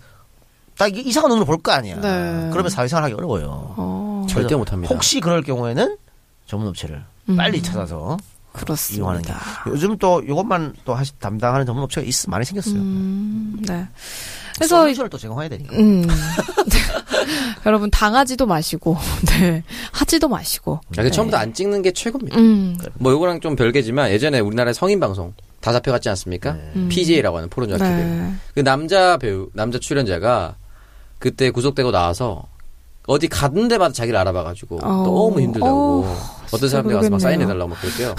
딱 0.78 0.96
이상한 0.96 1.30
눈으로 1.30 1.46
볼 1.46 1.58
거 1.58 1.72
아니야. 1.72 1.96
네. 2.00 2.50
그러면 2.52 2.70
사회생활 2.70 3.04
하기 3.06 3.16
어려워요. 3.16 3.74
어, 3.78 4.26
절대 4.30 4.56
못합니다. 4.56 4.94
혹시 4.94 5.20
그럴 5.20 5.42
경우에는 5.42 5.98
전문업체를 6.46 7.04
음. 7.30 7.36
빨리 7.36 7.62
찾아서 7.64 8.18
이용하는 8.96 9.22
게. 9.22 9.34
그렇습니다. 9.34 9.64
요즘 9.68 9.98
또 9.98 10.22
이것만 10.22 10.74
또 10.86 10.94
하시, 10.96 11.18
담당하는 11.20 11.66
전문 11.66 11.84
업체가 11.84 12.06
있, 12.06 12.14
많이 12.28 12.46
생겼어요. 12.46 12.76
음, 12.76 13.60
네. 13.68 13.88
그래서 14.56 14.80
솔루션을 14.80 15.10
또 15.10 15.18
제공해야 15.18 15.50
되니까. 15.50 15.76
음. 15.76 16.08
여러분 17.66 17.92
당하지도 17.92 18.46
마시고, 18.46 18.98
네. 19.40 19.64
하지도 19.92 20.28
마시고. 20.28 20.80
아, 20.98 21.04
그 21.04 21.12
처음부터 21.12 21.38
안 21.38 21.54
찍는 21.54 21.82
게 21.82 21.92
최고입니다. 21.92 22.38
음. 22.40 22.78
뭐 22.96 23.12
요거랑 23.12 23.40
좀 23.40 23.56
별개지만 23.56 24.12
예전에 24.12 24.40
우리나라의 24.40 24.74
성인 24.74 25.00
방송 25.00 25.34
다 25.60 25.72
잡혀갔지 25.74 26.10
않습니까? 26.10 26.52
음. 26.76 26.88
PJ라고 26.90 27.38
하는 27.38 27.50
포르노 27.50 27.76
악기들. 27.76 27.96
네. 27.96 28.34
그 28.56 28.64
남자 28.64 29.18
배우, 29.18 29.50
남자 29.54 29.80
출연자가 29.80 30.56
그때 31.20 31.52
구속되고 31.52 31.92
나와서 31.92 32.48
어디 33.08 33.28
가는 33.28 33.68
데마다 33.68 33.94
자기를 33.94 34.20
알아봐가지고 34.20 34.80
어. 34.84 34.88
너무 35.04 35.42
힘들다고 35.42 36.04
어, 36.06 36.18
어떤 36.52 36.70
사람들 36.70 36.94
가서 36.96 37.10
막. 37.10 37.20
사인해달라고 37.20 37.70
막 37.70 37.82
그랬대요. 37.82 38.14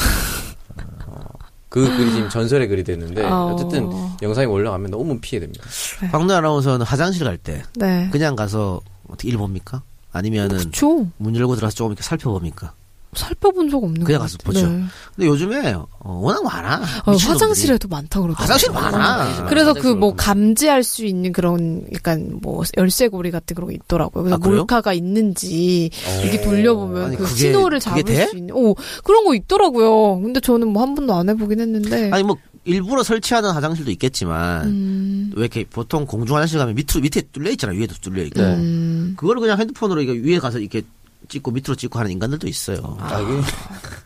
어, 1.06 1.20
그 1.68 1.84
글이 1.96 2.12
지금 2.12 2.28
전설의 2.30 2.68
글이 2.68 2.84
됐는데 2.84 3.24
어. 3.24 3.52
어쨌든 3.52 3.90
영상이 4.22 4.46
올라가면 4.46 4.90
너무 4.90 5.18
피해됩니다. 5.20 5.64
박노 6.10 6.32
아나운서는 6.34 6.84
화장실 6.86 7.24
갈때 7.24 7.62
네. 7.76 8.08
그냥 8.10 8.34
가서 8.34 8.80
어떻게 9.08 9.28
일 9.28 9.36
봅니까? 9.36 9.82
아니면은 10.10 10.56
그쵸. 10.58 11.06
문 11.18 11.36
열고 11.36 11.54
들어가서 11.54 11.76
조금 11.76 11.92
이렇게 11.92 12.02
살펴봅니까? 12.02 12.72
살펴본 13.14 13.70
적 13.70 13.82
없는 13.82 14.04
그냥 14.04 14.20
것 14.20 14.24
가서 14.24 14.38
같아요. 14.38 14.62
보죠. 14.66 14.72
네. 14.72 14.84
근데 15.16 15.26
요즘에 15.28 15.72
어, 15.72 15.86
워낙 16.20 16.42
많아. 16.44 16.82
어. 17.06 17.12
화장실에도 17.16 17.88
많다 17.88 18.20
그러더라고요. 18.20 18.42
화장실 18.42 18.70
많아. 18.70 19.46
그래서 19.46 19.72
그 19.74 19.94
뭐 19.94 20.14
감지할 20.14 20.84
수 20.84 21.04
있는 21.04 21.32
그런 21.32 21.84
약간 21.94 22.38
뭐 22.42 22.62
열쇠고리 22.76 23.30
같은 23.30 23.54
그런 23.56 23.70
게 23.70 23.76
있더라고요. 23.76 24.24
그래서 24.24 24.36
아? 24.36 24.38
몰카가 24.48 24.92
있는지 24.92 25.90
이렇게 26.22 26.40
돌려보면 26.42 27.04
아니, 27.06 27.16
그 27.16 27.24
그게- 27.24 27.34
신호를 27.36 27.80
잡을 27.80 28.02
돼? 28.04 28.26
수 28.26 28.36
있는. 28.36 28.54
오 28.54 28.74
그런 29.02 29.24
거 29.24 29.34
있더라고요. 29.34 30.20
근데 30.20 30.40
저는 30.40 30.68
뭐 30.68 30.82
한 30.82 30.94
번도 30.94 31.14
안 31.14 31.28
해보긴 31.28 31.60
했는데. 31.60 32.10
아니 32.12 32.22
뭐 32.22 32.36
일부러 32.64 33.02
설치하는 33.02 33.50
화장실도 33.50 33.90
있겠지만 33.92 34.66
음, 34.66 35.32
왜 35.34 35.42
이렇게 35.42 35.64
보통 35.64 36.04
공중 36.06 36.36
화장실 36.36 36.58
가면 36.58 36.74
밑으로 36.74 37.00
밑에 37.00 37.22
뚫려 37.32 37.50
있잖아 37.52 37.72
위에도 37.72 37.94
뚫려 38.00 38.22
있고 38.24 38.42
네. 38.42 38.54
음, 38.56 39.14
그거를 39.16 39.40
그냥 39.40 39.58
핸드폰으로 39.58 40.02
이게 40.02 40.12
위에 40.12 40.38
가서 40.38 40.58
이렇게 40.58 40.82
찍고 41.28 41.50
밑으로 41.50 41.74
찍고 41.74 41.98
하는 41.98 42.10
인간들도 42.12 42.46
있어요. 42.46 42.96
아, 43.00 43.20
이게 43.20 43.40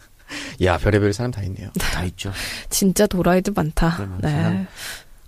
야 0.64 0.78
별의별 0.78 1.12
사람 1.12 1.30
다 1.30 1.42
있네요. 1.42 1.70
다 1.78 2.04
있죠. 2.04 2.32
진짜 2.70 3.06
도라이도 3.06 3.52
많다. 3.52 3.96
그러면 3.96 4.20
네. 4.20 4.66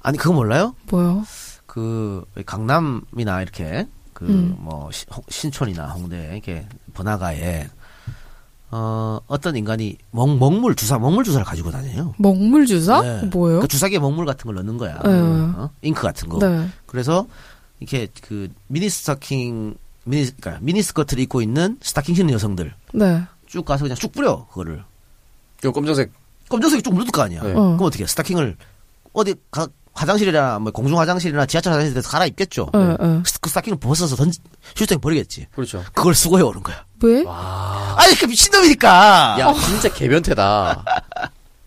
아니 0.01 0.19
그거 0.19 0.35
몰라요? 0.35 0.75
뭐요? 0.91 1.25
그 1.67 2.25
강남이나 2.47 3.43
이렇게 3.43 3.87
그 4.13 4.27
음. 4.27 4.57
뭐 4.59 4.91
신촌이나 5.29 5.89
홍대 5.89 6.31
이렇게 6.33 6.67
번화가에 6.95 7.69
어 8.71 9.21
어떤 9.27 9.57
인간이 9.57 9.97
먹, 10.11 10.37
먹물 10.37 10.75
주사 10.75 10.99
먹물 10.99 11.25
주사를 11.25 11.45
가지고 11.45 11.71
다녀요. 11.71 12.15
먹물 12.19 12.67
주사? 12.67 13.03
네. 13.03 13.23
뭐예요? 13.27 13.61
그 13.61 13.69
주사기에 13.69 13.99
먹물 13.99 14.25
같은 14.27 14.47
걸 14.47 14.55
넣는 14.57 14.79
거야. 14.79 15.01
네. 15.05 15.11
어? 15.11 15.71
잉크 15.83 16.03
같은 16.03 16.29
거. 16.29 16.39
네. 16.39 16.69
그래서 16.87 17.27
이렇게 17.81 18.09
그 18.23 18.49
미니 18.67 18.89
스타킹 18.89 19.77
미니 20.05 20.25
그러니까 20.37 20.59
미니 20.63 20.83
스커트를 20.83 21.23
입고 21.25 21.43
있는 21.43 21.79
스타킹 21.83 22.15
신는 22.15 22.35
여성들 22.35 22.75
네. 22.95 23.23
쭉 23.47 23.65
가서 23.65 23.85
그냥 23.85 23.97
쭉 23.97 24.13
뿌려 24.13 24.47
그거를 24.49 24.85
그 25.61 25.73
검정색 25.73 26.13
검정색이 26.49 26.83
쭉 26.83 26.95
묻을 26.95 27.11
거 27.11 27.23
아니야. 27.23 27.43
네. 27.43 27.51
어. 27.51 27.55
그럼 27.55 27.83
어떻게 27.83 28.05
해? 28.05 28.07
스타킹을 28.07 28.57
어디 29.13 29.35
가, 29.51 29.67
화장실이나 29.95 30.59
뭐 30.59 30.73
공중 30.73 30.99
화장실이나 30.99 31.47
지하철 31.47 31.73
화장실에서 31.73 32.09
갈아입겠죠. 32.09 32.69
네, 32.73 32.87
네. 32.89 33.23
그 33.41 33.49
스타킹을 33.49 33.79
벗어서 33.79 34.17
던지 34.17 34.41
휴대폰 34.77 35.01
버리겠지. 35.01 35.47
그렇죠. 35.55 35.83
그걸 35.95 36.15
수거해 36.15 36.43
오는 36.43 36.63
거야. 36.63 36.85
왜? 37.03 37.25
아니 37.27 38.15
그 38.17 38.27
미친놈이니까. 38.27 39.37
야 39.41 39.53
진짜 39.55 39.89
개변태다. 39.93 40.85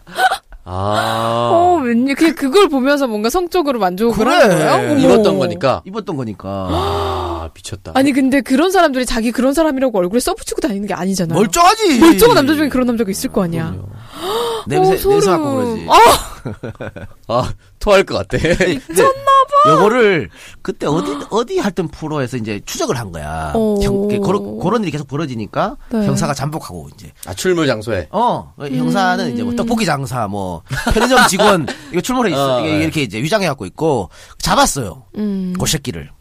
아 0.70 1.50
어, 1.54 1.82
왠지 1.82 2.14
그냥 2.14 2.36
그걸 2.36 2.68
보면서 2.68 3.08
뭔가 3.08 3.30
성적으로 3.30 3.80
만족을 3.80 4.14
그래. 4.26 4.36
하는 4.36 4.58
거예요? 4.58 4.92
어머. 4.92 5.00
입었던 5.00 5.40
거니까 5.40 5.82
입었던 5.86 6.18
거니까. 6.18 6.68
아 6.70 7.50
미쳤다. 7.56 7.94
아니 7.96 8.12
근데 8.12 8.42
그런 8.42 8.70
사람들이 8.72 9.06
자기 9.06 9.32
그런 9.32 9.54
사람이라고 9.54 9.98
얼굴에 9.98 10.20
써붙이고 10.20 10.60
다니는 10.60 10.86
게 10.88 10.94
아니잖아요. 10.94 11.40
멀쩡하지. 11.40 12.00
멀쩡한 12.00 12.36
남자 12.36 12.54
중에 12.56 12.68
그런 12.68 12.86
남자가 12.88 13.10
있을 13.10 13.32
거 13.32 13.44
아니야. 13.44 13.72
그럼요. 13.72 13.88
냄새 14.68 14.94
어, 14.94 14.98
소름. 14.98 15.20
냄새 15.20 15.32
맡고 15.32 15.56
그러지. 15.56 15.88
아, 15.90 17.08
아 17.34 17.54
토할 17.80 18.04
것 18.04 18.16
같아. 18.28 18.38
요거를 19.68 20.30
그때 20.62 20.86
어디 20.86 21.18
어디 21.30 21.60
할던 21.60 21.90
프로에서 21.90 22.38
이제 22.38 22.62
추적을 22.66 22.98
한 22.98 23.12
거야. 23.12 23.52
어. 23.56 23.76
형, 23.82 24.08
그런 24.08 24.60
그런 24.60 24.82
일이 24.84 24.92
계속 24.92 25.08
벌어지니까 25.08 25.78
네. 25.90 26.06
형사가 26.06 26.34
잠복하고 26.34 26.90
이제 26.94 27.12
아 27.26 27.34
출몰 27.34 27.68
장소에 27.68 28.08
어 28.12 28.54
형사는 28.60 29.34
이제 29.34 29.44
뭐 29.44 29.56
떡볶이 29.56 29.86
장사 29.86 30.28
뭐 30.28 30.62
편의점 30.94 31.28
직원 31.28 31.68
이거 31.92 32.02
출몰해 32.02 32.32
있어 32.32 32.58
어, 32.58 32.60
이게 32.62 32.78
네. 32.78 32.84
이렇게 32.84 33.02
이제 33.04 33.22
위장해 33.22 33.48
갖고 33.48 33.66
있고 33.66 34.10
잡았어요. 34.40 35.04
음. 35.18 35.54
그 35.60 35.66
새끼를 35.66 36.12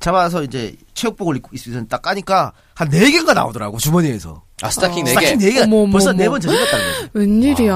잡아서 0.00 0.42
이제 0.42 0.74
체육복을 0.94 1.36
입고 1.36 1.50
있으면 1.52 1.86
딱 1.88 2.02
까니까 2.02 2.52
한 2.74 2.88
네 2.90 3.10
개가 3.10 3.34
나오더라고 3.34 3.78
주머니에서. 3.78 4.42
아 4.62 4.70
스타킹 4.70 5.04
네 5.04 5.10
스타킹 5.10 5.38
개. 5.38 5.46
네 5.46 5.52
개가 5.52 5.64
어머, 5.66 5.82
어머, 5.82 5.92
벌써. 5.92 6.12
네 6.12 6.28
번 6.28 6.40
저질렀다는 6.40 6.84
거지. 6.86 7.10
웬일이야. 7.14 7.74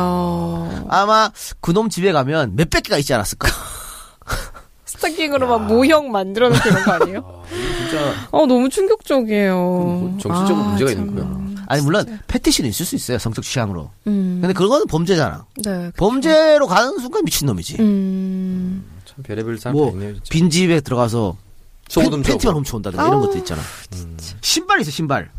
아마 0.89 1.31
그놈 1.61 1.89
집에 1.91 2.13
가면 2.13 2.57
몇백 2.57 2.83
개가 2.85 2.99
있지 2.99 3.13
않았을까. 3.15 3.49
스타킹으로 4.87 5.49
막 5.49 5.67
모형 5.67 6.11
만들어 6.13 6.49
놓고 6.49 6.69
이런 6.69 6.85
거 6.85 6.93
아니에요? 6.93 7.45
진짜 7.51 8.15
어, 8.31 8.47
너무 8.47 8.69
충격적이에요. 8.69 9.55
뭐 9.57 10.19
정신적으로 10.21 10.65
아, 10.65 10.69
문제가 10.69 10.91
참. 10.93 11.01
있는 11.09 11.15
거야. 11.15 11.65
아니 11.67 11.83
물론 11.83 12.21
패티시는 12.27 12.69
있을 12.71 12.85
수 12.87 12.95
있어요 12.95 13.19
성적 13.19 13.43
취향으로. 13.43 13.91
음. 14.07 14.39
근데 14.41 14.53
그거는 14.55 14.87
범죄잖아. 14.87 15.47
네. 15.65 15.91
범죄로 15.97 16.67
가는 16.67 16.99
순간 16.99 17.25
미친 17.25 17.47
놈이지. 17.47 17.77
음. 17.81 18.85
참 19.05 19.23
별의별 19.25 19.59
사람 19.59 19.77
다뭐 19.77 19.91
있네요. 19.93 20.13
진짜. 20.15 20.29
빈 20.31 20.51
집에 20.51 20.81
들어가서 20.81 21.37
속옷 22.03 22.11
팬. 22.11 22.23
팬티만 22.23 22.57
훔쳐온다든가 22.57 23.07
이런 23.07 23.21
것도 23.21 23.39
있잖아. 23.39 23.61
신발 24.41 24.81
있어 24.81 24.91
신발. 24.91 25.31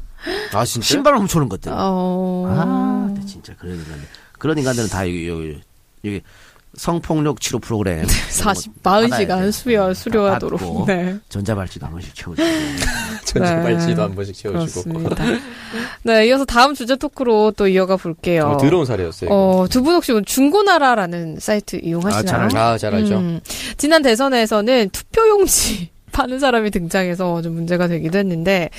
아 0.53 0.65
진짜. 0.65 0.87
신발 0.87 1.17
훔쳐오는 1.17 1.49
것들. 1.49 1.71
어. 1.75 2.45
아, 2.49 3.13
나 3.13 3.25
진짜 3.25 3.53
그런 3.57 3.75
인간들. 3.75 4.07
그런 4.39 4.57
인간들은 4.57 4.89
다 4.89 5.07
여기 5.07 5.27
여기, 5.27 5.61
여기 6.03 6.21
성폭력 6.75 7.39
치료 7.39 7.59
프로그램 7.59 8.05
40, 8.05 8.83
받아야 8.83 9.07
40시간 9.07 9.39
돼. 9.41 9.51
수여, 9.51 9.93
수료하도록. 9.93 10.85
네. 10.87 11.17
전자발찌도 11.29 11.85
한 11.85 11.93
번씩 11.93 12.13
채워주고. 12.15 12.47
전자발찌도 13.25 13.95
네. 13.95 14.01
한 14.01 14.15
번씩 14.15 14.35
채워주고. 14.35 15.09
네, 16.03 16.27
이어서 16.27 16.43
다음 16.45 16.73
주제 16.73 16.95
토크로 16.97 17.53
또 17.55 17.67
이어가 17.67 17.95
볼게요. 17.97 18.45
어, 18.51 18.57
더러운 18.57 18.85
사례였어요. 18.85 19.29
어, 19.29 19.67
두 19.69 19.83
분 19.83 19.95
혹시 19.95 20.11
중고나라라는 20.25 21.37
사이트 21.39 21.77
이용하시나요? 21.81 22.45
아, 22.45 22.47
잘 22.49 22.57
아, 22.61 22.77
잘 22.77 22.93
알죠. 22.93 23.15
음, 23.19 23.39
지난 23.77 24.01
대선에서는 24.01 24.89
투표용지 24.89 25.91
파는 26.15 26.39
사람이 26.39 26.71
등장해서 26.71 27.41
좀 27.41 27.55
문제가 27.55 27.89
되기도 27.89 28.17
했는데, 28.17 28.69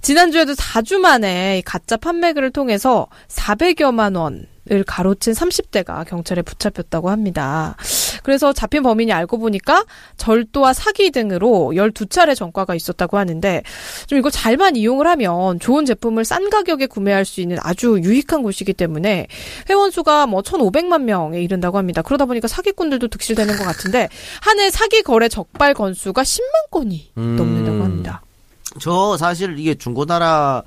지난주에도 0.00 0.54
4주 0.54 0.98
만에 0.98 1.58
이 1.58 1.62
가짜 1.62 1.96
판매글을 1.96 2.50
통해서 2.50 3.06
400여만 3.28 4.16
원을 4.16 4.84
가로챈 4.84 5.32
30대가 5.32 6.04
경찰에 6.04 6.42
붙잡혔다고 6.42 7.08
합니다. 7.08 7.76
그래서 8.22 8.52
잡힌 8.52 8.82
범인이 8.82 9.12
알고 9.12 9.38
보니까 9.38 9.84
절도와 10.16 10.72
사기 10.72 11.10
등으로 11.10 11.72
12차례 11.74 12.34
전과가 12.34 12.74
있었다고 12.74 13.18
하는데, 13.18 13.62
좀 14.06 14.18
이걸 14.18 14.30
잘만 14.30 14.76
이용을 14.76 15.06
하면 15.06 15.60
좋은 15.60 15.84
제품을 15.84 16.24
싼 16.24 16.48
가격에 16.50 16.86
구매할 16.86 17.24
수 17.24 17.40
있는 17.40 17.58
아주 17.60 18.00
유익한 18.02 18.42
곳이기 18.42 18.72
때문에 18.72 19.26
회원 19.68 19.90
수가 19.90 20.26
뭐 20.26 20.40
1,500만 20.42 21.02
명에 21.02 21.42
이른다고 21.42 21.78
합니다. 21.78 22.02
그러다 22.02 22.24
보니까 22.24 22.48
사기꾼들도 22.48 23.08
득실되는 23.08 23.56
것 23.56 23.64
같은데 23.64 24.08
한 24.40 24.58
해 24.58 24.70
사기 24.70 25.02
거래 25.02 25.28
적발 25.28 25.74
건수가 25.74 26.22
10만 26.22 26.70
건이 26.70 27.10
음. 27.16 27.36
넘는다고 27.36 27.82
합니다. 27.82 28.22
저 28.80 29.16
사실 29.16 29.58
이게 29.58 29.74
중고나라 29.74 30.62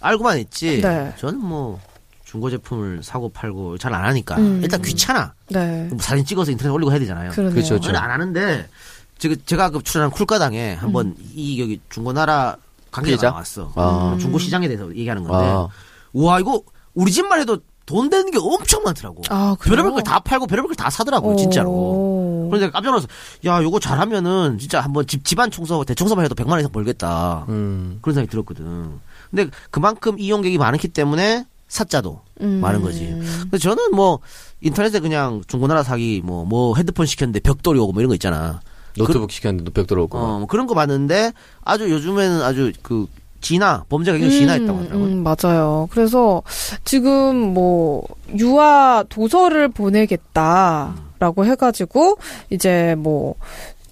알고만 0.00 0.38
했지. 0.38 0.80
네. 0.80 1.12
저는 1.18 1.38
뭐 1.40 1.80
중고 2.28 2.50
제품을 2.50 3.00
사고 3.02 3.30
팔고 3.30 3.78
잘 3.78 3.94
안 3.94 4.04
하니까 4.04 4.36
음. 4.36 4.60
일단 4.62 4.82
귀찮아. 4.82 5.32
네. 5.48 5.88
뭐 5.90 5.98
사진 5.98 6.24
찍어서 6.26 6.50
인터넷 6.50 6.70
올리고 6.70 6.90
해야 6.92 6.98
되잖아요. 6.98 7.30
그러네요. 7.30 7.54
그렇죠, 7.54 7.80
그렇죠. 7.80 7.96
안 7.96 8.10
하는데 8.10 8.68
제가 9.16 9.34
제가 9.46 9.70
그 9.70 9.82
출연한 9.82 10.10
쿨가당에 10.10 10.74
한번 10.74 11.06
음. 11.06 11.14
이 11.34 11.60
여기 11.60 11.80
중고나라 11.88 12.56
관계자? 12.90 13.30
나왔어. 13.30 13.72
아. 13.76 14.12
음. 14.14 14.18
중고 14.18 14.38
시장에 14.38 14.68
대해서 14.68 14.88
얘기하는 14.94 15.24
건데 15.24 15.46
아, 15.48 15.68
와 16.12 16.38
이거 16.40 16.60
우리 16.94 17.10
집만 17.10 17.40
해도 17.40 17.58
돈 17.86 18.10
되는 18.10 18.30
게 18.30 18.36
엄청 18.38 18.82
많더라고. 18.82 19.22
아? 19.30 19.56
별의별 19.62 19.92
걸 19.92 20.02
다 20.02 20.20
팔고 20.20 20.46
별의별 20.46 20.68
걸 20.68 20.76
다 20.76 20.90
사더라고 20.90 21.34
진짜로. 21.36 21.70
오. 21.70 22.50
내가 22.52 22.70
깜짝 22.70 22.90
놀라서 22.90 23.08
야 23.46 23.62
요거 23.62 23.80
잘하면은 23.80 24.58
진짜 24.58 24.80
한번 24.80 25.06
집 25.06 25.24
집안 25.24 25.50
청소 25.50 25.82
대청소만 25.84 26.26
해도 26.26 26.34
100만 26.34 26.50
원 26.50 26.60
이상 26.60 26.70
벌겠다. 26.72 27.46
음. 27.48 27.98
그런 28.02 28.14
생각이 28.14 28.30
들었거든. 28.30 28.90
근데 29.30 29.50
그만큼 29.70 30.18
이용객이 30.18 30.58
많기 30.58 30.88
때문에 30.88 31.46
사자도 31.68 32.20
음. 32.40 32.60
많은 32.60 32.82
거지. 32.82 33.06
근데 33.42 33.58
저는 33.58 33.94
뭐 33.94 34.20
인터넷에 34.60 35.00
그냥 35.00 35.42
중고나라 35.46 35.82
사기 35.82 36.22
뭐뭐 36.24 36.76
헤드폰 36.76 37.06
시켰는데 37.06 37.40
벽돌이 37.40 37.78
오고 37.78 37.92
뭐 37.92 38.00
이런 38.00 38.08
거 38.08 38.14
있잖아. 38.14 38.60
노트북 38.96 39.30
시켰는데 39.30 39.70
벽 39.70 39.86
들어오고. 39.86 40.18
어, 40.18 40.38
뭐 40.38 40.46
그런 40.46 40.66
거 40.66 40.74
봤는데 40.74 41.32
아주 41.64 41.90
요즘에는 41.90 42.42
아주 42.42 42.72
그 42.82 43.06
진화 43.40 43.84
범죄가 43.88 44.18
굉장히 44.18 44.40
진화했다고 44.40 44.78
하더라고요. 44.78 45.06
음, 45.06 45.22
맞아요. 45.22 45.88
그래서 45.92 46.42
지금 46.84 47.36
뭐 47.54 48.02
유아 48.36 49.04
도서를 49.08 49.68
보내겠다라고 49.68 51.44
해가지고 51.44 52.18
이제 52.50 52.96
뭐 52.98 53.36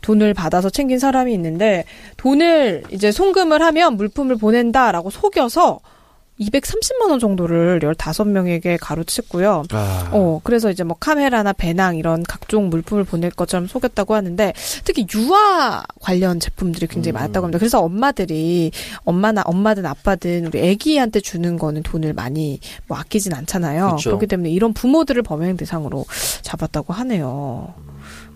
돈을 0.01 0.35
받아서 0.35 0.71
챙긴 0.71 0.99
사람이 0.99 1.33
있는데 1.35 1.85
돈을 2.17 2.85
이제 2.91 3.13
송금을 3.13 3.63
하면 3.63 3.97
물품을 3.97 4.37
보낸다라고 4.37 5.11
속여서 5.11 5.81
230만 6.41 7.11
원 7.11 7.19
정도를 7.19 7.81
15명에게 7.81 8.79
가로챘고요. 8.79 9.73
아. 9.73 10.11
어, 10.13 10.41
그래서 10.45 10.71
이제 10.71 10.85
뭐 10.85 10.97
카메라나 10.99 11.53
배낭 11.53 11.97
이런 11.97 12.23
각종 12.23 12.69
물품을 12.69 13.05
보낼 13.05 13.31
것처럼 13.31 13.67
속였다고 13.67 14.15
하는데 14.15 14.53
특히 14.85 15.07
유아 15.15 15.85
관련 16.01 16.39
제품들이 16.39 16.87
굉장히 16.89 17.13
음. 17.13 17.15
많았다고 17.15 17.45
합니다. 17.47 17.59
그래서 17.59 17.81
엄마들이 17.81 18.71
엄마나 19.05 19.43
엄마든 19.43 19.87
아빠든 19.87 20.47
우리 20.47 20.71
아기한테 20.71 21.21
주는 21.21 21.59
거는 21.59 21.83
돈을 21.83 22.13
많이 22.13 22.61
뭐 22.87 22.99
아끼진 22.99 23.33
않잖아요. 23.33 23.97
그쵸. 23.97 24.11
그렇기 24.11 24.27
때문에 24.27 24.51
이런 24.51 24.73
부모들을 24.73 25.23
범행 25.23 25.57
대상으로 25.57 26.05
잡았다고 26.43 26.93
하네요. 26.93 27.75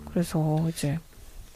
그래서 0.06 0.66
이제 0.68 0.98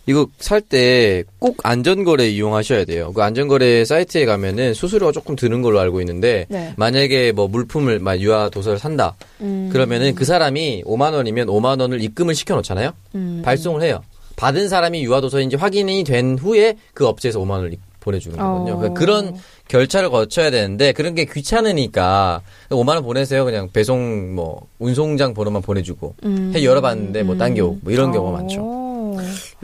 이거 0.07 0.27
살 0.39 0.61
때 0.61 1.25
꼭 1.39 1.57
안전거래 1.63 2.29
이용하셔야 2.29 2.85
돼요. 2.85 3.13
그 3.15 3.23
안전거래 3.23 3.85
사이트에 3.85 4.25
가면은 4.27 4.75
수수료가 4.75 5.13
조금 5.13 5.37
드는 5.37 5.63
걸로 5.63 5.79
알고 5.81 6.01
있는데 6.01 6.47
네. 6.49 6.73
만약에 6.77 7.33
뭐 7.33 7.49
물품을 7.49 7.99
막 7.99 8.21
유아 8.21 8.49
도서를 8.51 8.79
산다. 8.79 9.15
음. 9.41 9.69
그러면은 9.73 10.15
그 10.15 10.25
사람이 10.25 10.85
5만 10.87 11.13
원이면 11.15 11.47
5만 11.49 11.81
원을 11.81 12.03
입금을 12.03 12.35
시켜 12.35 12.55
놓잖아요. 12.57 12.93
음. 13.15 13.43
발송을 13.45 13.83
해요. 13.83 14.03
받은 14.37 14.69
사람이 14.69 15.03
유아 15.05 15.21
도서인지 15.21 15.57
확인이 15.57 16.03
된 16.05 16.37
후에 16.39 16.77
그 16.93 17.07
업체에서 17.07 17.39
5만 17.41 17.51
원을 17.53 17.73
보내주는 18.01 18.37
거거든요. 18.37 18.75
어. 18.75 18.77
그러니까 18.79 18.99
그런 18.99 19.35
결차를 19.69 20.11
거쳐야 20.11 20.51
되는데 20.51 20.93
그런 20.93 21.15
게 21.15 21.25
귀찮으니까 21.25 22.43
5만 22.71 22.89
원 22.97 23.03
보내세요. 23.03 23.45
그냥 23.45 23.71
배송 23.73 24.35
뭐 24.35 24.67
운송장 24.79 25.33
번호만 25.35 25.63
보내주고 25.63 26.15
음. 26.25 26.53
해 26.55 26.63
열어봤는데 26.65 27.23
뭐 27.23 27.37
딴겨 27.37 27.63
뭐 27.81 27.93
이런 27.93 28.13
경우가 28.13 28.39
많죠. 28.39 28.84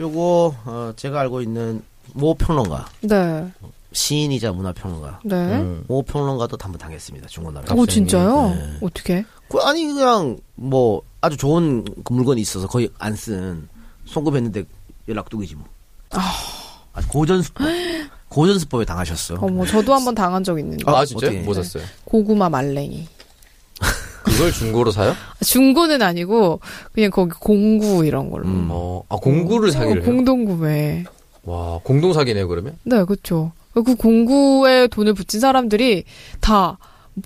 어. 0.01 0.07
요거 0.07 0.55
어, 0.65 0.93
제가 0.95 1.19
알고 1.21 1.41
있는 1.41 1.81
모 2.13 2.33
평론가 2.33 2.87
네. 3.01 3.47
시인이자 3.93 4.51
문화평론가 4.53 5.19
네. 5.23 5.35
음. 5.35 5.83
모 5.87 6.01
평론가도 6.01 6.57
한번 6.59 6.79
당했습니다 6.79 7.27
중고나라. 7.27 7.73
오 7.75 7.85
진짜요? 7.85 8.49
네. 8.49 8.77
어떻게? 8.81 9.25
그 9.49 9.59
아니 9.59 9.85
그냥 9.85 10.37
뭐 10.55 11.01
아주 11.21 11.37
좋은 11.37 11.83
그 12.03 12.13
물건이 12.13 12.41
있어서 12.41 12.67
거의 12.67 12.89
안 12.99 13.15
쓴 13.15 13.67
송금했는데 14.05 14.63
연락 15.09 15.29
두기지 15.29 15.55
뭐. 15.55 15.65
아, 16.11 17.01
고전수법 17.09 17.65
고전수법에 18.29 18.83
당하셨어. 18.85 19.35
어머 19.41 19.65
저도 19.65 19.93
한번 19.93 20.15
당한 20.15 20.43
적 20.43 20.57
있는데 20.59 20.83
아, 20.89 21.05
진짜요? 21.05 21.43
뭐 21.43 21.53
샀어요? 21.53 21.83
고구마 22.05 22.49
말랭이. 22.49 23.07
그걸 24.31 24.51
중고로 24.51 24.91
사요? 24.91 25.15
중고는 25.45 26.01
아니고 26.01 26.59
그냥 26.93 27.11
거기 27.11 27.31
공구 27.39 28.05
이런 28.05 28.29
걸로. 28.29 28.45
음. 28.47 28.67
어, 28.71 29.03
아, 29.09 29.15
공구를 29.17 29.71
사기를 29.71 30.01
어, 30.01 30.05
해요? 30.05 30.13
공동 30.13 30.45
구매. 30.45 31.03
와, 31.43 31.79
공동 31.83 32.13
사기네요, 32.13 32.47
그러면? 32.47 32.77
네, 32.83 33.03
그렇죠. 33.03 33.51
그 33.73 33.95
공구에 33.95 34.87
돈을 34.87 35.13
붙인 35.13 35.39
사람들이 35.39 36.03
다 36.39 36.77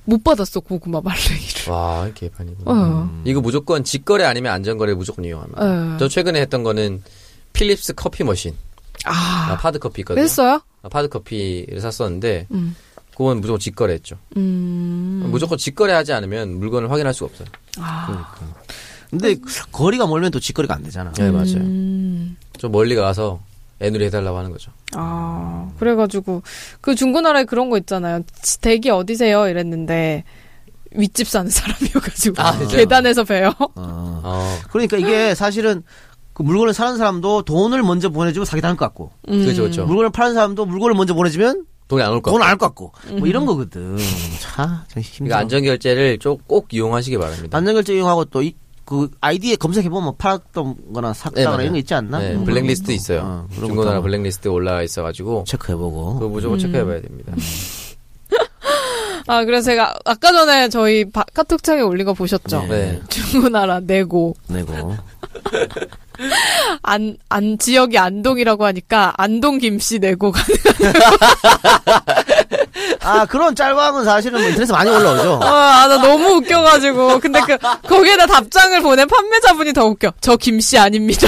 못 0.06 0.24
받았어 0.24 0.60
고구마 0.62 1.02
말랭이를. 1.02 1.72
와, 1.72 2.10
개판이구나. 2.14 2.72
어. 2.72 3.22
이거 3.26 3.42
무조건 3.42 3.84
직거래 3.84 4.24
아니면 4.24 4.54
안전거래 4.54 4.94
무조건 4.94 5.26
이용합니다. 5.26 5.64
네. 5.64 5.98
저 6.00 6.08
최근에 6.08 6.42
했던 6.42 6.64
거는 6.64 7.04
필립스 7.54 7.94
커피 7.94 8.24
머신. 8.24 8.54
아, 9.06 9.52
아, 9.52 9.58
pod 9.58 9.80
커피 9.80 10.02
있거든요. 10.02 10.24
했어요? 10.24 10.62
아, 10.82 10.90
pod 10.90 11.10
커피를 11.10 11.80
샀었는데, 11.82 12.48
음. 12.52 12.76
그건 13.16 13.40
무조건 13.42 13.60
직거래 13.60 13.94
했죠. 13.94 14.18
음. 14.38 15.28
무조건 15.32 15.58
직거래 15.58 15.94
하지 15.94 16.14
않으면 16.14 16.60
물건을 16.60 16.92
확인할 16.92 17.14
수가 17.14 17.32
없어요. 17.32 17.48
아. 17.80 18.34
근데 19.10 19.36
거리가 19.72 20.08
멀면 20.08 20.32
또 20.32 20.40
직거래가 20.40 20.76
안 20.76 20.84
되잖아. 20.84 21.12
네, 21.14 21.32
맞아요. 21.32 21.58
음. 21.58 22.36
좀 22.58 22.72
멀리 22.72 22.96
가서 22.96 23.40
에누리 23.80 24.06
해달라고 24.06 24.38
하는 24.38 24.52
거죠. 24.52 24.72
아, 24.96 25.70
그래가지고 25.80 26.42
그 26.82 26.96
중고나라에 26.96 27.44
그런 27.46 27.70
거 27.70 27.78
있잖아요. 27.78 28.22
지- 28.42 28.60
댁이 28.62 28.90
어디세요? 28.90 29.48
이랬는데 29.48 30.24
윗집 30.92 31.28
사는 31.28 31.50
사람이어가지고 31.52 32.42
아? 32.42 32.58
계단에서 32.68 33.24
봬요. 33.26 33.54
어. 33.60 33.72
어, 33.76 34.58
그러니까 34.72 34.98
이게 34.98 35.36
사실은 35.36 35.84
그 36.34 36.42
물건을 36.44 36.74
사는 36.74 36.98
사람도 36.98 37.44
돈을 37.44 37.84
먼저 37.84 38.10
보내주면 38.10 38.46
사기당할 38.46 38.76
것 38.78 38.86
같고 38.86 39.12
음. 39.30 39.44
그렇죠, 39.44 39.62
그렇죠. 39.64 39.86
물건을 39.86 40.10
파는 40.10 40.34
사람도 40.34 40.66
물건을 40.66 40.96
먼저 40.96 41.14
보내주면 41.14 41.66
돈이 41.88 42.02
안올안것 42.04 42.58
같고 42.60 42.92
뭐 43.20 43.28
이런 43.28 43.46
거거든. 43.46 43.98
참, 44.42 44.68
참 44.88 45.02
힘들어. 45.04 45.18
그러니까 45.26 45.38
안전결제를 45.40 46.18
좀 46.20 46.38
꼭 46.48 46.74
이용하시기 46.74 47.18
바랍니다. 47.18 47.58
안전결제 47.58 47.96
이용하고 47.96 48.26
또그 48.26 49.10
아이디에 49.22 49.56
검색해보면 49.56 50.14
팔았던 50.18 50.94
거나 50.94 51.14
샀다거나 51.14 51.50
맞아요. 51.52 51.62
이런 51.62 51.74
거 51.74 51.80
있지 51.80 51.94
않나? 51.94 52.20
네, 52.20 52.34
음, 52.34 52.44
블랙리스트 52.46 52.86
그런 52.86 52.98
거. 52.98 53.02
있어요. 53.02 53.20
어, 53.22 53.48
그런 53.56 53.68
중고나라 53.70 53.98
것도 53.98 54.04
블랙리스트에 54.04 54.52
올라와 54.52 54.82
있어가지고 54.84 55.44
체크해보고. 55.48 56.14
그거 56.16 56.28
무조건 56.30 56.58
체크해봐야 56.60 57.02
됩니다. 57.02 57.34
아, 59.28 59.44
그래서 59.44 59.66
제가 59.72 59.96
아까 60.06 60.32
전에 60.32 60.70
저희 60.70 61.04
바- 61.10 61.26
카톡창에 61.34 61.82
올린 61.82 62.06
거 62.06 62.14
보셨죠? 62.14 62.68
네. 62.70 63.02
중고나라 63.10 63.80
내고 63.80 64.36
내고. 64.48 64.96
안, 66.84 67.18
안, 67.30 67.58
지역이 67.58 67.98
안동이라고 67.98 68.66
하니까 68.66 69.14
안동 69.18 69.58
김씨 69.58 70.00
내고 70.00 70.32
가 70.32 70.42
아, 73.02 73.26
그런 73.26 73.56
짤방은 73.56 74.04
사실은 74.04 74.40
뭐 74.40 74.50
인터넷에 74.50 74.74
많이 74.74 74.90
올라오죠. 74.90 75.40
아, 75.44 75.88
나 75.88 75.98
너무 75.98 76.36
웃겨가지고. 76.38 77.20
근데 77.20 77.40
그, 77.42 77.58
거기에다 77.88 78.26
답장을 78.26 78.82
보낸 78.82 79.08
판매자분이 79.08 79.74
더 79.74 79.86
웃겨. 79.86 80.14
저 80.22 80.36
김씨 80.36 80.78
아닙니다. 80.78 81.28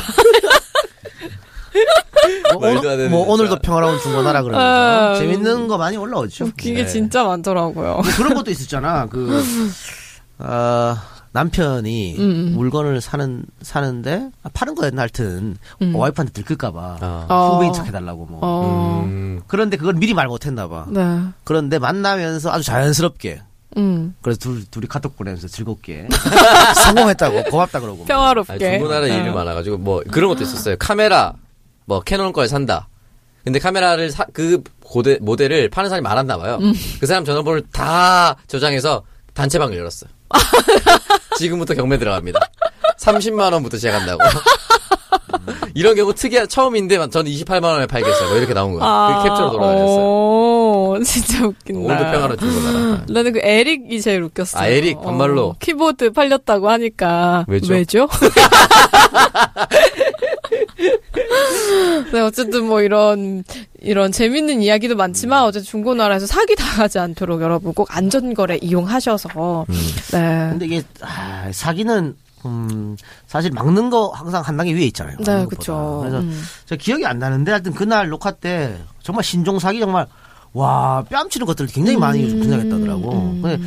뭐, 2.53 2.61
말도 2.61 2.89
안 2.89 2.95
오늘, 2.95 3.09
뭐. 3.09 3.27
오늘도 3.27 3.59
평화로운 3.59 3.99
중고나라 3.99 4.41
그러면서 4.41 5.13
아, 5.13 5.15
재밌는 5.15 5.67
거 5.67 5.77
많이 5.77 5.97
올라오죠. 5.97 6.45
웃긴 6.45 6.75
게 6.75 6.83
네. 6.83 6.87
진짜 6.87 7.23
많더라고요. 7.23 7.93
뭐 7.93 8.03
그런 8.17 8.33
것도 8.33 8.51
있었잖아. 8.51 9.07
그, 9.07 9.43
어, 10.39 10.97
남편이 11.31 12.15
음. 12.17 12.53
물건을 12.55 13.01
사는, 13.01 13.43
사는데, 13.61 14.29
아, 14.43 14.49
파는 14.53 14.75
거였나 14.75 15.03
하여튼, 15.03 15.57
음. 15.81 15.95
와이프한테 15.95 16.33
들킬까봐. 16.33 16.97
아. 17.01 17.25
어. 17.29 17.55
후배인 17.55 17.73
척 17.73 17.85
해달라고 17.85 18.25
뭐. 18.25 18.39
어. 18.41 19.03
음, 19.05 19.41
그런데 19.47 19.77
그걸 19.77 19.93
미리 19.93 20.13
말 20.13 20.27
못했나봐. 20.27 20.87
네. 20.89 21.21
그런데 21.43 21.79
만나면서 21.79 22.51
아주 22.51 22.63
자연스럽게. 22.63 23.41
음. 23.77 24.15
그래서 24.21 24.39
둘, 24.39 24.65
둘이 24.65 24.87
카톡 24.87 25.15
보내면서 25.15 25.47
즐겁게. 25.47 26.07
성공했다고, 26.85 27.43
고맙다 27.51 27.79
그러고. 27.79 27.99
아니, 27.99 28.07
평화롭게. 28.07 28.57
중고나라 28.57 29.07
일이 29.07 29.29
많아가지고 29.29 29.77
뭐 29.77 30.01
그런 30.09 30.29
것도 30.29 30.43
있었어요. 30.43 30.75
카메라 30.79 31.33
뭐 31.85 32.01
캐논 32.01 32.33
걸 32.33 32.47
산다. 32.47 32.87
근데 33.43 33.59
카메라를 33.59 34.11
사, 34.11 34.25
그 34.33 34.61
고대, 34.83 35.19
모델을 35.21 35.69
파는 35.69 35.89
사람이 35.89 36.03
많았나 36.03 36.37
봐요. 36.37 36.59
그 36.99 37.05
사람 37.05 37.23
전화번호를 37.23 37.63
다 37.71 38.35
저장해서 38.47 39.03
단체방을 39.37 39.77
열었어요. 39.77 40.09
지금부터 41.37 41.75
경매 41.75 41.97
들어갑니다. 41.99 42.39
30만 42.99 43.53
원부터 43.53 43.77
시작한다고. 43.77 44.19
이런 45.75 45.95
경우 45.95 46.11
특이한 46.13 46.47
처음인데 46.49 46.95
저는 47.09 47.31
28만 47.31 47.63
원에 47.65 47.85
팔겠어요. 47.85 48.29
뭐 48.29 48.37
이렇게 48.39 48.55
나온 48.55 48.73
거예요. 48.73 48.83
그 49.21 49.29
캡처로 49.29 49.51
돌아다녔어요. 49.51 49.97
오, 49.99 50.97
진짜 51.05 51.45
웃긴다. 51.45 51.79
오늘도 51.85 52.11
평화로 52.11 52.35
중고나라. 52.37 53.05
나는 53.09 53.33
그 53.33 53.39
에릭이 53.43 54.01
제일 54.01 54.23
웃겼어요. 54.23 54.63
아, 54.63 54.67
에릭, 54.67 54.99
반말로. 55.03 55.49
어, 55.49 55.55
키보드 55.59 56.13
팔렸다고 56.13 56.69
하니까. 56.69 57.45
왜죠? 57.47 57.73
왜죠? 57.73 58.07
네, 62.11 62.19
어쨌든 62.21 62.65
뭐 62.65 62.81
이런, 62.81 63.43
이런 63.81 64.11
재밌는 64.11 64.61
이야기도 64.61 64.95
많지만, 64.95 65.43
어쨌든 65.43 65.65
중고나라에서 65.69 66.25
사기 66.27 66.55
당하지 66.55 66.99
않도록 66.99 67.41
여러분 67.41 67.73
꼭 67.73 67.87
안전거래 67.95 68.57
이용하셔서, 68.61 69.65
네. 70.11 70.47
근데 70.51 70.65
이게, 70.65 70.83
아, 71.01 71.49
사기는, 71.51 72.15
음, 72.45 72.95
사실 73.25 73.51
막는 73.51 73.89
거 73.89 74.09
항상 74.09 74.41
한 74.41 74.57
단계 74.57 74.73
위에 74.73 74.83
있잖아요. 74.85 75.17
네. 75.17 75.45
것보다. 75.45 75.99
그래서 75.99 76.19
음. 76.19 76.43
제가 76.65 76.81
기억이 76.81 77.05
안 77.05 77.19
나는데 77.19 77.51
하여튼 77.51 77.73
그날 77.73 78.09
녹화 78.09 78.31
때 78.31 78.77
정말 79.01 79.23
신종 79.23 79.59
사기 79.59 79.79
정말 79.79 80.07
와 80.53 81.03
뺨치는 81.09 81.45
것들 81.45 81.67
굉장히 81.67 81.97
많이 81.97 82.23
음, 82.23 82.39
분석했다더라고. 82.39 83.11
음. 83.11 83.41
근데 83.41 83.63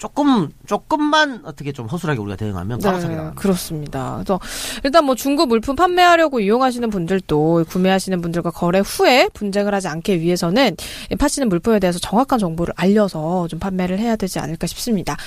조금 0.00 0.48
조금만 0.66 1.42
어떻게 1.44 1.72
좀 1.72 1.86
허술하게 1.86 2.20
우리가 2.20 2.34
대응하면 2.36 2.78
바로 2.78 2.98
사기 2.98 3.12
네, 3.14 3.20
나가. 3.20 3.32
그렇습니다. 3.34 4.14
그래서 4.16 4.40
일단 4.82 5.04
뭐 5.04 5.14
중고 5.14 5.44
물품 5.44 5.76
판매하려고 5.76 6.40
이용하시는 6.40 6.88
분들도 6.88 7.66
구매하시는 7.68 8.22
분들과 8.22 8.50
거래 8.50 8.78
후에 8.78 9.28
분쟁을 9.34 9.74
하지 9.74 9.88
않게 9.88 10.20
위해서는 10.20 10.74
이 11.12 11.16
파시는 11.16 11.50
물품에 11.50 11.80
대해서 11.80 11.98
정확한 11.98 12.38
정보를 12.38 12.72
알려서 12.78 13.46
좀 13.48 13.58
판매를 13.58 13.98
해야 13.98 14.16
되지 14.16 14.38
않을까 14.38 14.66
싶습니다. 14.68 15.18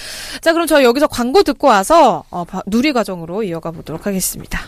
자, 0.42 0.54
그럼 0.54 0.66
저희 0.66 0.84
여기서 0.86 1.06
광고 1.06 1.44
듣고 1.44 1.68
와서 1.68 2.24
어, 2.32 2.44
바- 2.44 2.64
누리 2.66 2.94
과정으로 2.94 3.44
이어가 3.44 3.70
보도록 3.70 4.08
하겠습니다. 4.08 4.60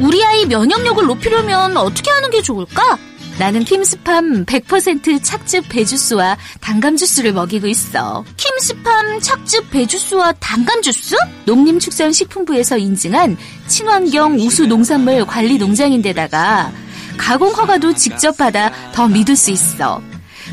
우리 0.00 0.24
아이 0.24 0.46
면역력을 0.46 1.06
높이려면 1.06 1.76
어떻게 1.76 2.10
하는 2.10 2.28
게 2.30 2.42
좋을까? 2.42 2.98
나는 3.38 3.64
킴스팜 3.64 4.44
100% 4.44 5.22
착즙 5.22 5.68
배주스와 5.68 6.36
단감 6.60 6.96
주스를 6.96 7.32
먹이고 7.32 7.66
있어. 7.66 8.24
킴스팜 8.36 9.20
착즙 9.20 9.70
배주스와 9.70 10.32
단감 10.38 10.82
주스? 10.82 11.16
농림축산식품부에서 11.46 12.76
인증한 12.78 13.36
친환경 13.66 14.34
우수 14.34 14.66
농산물 14.66 15.26
관리 15.26 15.58
농장인데다가 15.58 16.72
가공 17.16 17.50
허가도 17.50 17.94
직접 17.94 18.36
받아 18.36 18.70
더 18.92 19.08
믿을 19.08 19.34
수 19.34 19.50
있어. 19.50 20.00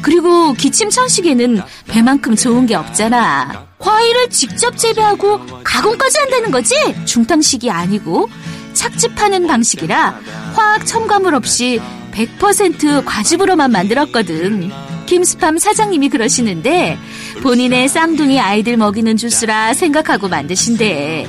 그리고 0.01 0.53
기침 0.53 0.89
천식에는 0.89 1.61
배만큼 1.87 2.35
좋은 2.35 2.65
게 2.65 2.75
없잖아. 2.75 3.67
과일을 3.79 4.29
직접 4.29 4.77
재배하고 4.77 5.63
가공까지 5.63 6.19
한다는 6.19 6.51
거지? 6.51 6.75
중탕식이 7.05 7.69
아니고 7.69 8.29
착즙하는 8.73 9.47
방식이라 9.47 10.19
화학 10.53 10.85
첨가물 10.85 11.35
없이 11.35 11.81
100% 12.11 13.03
과즙으로만 13.05 13.71
만들었거든. 13.71 14.71
김스팜 15.05 15.57
사장님이 15.57 16.09
그러시는데 16.09 16.97
본인의 17.41 17.89
쌍둥이 17.89 18.39
아이들 18.39 18.77
먹이는 18.77 19.17
주스라 19.17 19.73
생각하고 19.73 20.27
만드신대. 20.27 21.27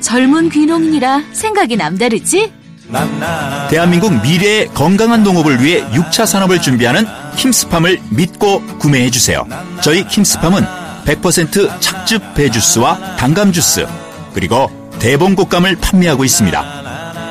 젊은 0.00 0.48
귀농인이라 0.48 1.22
생각이 1.32 1.76
남다르지? 1.76 2.52
대한민국 3.70 4.20
미래의 4.22 4.68
건강한 4.74 5.22
농업을 5.22 5.62
위해 5.62 5.82
6차 5.90 6.26
산업을 6.26 6.60
준비하는 6.60 7.06
킴스팜을 7.36 8.00
믿고 8.10 8.62
구매해 8.78 9.10
주세요. 9.10 9.46
저희 9.80 10.06
킴스팜은 10.06 10.64
100% 11.04 11.80
착즙 11.80 12.34
배주스와 12.34 13.16
단감 13.16 13.52
주스 13.52 13.86
그리고 14.34 14.68
대봉 14.98 15.34
곡감을 15.36 15.76
판매하고 15.76 16.24
있습니다. 16.24 16.79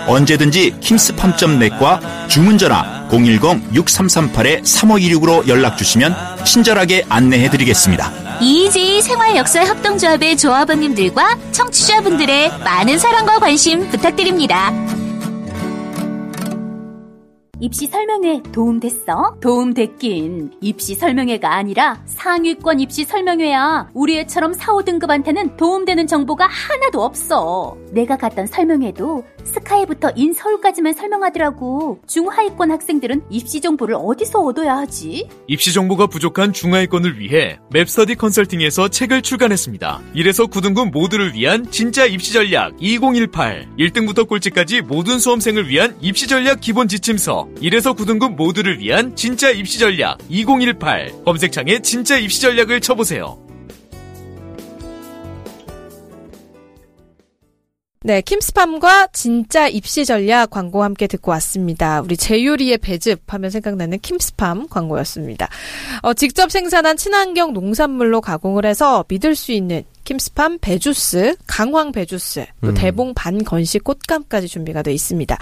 언제든지 0.10 0.80
킴스팜.net과 0.80 2.28
주문 2.28 2.58
전화 2.58 3.08
010-6338-3526으로 3.10 5.48
연락 5.48 5.78
주시면 5.78 6.16
친절하게 6.44 7.06
안내해 7.08 7.50
드리겠습니다. 7.50 8.40
EJ 8.42 9.02
생활역사 9.02 9.66
협동조합의 9.66 10.38
조합원님들과 10.38 11.38
청취자분들의 11.52 12.50
많은 12.64 12.98
사랑과 12.98 13.38
관심 13.40 13.88
부탁드립니다. 13.90 14.72
입시 17.62 17.88
설명회 17.88 18.42
도움 18.54 18.80
됐어? 18.80 19.36
도움 19.42 19.74
됐긴. 19.74 20.52
입시 20.62 20.96
설명회가 20.96 21.54
아니라 21.54 22.02
상위권 22.06 22.80
입시 22.80 23.04
설명회야. 23.04 23.90
우리 23.94 24.18
애처럼 24.20 24.54
4, 24.54 24.72
5등급한테는 24.72 25.58
도움되는 25.58 26.08
정보가 26.08 26.48
하나도 26.48 27.04
없어. 27.04 27.76
내가 27.92 28.16
갔던 28.16 28.48
설명회도 28.48 29.26
스카이부터 29.44 30.12
인 30.16 30.34
서울까지만 30.34 30.94
설명하더라고. 30.94 32.00
중하위권 32.08 32.72
학생들은 32.72 33.24
입시 33.30 33.62
정보를 33.62 33.96
어디서 33.98 34.40
얻어야 34.40 34.78
하지? 34.78 35.28
입시 35.48 35.74
정보가 35.74 36.08
부족한 36.08 36.54
중하위권을 36.54 37.20
위해 37.20 37.60
맵스터디 37.72 38.16
컨설팅에서 38.16 38.88
책을 38.90 39.22
출간했습니다. 39.22 40.02
1에서 40.16 40.50
9등급 40.50 40.92
모두를 40.92 41.34
위한 41.34 41.70
진짜 41.72 42.06
입시 42.06 42.34
전략 42.34 42.74
2018. 42.80 43.68
1등부터 43.78 44.28
꼴찌까지 44.28 44.82
모든 44.82 45.20
수험생을 45.20 45.68
위한 45.68 45.96
입시 46.02 46.28
전략 46.28 46.62
기본 46.62 46.88
지침서 46.88 47.50
1에서 47.62 47.96
9등급 47.96 48.36
모두를 48.36 48.80
위한 48.80 49.16
진짜 49.16 49.50
입시 49.50 49.80
전략 49.80 50.18
2018. 50.30 51.24
검색창에 51.26 51.80
진짜 51.82 52.18
입시 52.18 52.42
전략을 52.42 52.82
쳐보세요. 52.82 53.49
네, 58.02 58.22
킴스팜과 58.22 59.08
진짜 59.08 59.68
입시 59.68 60.06
전략 60.06 60.52
광고 60.52 60.84
함께 60.84 61.06
듣고 61.06 61.32
왔습니다. 61.32 62.00
우리 62.00 62.16
제유리의 62.16 62.78
배즙 62.78 63.24
하면 63.28 63.50
생각나는 63.50 64.00
킴스팜 64.00 64.70
광고였습니다. 64.70 65.50
어, 66.02 66.14
직접 66.14 66.50
생산한 66.50 66.96
친환경 66.96 67.52
농산물로 67.52 68.22
가공을 68.22 68.66
해서 68.66 69.04
믿을 69.10 69.36
수 69.36 69.52
있는 69.52 69.84
킴스팜 70.10 70.58
배주스, 70.58 71.36
강황 71.46 71.92
배주스, 71.92 72.44
또 72.64 72.70
음. 72.70 72.74
대봉 72.74 73.14
반 73.14 73.44
건식 73.44 73.84
꽃감까지 73.84 74.48
준비가 74.48 74.82
돼 74.82 74.92
있습니다. 74.92 75.38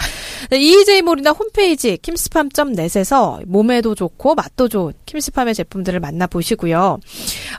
네, 0.50 0.60
EJ몰이나 0.60 1.32
홈페이지 1.32 1.96
킴스팜.net에서 1.96 3.44
몸에도 3.48 3.96
좋고 3.96 4.36
맛도 4.36 4.68
좋은 4.68 4.92
킴스팜의 5.06 5.56
제품들을 5.56 6.02
만나보시고요. 6.02 7.00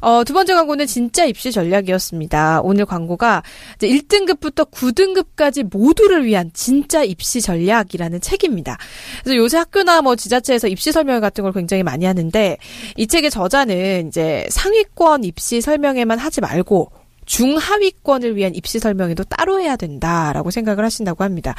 어, 0.03 0.25
두 0.25 0.35
번째 0.35 0.53
광고는 0.53 0.87
진짜 0.87 1.25
입시 1.25 1.51
전략이었습니다. 1.51 2.61
오늘 2.63 2.85
광고가 2.85 3.43
이제 3.77 3.89
1등급부터 3.89 4.71
9등급까지 4.71 5.63
모두를 5.75 6.27
위한 6.27 6.51
진짜 6.53 7.03
입시 7.05 7.41
전략이라는 7.41 8.21
책입니다. 8.21 8.77
그래서 9.25 9.37
요새 9.39 9.57
학교나 9.57 10.03
뭐 10.03 10.15
지자체에서 10.15 10.69
입시 10.69 10.93
설명 10.93 11.23
같은 11.23 11.43
걸 11.43 11.55
굉장히 11.55 11.83
많이 11.83 12.05
하는데 12.05 12.59
이 12.99 13.07
책의 13.07 13.31
저자는 13.31 14.09
이제 14.09 14.47
상위권 14.51 15.25
입시 15.25 15.63
설명회만 15.63 16.19
하지 16.19 16.43
말고 16.43 16.98
중하위권을 17.29 18.37
위한 18.37 18.55
입시 18.55 18.79
설명회도 18.79 19.25
따로 19.25 19.61
해야 19.61 19.77
된다라고 19.77 20.51
생각을 20.51 20.85
하신다고 20.85 21.23
합니다. 21.23 21.55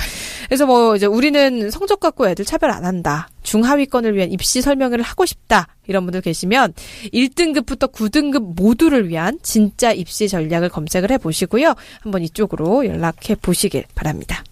그래서 0.47 0.65
뭐 0.65 0.95
이제 0.95 1.05
우리는 1.05 1.69
성적 1.69 1.99
갖고 1.99 2.27
애들 2.27 2.43
차별 2.43 2.71
안 2.71 2.85
한다. 2.85 3.29
중하위권을 3.43 4.15
위한 4.15 4.31
입시 4.31 4.61
설명회를 4.61 5.03
하고 5.03 5.25
싶다. 5.25 5.67
이런 5.87 6.05
분들 6.05 6.21
계시면 6.21 6.73
1등급부터 7.13 7.91
9등급 7.91 8.55
모두를 8.55 9.09
위한 9.09 9.39
진짜 9.43 9.91
입시 9.91 10.27
전략을 10.27 10.69
검색을 10.69 11.11
해 11.11 11.17
보시고요. 11.17 11.75
한번 12.01 12.23
이쪽으로 12.23 12.85
연락해 12.85 13.35
보시길 13.41 13.85
바랍니다. 13.95 14.43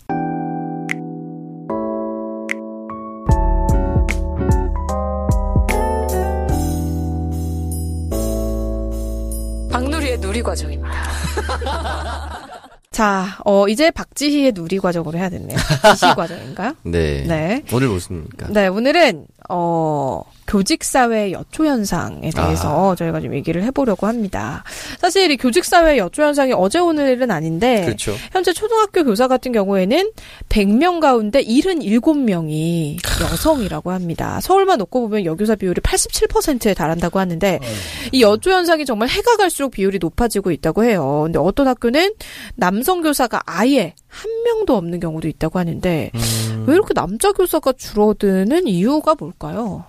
누리 10.38 10.44
과정입니다. 10.44 10.92
자, 12.92 13.26
어, 13.44 13.68
이제 13.68 13.90
박지희의 13.92 14.52
누리 14.54 14.80
과정으로 14.80 15.18
해야 15.18 15.30
됐네요. 15.30 15.58
지시 15.94 16.06
과정인가요? 16.16 16.76
네. 16.84 17.24
네. 17.28 17.64
오늘 17.74 17.88
무슨입니까? 17.88 18.48
네, 18.50 18.68
오늘은, 18.68 19.26
어, 19.50 20.22
교직사회 20.48 21.32
여초현상에 21.32 22.30
대해서 22.32 22.92
아. 22.92 22.96
저희가 22.96 23.20
좀 23.20 23.36
얘기를 23.36 23.64
해보려고 23.64 24.08
합니다. 24.08 24.64
사실 25.00 25.30
이 25.30 25.38
교직사회 25.38 25.98
여초현상이 25.98 26.54
어제 26.54 26.80
오늘 26.80 27.10
일은 27.10 27.32
아닌데, 27.32 27.84
그렇죠. 27.86 28.14
현재 28.32 28.54
초등학교 28.54 29.04
교사 29.04 29.28
같은 29.28 29.52
경우에는 29.52 30.12
100명 30.50 31.00
가운데 31.00 31.44
77명이 31.44 32.98
여성이라고 33.22 33.92
합니다. 33.92 34.40
서울만 34.42 34.78
놓고 34.80 35.02
보면 35.02 35.26
여교사 35.26 35.56
비율이 35.56 35.82
87%에 35.82 36.74
달한다고 36.74 37.20
하는데 37.20 37.60
이 38.12 38.22
여조 38.22 38.52
현상이 38.52 38.86
정말 38.86 39.10
해가 39.10 39.38
갈수록 39.38 39.72
비율이 39.72 40.00
높아지고 40.00 40.52
있다고 40.52 40.84
해요. 40.86 41.22
근데 41.26 41.40
어떤 41.40 41.68
학교는 41.68 42.14
남성 42.56 43.02
교사가 43.02 43.42
아예 43.46 43.94
한 44.08 44.32
명도 44.46 44.76
없는 44.76 45.00
경우도 45.00 45.28
있다고 45.28 45.60
하는데 45.60 46.12
왜 46.66 46.74
이렇게 46.74 46.94
남자 46.94 47.32
교사가 47.32 47.74
줄어드는 47.74 48.68
이유가 48.68 49.16
뭘까요? 49.16 49.86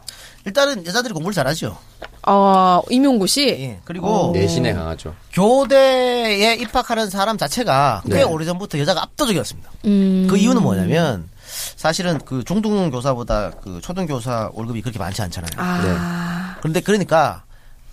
일단은 0.48 0.86
여자들이 0.86 1.12
공부를 1.12 1.34
잘하죠. 1.34 1.76
아, 2.22 2.80
임용고 2.88 3.26
씨? 3.26 3.76
그리고 3.84 4.30
내신에 4.32 4.72
강하죠. 4.72 5.14
교대에 5.32 6.54
입학하는 6.54 7.10
사람 7.10 7.36
자체가 7.36 8.02
꽤 8.06 8.14
네. 8.14 8.22
오래전부터 8.22 8.78
여자가 8.78 9.02
압도적이었습니다. 9.02 9.70
음. 9.84 10.26
그 10.28 10.38
이유는 10.38 10.62
뭐냐면 10.62 11.28
사실은 11.76 12.18
그 12.24 12.44
중등 12.44 12.90
교사보다 12.90 13.50
그 13.62 13.80
초등 13.82 14.06
교사 14.06 14.50
월급이 14.54 14.80
그렇게 14.80 14.98
많지 14.98 15.20
않잖아요. 15.22 15.50
아. 15.58 16.56
그런데 16.60 16.80
그러니까 16.80 17.44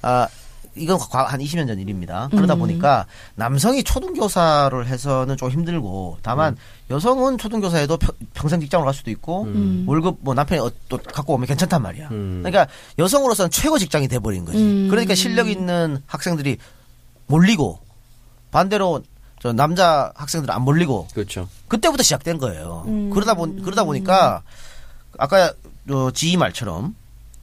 아 0.01 0.28
이건 0.76 0.97
과- 0.99 1.26
한 1.26 1.39
20년 1.39 1.67
전 1.67 1.80
일입니다. 1.80 2.28
그러다 2.32 2.53
음. 2.55 2.59
보니까 2.59 3.05
남성이 3.36 3.84
초등 3.84 4.13
교사를 4.13 4.86
해서는 4.88 5.38
좀 5.38 5.49
힘들고 5.49 6.17
다만 6.21 6.53
음. 6.53 6.57
여성은 6.89 7.38
초등 7.38 7.61
교사에도 7.61 7.97
평- 7.97 8.15
평생 8.34 8.59
직장을 8.59 8.84
갈 8.84 8.93
수도 8.93 9.09
있고 9.11 9.43
음. 9.43 9.86
월급 9.88 10.17
뭐 10.21 10.34
남편이 10.34 10.59
어- 10.61 10.71
또 10.89 10.97
갖고 10.97 11.34
오면 11.34 11.47
괜찮단 11.47 11.82
말이야. 11.82 12.09
그러니까 12.09 12.67
여성으로서는 12.99 13.49
최고 13.51 13.78
직장이 13.78 14.07
돼 14.07 14.19
버린 14.19 14.43
거지. 14.45 14.57
음. 14.57 14.88
그러니까 14.89 15.15
실력 15.15 15.49
있는 15.49 16.01
학생들이 16.07 16.57
몰리고 17.28 17.80
반대로 18.51 19.01
저 19.41 19.53
남자 19.53 20.11
학생들은 20.15 20.53
안 20.53 20.61
몰리고 20.63 21.07
그렇죠. 21.13 21.47
그때부터 21.67 22.03
시작된 22.03 22.38
거예요. 22.38 22.84
음. 22.88 23.09
그러다 23.11 23.34
보 23.36 23.45
그러다 23.61 23.84
보니까 23.84 24.41
아까 25.17 25.53
어, 25.89 26.09
지희 26.11 26.36
말처럼 26.38 26.95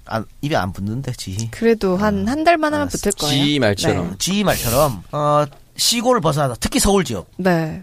안, 0.07 0.25
입에 0.41 0.57
안 0.57 0.73
붙는데 0.73 1.13
지희. 1.17 1.51
그래도 1.51 1.97
한 1.97 2.27
한 2.29 2.45
달만 2.45 2.73
하면 2.75 2.89
붙을 2.89 3.13
거예요. 3.13 3.33
지희 3.45 3.59
말처럼. 3.59 4.11
네. 4.11 4.15
지희 4.19 4.45
말처럼 4.45 5.03
어, 5.13 5.45
시골을 5.77 6.21
벗어나서 6.21 6.57
특히 6.61 6.79
서울 6.79 7.05
지역 7.05 7.31
네. 7.37 7.83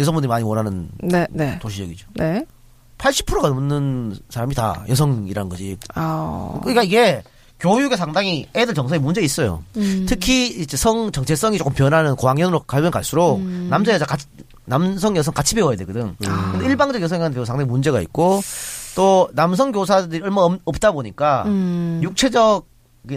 여성분들이 0.00 0.28
많이 0.28 0.44
원하는 0.44 0.88
네, 1.02 1.26
네. 1.30 1.58
도시적이죠. 1.58 2.08
네. 2.14 2.44
80%가 2.98 3.48
넘는 3.48 4.16
사람이 4.30 4.54
다 4.54 4.84
여성이란 4.88 5.48
거지. 5.48 5.76
아. 5.94 6.58
그러니까 6.62 6.82
이게 6.82 7.22
교육에 7.60 7.96
상당히 7.96 8.46
애들 8.54 8.74
정서에 8.74 8.98
문제 8.98 9.20
있어요. 9.20 9.62
음. 9.76 10.06
특히 10.08 10.46
이제 10.48 10.76
성 10.76 11.10
정체성이 11.12 11.58
조금 11.58 11.72
변하는 11.72 12.14
고학년으로 12.16 12.60
가면 12.60 12.90
갈수록 12.90 13.36
음. 13.36 13.68
남자 13.70 13.92
여자 13.92 14.04
같이 14.06 14.26
남성 14.64 15.16
여성 15.16 15.32
같이 15.34 15.54
배워야 15.54 15.76
되거든. 15.76 16.16
아. 16.26 16.52
근데 16.52 16.66
일방적 16.66 17.00
여성한테 17.02 17.44
상당히 17.44 17.68
문제가 17.70 18.00
있고 18.00 18.40
또 18.96 19.28
남성 19.34 19.72
교사들이 19.72 20.22
얼마 20.22 20.40
없- 20.40 20.60
없다 20.64 20.90
보니까 20.92 21.44
음. 21.46 22.00
육체적 22.02 22.66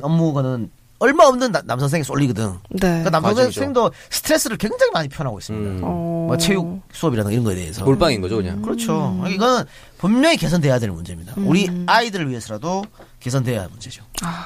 업무는 0.02 0.70
얼마 1.00 1.26
없는 1.26 1.52
나- 1.52 1.62
남선생이 1.66 2.04
쏠리거든. 2.04 2.52
네. 2.72 2.80
그러니까 2.80 3.10
남성 3.10 3.32
과정이죠. 3.32 3.54
선생도 3.60 3.92
스트레스를 4.10 4.58
굉장히 4.58 4.92
많이 4.92 5.08
표현하고 5.08 5.40
있습니다. 5.40 5.72
음. 5.72 5.80
어. 5.84 6.26
뭐 6.28 6.38
체육 6.38 6.82
수업이라든가 6.92 7.32
이런 7.32 7.44
거에 7.46 7.56
대해서. 7.56 7.84
몰빵인 7.86 8.22
거죠, 8.22 8.36
그냥. 8.38 8.62
그렇죠. 8.62 9.20
이거는 9.28 9.64
분명히 9.98 10.38
개선돼야 10.38 10.78
될 10.80 10.92
문제입니다. 10.92 11.34
음. 11.38 11.48
우리 11.48 11.70
아이들을 11.88 12.30
위해서라도 12.30 12.84
개선돼야 13.20 13.62
할 13.62 13.70
문제죠. 13.70 14.04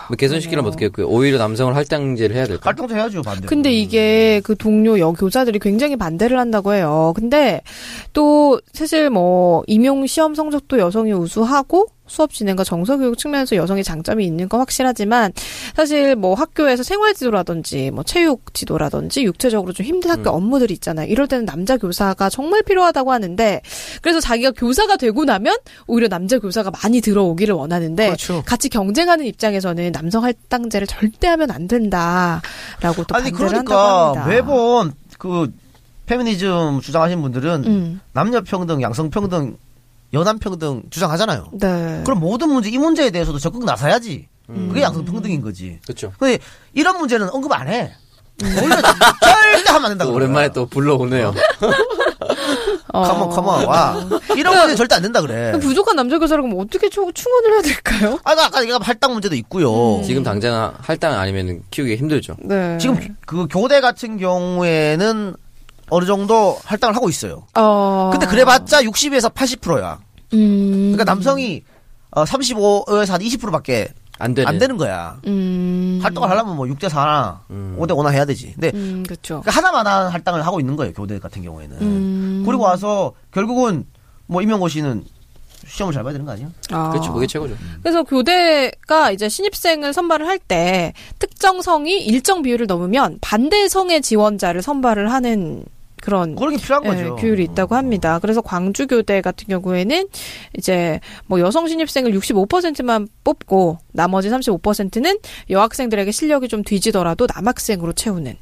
뭐 0.08 0.16
개선시키려면 0.18 0.70
어떻게 0.70 0.86
했고요? 0.86 1.08
오히려 1.08 1.38
남성을 1.40 1.76
할당제를 1.76 2.36
해야 2.36 2.46
될까? 2.46 2.70
활동도 2.70 2.96
해야죠, 2.96 3.22
반대로. 3.22 3.48
근데 3.48 3.72
이게 3.72 4.40
그 4.44 4.56
동료 4.56 4.98
여교사들이 5.00 5.60
굉장히 5.60 5.96
반대를 5.96 6.40
한다고 6.40 6.74
해요. 6.74 7.14
근데 7.16 7.62
또 8.14 8.60
사실 8.74 9.10
뭐 9.10 9.64
임용 9.68 10.06
시험 10.08 10.34
성적도 10.36 10.80
여성이 10.80 11.12
우수하고 11.14 11.88
수업 12.08 12.34
진행과 12.34 12.64
정서 12.64 12.98
교육 12.98 13.18
측면에서 13.18 13.56
여성의 13.56 13.84
장점이 13.84 14.26
있는 14.26 14.50
건 14.50 14.60
확실하지만 14.60 15.32
사실 15.76 16.16
뭐 16.16 16.34
학교에서 16.34 16.84
생활 16.84 17.14
지도라든지 17.14 17.92
뭐 17.92 18.04
체육 18.04 18.54
지도라든지 18.54 19.24
육체적으로 19.24 19.74
좀 19.74 19.86
힘든 19.86 20.12
학교 20.12 20.30
업무들이 20.30 20.74
있잖아요. 20.76 21.08
이럴 21.08 21.28
때는 21.28 21.46
남자 21.46 21.78
교사가 21.78 22.30
정말 22.30 22.62
필요하다고 22.64 23.12
하는데 23.12 23.62
그래서 24.02 24.20
자기가 24.20 24.52
교사가 24.52 24.98
되고 24.98 25.24
나면 25.24 25.56
오히려 25.88 26.08
남자 26.10 26.40
교사가 26.40 26.72
많이 26.72 27.00
들어오기를 27.02 27.56
원하는데 27.56 28.06
그렇죠. 28.08 28.44
같이 28.46 28.70
경쟁하는 28.70 29.26
입장에서는 29.26 29.92
남성 29.92 30.24
할당제를 30.24 30.88
절대 30.88 31.28
하면 31.28 31.52
안 31.52 31.68
된다라고 31.68 33.04
또 33.08 33.16
아니 33.16 33.32
반대를 33.32 33.58
한다고 33.58 33.66
그러니까 33.66 34.08
합니다. 34.08 34.28
매번 34.28 34.94
그 35.18 35.52
페미니즘 36.06 36.82
주장하시는 36.82 37.22
분들은 37.22 37.64
음. 37.66 38.02
남녀 38.12 38.42
평등, 38.42 38.82
양성 38.82 39.10
평등, 39.10 39.56
여남 40.14 40.38
평등 40.40 40.84
주장하잖아요. 40.90 41.50
네. 41.54 42.02
그럼 42.06 42.20
모든 42.20 42.50
문제 42.50 42.70
이 42.70 42.78
문제에 42.78 43.10
대해서도 43.10 43.40
적극 43.40 43.66
나서야지. 43.66 44.28
그게 44.48 44.82
양성 44.82 45.06
평등인 45.06 45.42
거지. 45.42 45.80
그렇죠. 45.86 46.12
근데 46.20 46.38
이런 46.74 46.98
문제는 47.00 47.30
언급 47.32 47.52
안 47.54 47.68
해. 47.68 47.92
오히려 48.44 48.76
절대 48.82 49.70
하면 49.72 49.86
안 49.86 49.92
된다고. 49.92 50.12
또 50.12 50.16
오랜만에 50.16 50.50
또 50.52 50.66
불러오네요. 50.66 51.34
컴온 52.92 53.30
컴온 53.30 53.66
와. 53.66 53.96
이런 54.38 54.56
문제 54.58 54.76
절대 54.76 54.96
안 54.96 55.02
된다 55.02 55.22
그래. 55.22 55.54
부족한 55.60 55.96
남자 55.96 56.20
교사를 56.20 56.42
그럼 56.44 56.60
어떻게 56.60 56.90
추- 56.90 57.12
충원을 57.14 57.54
해야 57.54 57.62
될까요? 57.62 58.20
아, 58.24 58.32
아까 58.32 58.62
내가 58.62 58.78
할당 58.80 59.14
문제도 59.14 59.36
있고요. 59.36 60.04
지금 60.06 60.24
당장 60.24 60.74
할당 60.80 61.18
아니면 61.18 61.62
키우기 61.72 61.96
힘들죠. 61.96 62.36
네. 62.40 62.78
지금 62.80 63.00
그 63.26 63.48
교대 63.50 63.82
같은 63.82 64.18
경우에는 64.18 65.36
어느 65.94 66.06
정도 66.06 66.58
할당을 66.66 66.96
하고 66.96 67.08
있어요. 67.10 67.46
어. 67.56 68.10
근데 68.12 68.26
그래봤자 68.26 68.82
60에서 68.84 69.32
80%야. 69.34 70.00
음. 70.34 70.92
그러니까 70.94 71.04
남성이 71.04 71.64
어, 72.12 72.24
35에서 72.24 73.12
한 73.12 73.22
20%밖에 73.22 73.90
안 74.20 74.34
되는. 74.34 74.48
안 74.48 74.58
되는 74.60 74.78
거야. 74.78 75.20
음. 75.28 76.00
활동을 76.02 76.30
하려면 76.30 76.56
뭐 76.56 76.66
6대 76.68 76.88
4나 76.90 77.40
5대 77.78 77.90
5나 77.92 78.12
해야 78.12 78.26
되지. 78.26 78.54
근데 78.54 78.72
음, 78.74 79.04
그렇죠. 79.06 79.42
그러니까 79.42 79.52
하나마다 79.52 80.10
할당을 80.10 80.46
하고 80.46 80.60
있는 80.60 80.76
거예요. 80.76 80.94
교대 80.94 81.20
같은 81.20 81.42
경우에는. 81.44 81.78
음. 81.82 82.44
그리고 82.46 82.64
와서 82.64 83.14
결국은 83.32 83.86
뭐 84.28 84.42
임용고 84.42 84.68
씨는 84.70 85.04
시험을 85.66 85.94
잘 85.94 86.04
봐야 86.04 86.12
되는 86.14 86.26
거 86.26 86.34
아니야? 86.34 86.48
아. 86.72 86.90
그렇죠. 86.92 87.14
그게 87.14 87.26
최고죠. 87.26 87.56
그래서 87.82 88.04
교대가 88.04 89.12
이제 89.12 89.30
신입생을 89.30 89.94
선발을 89.94 90.28
할 90.28 90.38
때 90.40 90.94
특정 91.20 91.62
성이 91.62 92.00
일정 92.06 92.42
비율을 92.42 92.68
넘으면 92.68 93.18
반대 93.22 93.68
성의 93.70 94.02
지원자를 94.02 94.62
선발을 94.62 95.12
하는 95.12 95.64
그런 96.04 96.36
그런 96.36 96.58
게 96.58 96.62
필요한 96.62 96.84
예, 96.84 96.90
거죠. 96.90 97.16
규율이 97.16 97.46
있다고 97.46 97.76
합니다. 97.76 98.20
그래서 98.20 98.42
광주 98.42 98.88
교대 98.88 99.22
같은 99.22 99.48
경우에는 99.48 100.10
이제 100.58 101.00
뭐 101.28 101.40
여성 101.40 101.66
신입생을 101.66 102.12
65%만 102.12 103.08
뽑고 103.24 103.78
나머지 103.94 104.30
35%는 104.30 105.20
여학생들에게 105.50 106.12
실력이 106.12 106.50
좀 106.50 106.62
뒤지더라도 106.62 107.26
남학생으로 107.34 107.94
채우는 107.94 108.36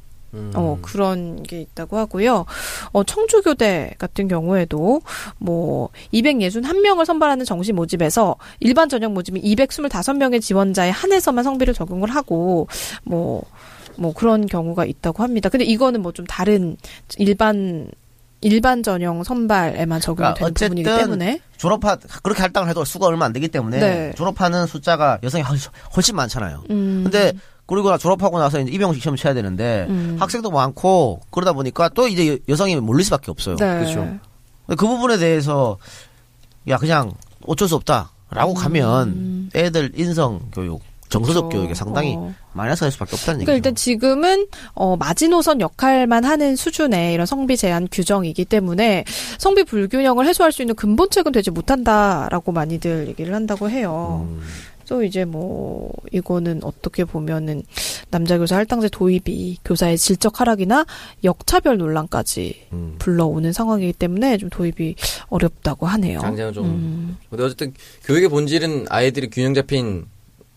어, 0.54 0.78
그런 0.80 1.42
게 1.42 1.60
있다고 1.60 1.98
하고요. 1.98 2.46
어, 2.92 3.04
청주교대 3.04 3.94
같은 3.98 4.28
경우에도 4.28 5.02
뭐 5.38 5.90
261명을 6.14 7.04
선발하는 7.04 7.44
정시 7.44 7.72
모집에서 7.72 8.36
일반 8.60 8.88
전형 8.88 9.12
모집이 9.12 9.42
225명의 9.42 10.40
지원자에 10.40 10.90
한해서만 10.90 11.44
성비를 11.44 11.74
적용을 11.74 12.10
하고 12.10 12.66
뭐 13.04 13.42
뭐 13.96 14.12
그런 14.12 14.46
경우가 14.46 14.84
있다고 14.84 15.22
합니다. 15.22 15.48
근데 15.48 15.64
이거는 15.64 16.02
뭐 16.02 16.12
좀 16.12 16.26
다른 16.26 16.76
일반 17.18 17.88
일반 18.40 18.82
전형 18.82 19.22
선발에만 19.22 20.00
적용이 20.00 20.34
그러니까 20.34 20.34
되는 20.50 20.54
부분이기 20.54 20.88
때문에 20.88 21.40
졸업한 21.58 21.98
그렇게 22.24 22.42
할당을 22.42 22.68
해도 22.68 22.84
수가 22.84 23.06
얼마 23.06 23.24
안 23.26 23.32
되기 23.32 23.46
때문에 23.48 23.78
네. 23.78 24.12
졸업하는 24.16 24.66
숫자가 24.66 25.18
여성이 25.22 25.44
훨- 25.44 25.58
훨씬 25.94 26.16
많잖아요. 26.16 26.64
음. 26.70 27.02
근데 27.04 27.32
그리고 27.66 27.88
나 27.90 27.96
졸업하고 27.98 28.40
나서 28.40 28.58
이제 28.60 28.70
입영 28.72 28.92
시험 28.94 29.14
쳐야 29.14 29.32
되는데 29.32 29.86
음. 29.88 30.16
학생도 30.18 30.50
많고 30.50 31.20
그러다 31.30 31.52
보니까 31.52 31.88
또 31.90 32.08
이제 32.08 32.32
여- 32.34 32.38
여성이 32.48 32.74
몰릴 32.76 33.04
수밖에 33.04 33.30
없어요. 33.30 33.54
네. 33.56 33.78
그렇죠. 33.78 34.00
근데 34.66 34.76
그 34.76 34.86
부분에 34.88 35.18
대해서 35.18 35.78
야 36.68 36.76
그냥 36.78 37.12
어쩔 37.46 37.68
수 37.68 37.76
없다라고 37.76 38.54
가면 38.54 39.50
애들 39.54 39.92
인성 39.94 40.50
교육, 40.52 40.82
정서적 41.12 41.44
음. 41.44 41.48
그렇죠. 41.48 41.58
교육에 41.60 41.74
상당히 41.74 42.14
어. 42.16 42.34
마이너스가 42.54 42.86
될 42.86 42.92
수밖에 42.92 43.14
없다는 43.14 43.44
그러니까 43.44 43.52
얘기죠. 43.52 43.56
일단 43.56 43.74
지금은 43.74 44.46
어, 44.74 44.96
마지노선 44.96 45.60
역할만 45.60 46.24
하는 46.24 46.56
수준의 46.56 47.12
이런 47.12 47.26
성비 47.26 47.56
제한 47.56 47.88
규정이기 47.90 48.44
때문에 48.46 49.04
성비 49.38 49.64
불균형을 49.64 50.26
해소할 50.26 50.52
수 50.52 50.62
있는 50.62 50.74
근본책은 50.74 51.32
되지 51.32 51.50
못한다라고 51.50 52.52
많이들 52.52 53.08
얘기를 53.08 53.34
한다고 53.34 53.68
해요. 53.68 54.26
음. 54.28 54.42
그래서 54.78 55.04
이제 55.04 55.24
뭐 55.24 55.92
이거는 56.10 56.60
어떻게 56.64 57.04
보면은 57.04 57.62
남자 58.10 58.36
교사 58.36 58.56
할당제 58.56 58.88
도입이 58.90 59.58
교사의 59.64 59.96
질적 59.96 60.40
하락이나 60.40 60.84
역차별 61.24 61.78
논란까지 61.78 62.66
음. 62.72 62.96
불러오는 62.98 63.52
상황이기 63.52 63.92
때문에 63.92 64.38
좀 64.38 64.50
도입이 64.50 64.96
어렵다고 65.28 65.86
하네요. 65.86 66.20
당장은 66.20 66.52
좀. 66.52 66.66
음. 66.66 67.16
근데 67.30 67.44
어쨌든 67.44 67.72
교육의 68.04 68.28
본질은 68.28 68.86
아이들이 68.88 69.30
균형 69.30 69.54
잡힌 69.54 70.06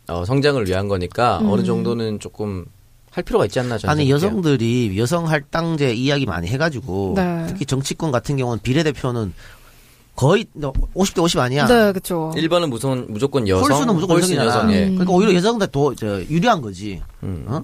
어, 0.08 0.26
성장을 0.26 0.68
위한 0.68 0.88
거니까 0.88 1.40
음. 1.40 1.50
어느 1.50 1.64
정도는 1.64 2.20
조금 2.20 2.66
할 3.12 3.24
필요가 3.24 3.46
있지 3.46 3.60
않나 3.60 3.78
저는 3.78 3.92
아니. 3.92 4.12
여성들이 4.12 4.98
여성 4.98 5.28
할당제 5.30 5.94
이야기 5.94 6.26
많이 6.26 6.48
해가지고 6.48 7.14
네. 7.16 7.46
특히 7.48 7.66
정치권 7.66 8.12
같은 8.12 8.36
경우는 8.36 8.60
비례대표는 8.62 9.34
거의 10.16 10.46
50대 10.56 11.22
50 11.22 11.40
아니야. 11.40 11.66
네, 11.66 11.92
그렇죠. 11.92 12.32
1번은 12.36 12.70
무조건, 12.70 13.06
무조건 13.10 13.48
여성, 13.48 13.70
홀수는 13.70 13.94
무조건 13.94 14.18
홀수는 14.18 14.38
여성이잖아. 14.38 14.60
여성에. 14.60 14.86
그러니까 14.92 15.14
오히려 15.14 15.34
여성들 15.34 15.68
더 15.68 15.94
저, 15.96 16.22
유리한 16.24 16.62
거지. 16.62 17.02
음. 17.24 17.46
어? 17.48 17.64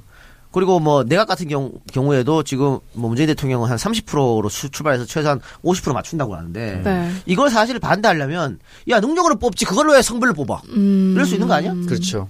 그리고 0.52 0.80
뭐 0.80 1.04
내각 1.06 1.28
같은 1.28 1.47
경우, 1.47 1.72
경우에도 1.93 2.43
지금 2.43 2.80
뭐 2.93 3.08
문재인 3.10 3.28
대통령은 3.28 3.70
한 3.70 3.78
30%로 3.78 4.49
수- 4.49 4.70
출발해서 4.70 5.06
최소한 5.06 5.39
50% 5.64 5.93
맞춘다고 5.93 6.36
하는데 6.36 6.82
네. 6.84 7.12
이걸 7.26 7.49
사실 7.49 7.80
반대하려면 7.80 8.60
야 8.89 8.99
능력으로 8.99 9.36
뽑지 9.38 9.64
그걸로 9.66 9.93
왜 9.93 10.02
성별로 10.02 10.34
뽑아? 10.34 10.62
음. 10.70 11.14
이럴 11.16 11.26
수 11.26 11.36
있는 11.36 11.47
거 11.47 11.54
아니야? 11.54 11.74
그렇죠. 11.88 12.28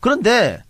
그런데 0.00 0.62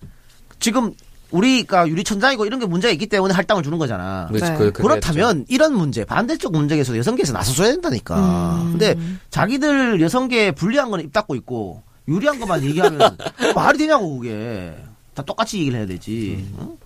지금 0.59 0.93
우리가 1.31 1.89
유리천장이고 1.89 2.47
이런 2.47 2.61
게 2.61 2.66
문제가 2.66 2.93
있기 2.93 3.07
때문에 3.07 3.35
할당을 3.35 3.62
주는 3.64 3.77
거잖아. 3.79 4.29
네. 4.33 4.39
그- 4.57 4.72
그렇다면 4.72 5.45
이런 5.49 5.75
문제 5.75 6.05
반대쪽 6.05 6.53
문제에서 6.53 6.97
여성계에서 6.97 7.33
나서줘야 7.33 7.70
된다니까. 7.72 8.61
근데 8.70 8.97
자기들 9.31 10.01
여성계에 10.01 10.53
불리한 10.53 10.91
거는 10.91 11.05
입 11.05 11.12
닫고 11.12 11.35
있고 11.37 11.83
유리한 12.09 12.39
것만 12.39 12.62
얘기하면 12.62 12.99
말이 13.57 13.79
되냐고 13.79 14.18
그게 14.18 14.77
다 15.14 15.22
똑같이 15.22 15.60
얘기를 15.60 15.78
해야 15.78 15.86
되지. 15.86 16.48
어? 16.56 16.76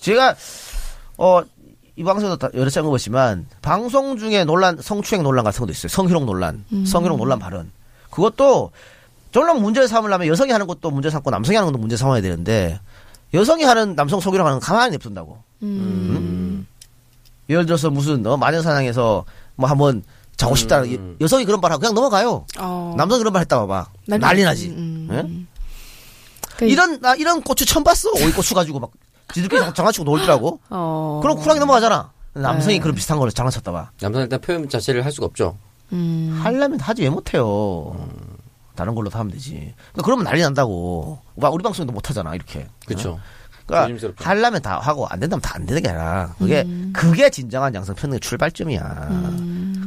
제가 0.00 0.34
어. 1.16 1.42
이 1.96 2.04
방송에서 2.04 2.36
다 2.36 2.48
여러 2.54 2.70
차례 2.70 2.84
먹었지만 2.84 3.48
방송 3.60 4.16
중에 4.18 4.44
논란 4.44 4.78
성추행 4.80 5.24
논란 5.24 5.44
같은 5.44 5.58
것도 5.58 5.72
있어요. 5.72 5.88
성희롱 5.88 6.26
논란, 6.26 6.64
성희롱 6.86 7.18
논란 7.18 7.40
발언. 7.40 7.72
그것도 8.10 8.70
전랑 9.32 9.60
문제를 9.60 9.88
삼으려면 9.88 10.28
여성이 10.28 10.52
하는 10.52 10.68
것도 10.68 10.92
문제 10.92 11.10
삼고 11.10 11.28
남성이 11.30 11.56
하는 11.56 11.72
것도 11.72 11.80
문제 11.80 11.96
삼아야 11.96 12.20
되는데 12.22 12.78
여성이 13.34 13.64
하는 13.64 13.96
남성 13.96 14.20
성희롱 14.20 14.46
하는 14.46 14.60
건 14.60 14.64
가만히 14.64 14.92
냅둔다고. 14.92 15.42
응? 15.64 16.64
예를 17.48 17.66
들어서 17.66 17.90
무슨 17.90 18.24
어, 18.26 18.36
마녀사냥에서 18.36 19.24
뭐 19.56 19.68
한번 19.68 20.04
자고 20.36 20.54
싶다 20.54 20.82
음. 20.82 21.16
여성이 21.20 21.44
그런 21.44 21.60
말 21.60 21.72
하고 21.72 21.80
그냥 21.80 21.94
넘어가요. 21.94 22.46
어. 22.60 22.94
남성이 22.96 23.18
그런 23.18 23.32
말 23.32 23.40
했다 23.42 23.58
봐봐 23.58 23.88
난리 24.06 24.20
난리 24.20 24.42
나지. 24.44 24.68
나 25.08 25.24
지. 26.58 26.64
음. 26.64 26.66
예? 26.66 26.66
그- 26.66 26.72
이런 26.72 27.00
나 27.00 27.14
이런 27.14 27.42
고추 27.42 27.64
처음 27.66 27.84
봤어. 27.84 28.10
오이 28.12 28.32
고추 28.32 28.54
가지고 28.54 28.80
막 28.80 28.90
지들끼리 29.32 29.60
장난치고 29.74 30.04
놀더라고. 30.04 30.60
어. 30.70 31.20
그럼 31.22 31.38
쿨하게 31.38 31.60
넘어가잖아. 31.60 32.10
남성이 32.34 32.74
네. 32.76 32.80
그런 32.80 32.94
비슷한 32.94 33.18
걸 33.18 33.30
장난쳤다 33.30 33.72
봐. 33.72 33.90
남성 34.00 34.22
일단 34.22 34.40
표현 34.40 34.68
자체를 34.68 35.04
할 35.04 35.12
수가 35.12 35.26
없죠. 35.26 35.56
음. 35.92 36.38
하려면 36.42 36.78
하지 36.80 37.02
왜 37.02 37.10
못해요. 37.10 37.96
다른 38.76 38.94
걸로 38.94 39.10
다 39.10 39.18
하면 39.20 39.32
되지. 39.32 39.52
그러니까 39.54 40.02
그러면 40.04 40.24
난리 40.24 40.40
난다고. 40.40 41.18
막 41.34 41.52
우리 41.52 41.62
방송도 41.62 41.92
못 41.92 42.08
하잖아 42.10 42.34
이렇게. 42.34 42.66
그렇죠. 42.86 43.18
그러니까 43.66 43.86
조심스럽게. 43.88 44.24
하려면 44.24 44.62
다 44.62 44.78
하고 44.78 45.06
안 45.08 45.18
된다면 45.20 45.40
다 45.42 45.56
안 45.56 45.66
되는 45.66 45.82
게 45.82 45.88
아니라 45.88 46.34
그게 46.38 46.64
그게 46.92 47.28
진정한 47.30 47.74
양성 47.74 47.94
평등의 47.96 48.20
출발점이야. 48.20 49.08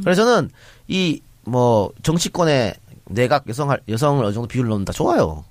그래서 0.04 0.24
저는 0.24 0.50
이 0.88 1.20
뭐 1.44 1.90
정치권에 2.04 2.74
내각 3.06 3.48
여성 3.48 3.68
할- 3.70 3.80
여성을 3.88 4.24
어느 4.24 4.32
정도 4.32 4.46
비율 4.46 4.68
넣는다 4.68 4.92
좋아요. 4.92 5.44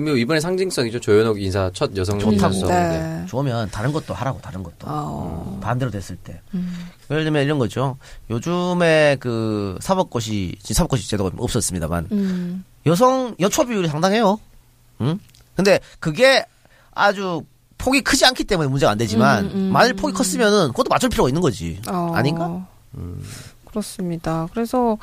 뭐 0.00 0.16
이번에 0.16 0.40
상징성이죠. 0.40 1.00
조현옥 1.00 1.40
인사 1.40 1.70
첫 1.72 1.96
여성 1.96 2.18
좋다고. 2.18 2.32
인사성. 2.54 2.68
네. 2.68 3.24
좋으면 3.26 3.70
다른 3.70 3.92
것도 3.92 4.14
하라고 4.14 4.40
다른 4.40 4.62
것도 4.62 4.86
어. 4.86 5.54
음, 5.56 5.60
반대로 5.60 5.90
됐을 5.90 6.16
때 6.16 6.40
음. 6.54 6.88
예를 7.10 7.24
들면 7.24 7.44
이런 7.44 7.58
거죠 7.58 7.96
요즘에 8.30 9.16
그 9.20 9.76
사법고시 9.80 10.56
사법고시 10.62 11.08
제도가 11.10 11.32
없었습니다만 11.36 12.08
음. 12.12 12.64
여성 12.86 13.34
여초 13.40 13.64
비율이 13.64 13.88
상당해요 13.88 14.38
응? 15.00 15.18
근데 15.54 15.80
그게 15.98 16.44
아주 16.94 17.42
폭이 17.78 18.00
크지 18.00 18.24
않기 18.24 18.44
때문에 18.44 18.68
문제가 18.68 18.92
안 18.92 18.98
되지만 18.98 19.46
음, 19.46 19.50
음, 19.54 19.60
만일 19.72 19.94
폭이 19.94 20.12
컸으면은 20.14 20.68
그것도 20.68 20.88
맞출 20.88 21.08
필요가 21.10 21.28
있는 21.28 21.42
거지 21.42 21.80
어. 21.88 22.12
아닌가? 22.14 22.66
그렇습니다. 23.80 24.48
그래서 24.54 24.96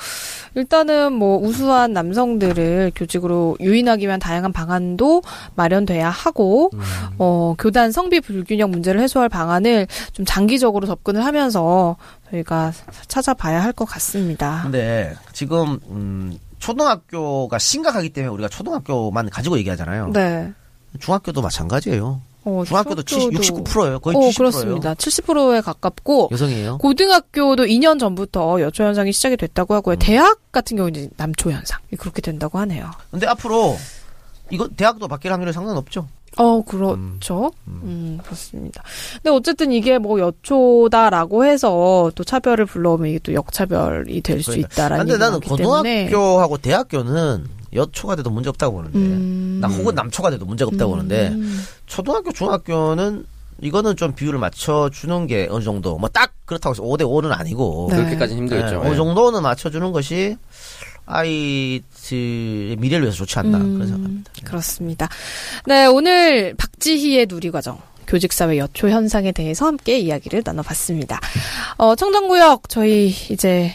일단은 0.56 1.14
뭐 1.14 1.38
우수한 1.38 1.94
남성들을 1.94 2.94
교직으로 2.96 3.58
유인하기 3.60 4.06
위한 4.08 4.20
다양한 4.20 4.52
방안도 4.52 5.22
마련돼야 5.56 6.10
하고 6.10 6.72
어 7.20 7.54
교단 7.60 7.92
성비 7.92 8.20
불균형 8.20 8.72
문제를 8.72 9.00
해소할 9.02 9.30
방안을 9.30 9.86
좀 10.14 10.26
장기적으로 10.26 10.88
접근을 10.88 11.24
하면서 11.24 11.98
저희가 12.32 12.74
찾아봐야 13.08 13.62
할 13.62 13.74
것 13.74 13.86
같습니다. 13.86 14.60
근데 14.64 15.16
지금 15.34 15.80
음, 15.90 16.38
초등학교가 16.60 17.58
심각하기 17.58 18.10
때문에 18.10 18.32
우리가 18.34 18.50
초등학교만 18.50 19.30
가지고 19.32 19.58
얘기하잖아요. 19.58 20.10
네. 20.14 20.52
중학교도 21.00 21.42
마찬가지예요. 21.42 22.22
어, 22.46 22.64
중학교도 22.66 23.04
70, 23.04 23.32
중학교도- 23.32 23.64
69%예요. 23.64 24.00
거의 24.00 24.18
어, 24.18 24.20
70%예요. 24.20 24.34
그렇습니다. 24.38 24.94
70%에 24.96 25.62
가깝고 25.62 26.30
여성이에요. 26.32 26.78
고등학교도 26.80 27.66
2년 27.66 28.00
전부터 28.00 28.60
여초 28.62 28.84
현상이 28.84 29.12
시작이 29.14 29.38
됐다고 29.38 29.74
음. 29.74 29.78
하고요. 29.78 29.96
대학 29.98 30.40
같은 30.52 30.76
경우는 30.78 31.00
이제 31.00 31.10
남초 31.18 31.52
현상 31.52 31.80
그렇게 31.98 32.22
된다고 32.22 32.60
하네요. 32.60 32.92
근데 33.12 33.28
앞으로 33.28 33.78
이거 34.50 34.68
대학도 34.76 35.08
바뀔 35.08 35.32
확률이 35.32 35.54
상당히 35.54 35.76
높죠. 35.76 36.08
어, 36.36 36.62
그렇죠. 36.64 37.52
음, 37.68 38.18
그렇습니다. 38.24 38.82
근데 39.22 39.30
어쨌든 39.30 39.72
이게 39.72 40.00
뭐 40.00 40.20
여초다라고 40.20 41.46
해서 41.46 42.12
또 42.16 42.24
차별을 42.24 42.66
불러오면 42.66 43.10
이게 43.10 43.20
또 43.20 43.34
역차별이 43.34 44.20
될수 44.22 44.50
그러니까. 44.52 44.68
있다라는 44.74 45.06
근데 45.06 45.18
나는 45.24 45.40
고등학교하고 45.40 46.58
대학교는 46.58 47.46
여초가 47.76 48.16
돼도 48.18 48.30
문제 48.30 48.50
없다고 48.50 48.76
보는데, 48.78 48.98
음. 49.00 49.58
나 49.62 49.68
혹은 49.68 49.96
남초가 49.96 50.30
돼도 50.32 50.46
문제가 50.46 50.70
없다고 50.70 50.92
보는데, 50.92 51.34
초등학교, 51.88 52.32
중학교는 52.32 53.26
이거는 53.62 53.96
좀 53.96 54.14
비율을 54.14 54.40
맞춰주는 54.40 55.28
게 55.28 55.48
어느 55.50 55.64
정도, 55.64 55.98
뭐 55.98 56.10
딱 56.10 56.34
그렇다고 56.46 56.74
해서 56.74 56.84
5대 56.84 57.02
5는 57.04 57.32
아니고. 57.32 57.88
네. 57.92 57.98
그렇게까지는 57.98 58.44
힘들죠. 58.44 58.80
어느 58.82 58.90
네. 58.90 58.96
정도는 58.96 59.42
맞춰주는 59.42 59.92
것이 59.92 60.36
아이들의 61.06 62.76
미래를 62.78 63.04
위해서 63.04 63.18
좋지 63.18 63.40
않나. 63.40 63.58
음. 63.58 63.74
그런 63.76 63.88
생각합니다. 63.88 64.32
그렇습니다. 64.44 65.10
네, 65.66 65.86
오늘 65.86 66.56
박지희의 66.58 67.28
누리과정. 67.30 67.80
교직사회 68.06 68.58
여초 68.58 68.90
현상에 68.90 69.32
대해서 69.32 69.66
함께 69.66 69.98
이야기를 69.98 70.44
나눠봤습니다. 70.46 71.20
어, 71.78 71.96
청정구역, 71.96 72.68
저희 72.68 73.08
이제 73.30 73.74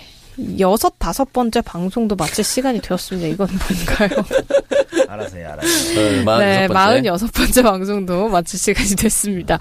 여섯, 0.58 0.94
다섯 0.98 1.32
번째 1.32 1.60
방송도 1.62 2.14
마칠 2.16 2.44
시간이 2.44 2.80
되었습니다. 2.80 3.28
이건 3.28 3.48
뭔가요? 3.48 4.24
알아서요, 5.08 5.48
알아서요. 5.48 6.38
네, 6.38 6.68
46번째 6.68 7.62
방송도 7.62 8.28
마칠 8.28 8.58
시간이 8.58 8.90
됐습니다. 8.90 9.58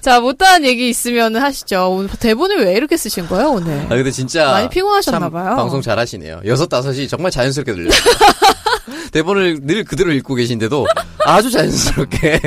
자, 0.00 0.20
못다한 0.20 0.64
얘기 0.64 0.88
있으면 0.88 1.36
하시죠. 1.36 1.90
오늘 1.90 2.10
대본을 2.10 2.64
왜 2.64 2.74
이렇게 2.74 2.96
쓰신 2.96 3.26
거예요, 3.28 3.50
오늘? 3.50 3.80
아 3.86 3.88
근데 3.88 4.10
진짜 4.10 4.50
많이 4.50 4.68
피곤하셨나 4.68 5.18
참 5.20 5.30
봐요. 5.30 5.56
방송 5.56 5.80
잘 5.80 5.98
하시네요. 5.98 6.42
여섯 6.44 6.66
다섯이 6.66 7.08
정말 7.08 7.30
자연스럽게 7.30 7.72
들려요. 7.72 7.90
대본을 9.12 9.60
늘 9.62 9.84
그대로 9.84 10.12
읽고 10.12 10.34
계신데도 10.34 10.86
아주 11.24 11.50
자연스럽게 11.50 12.40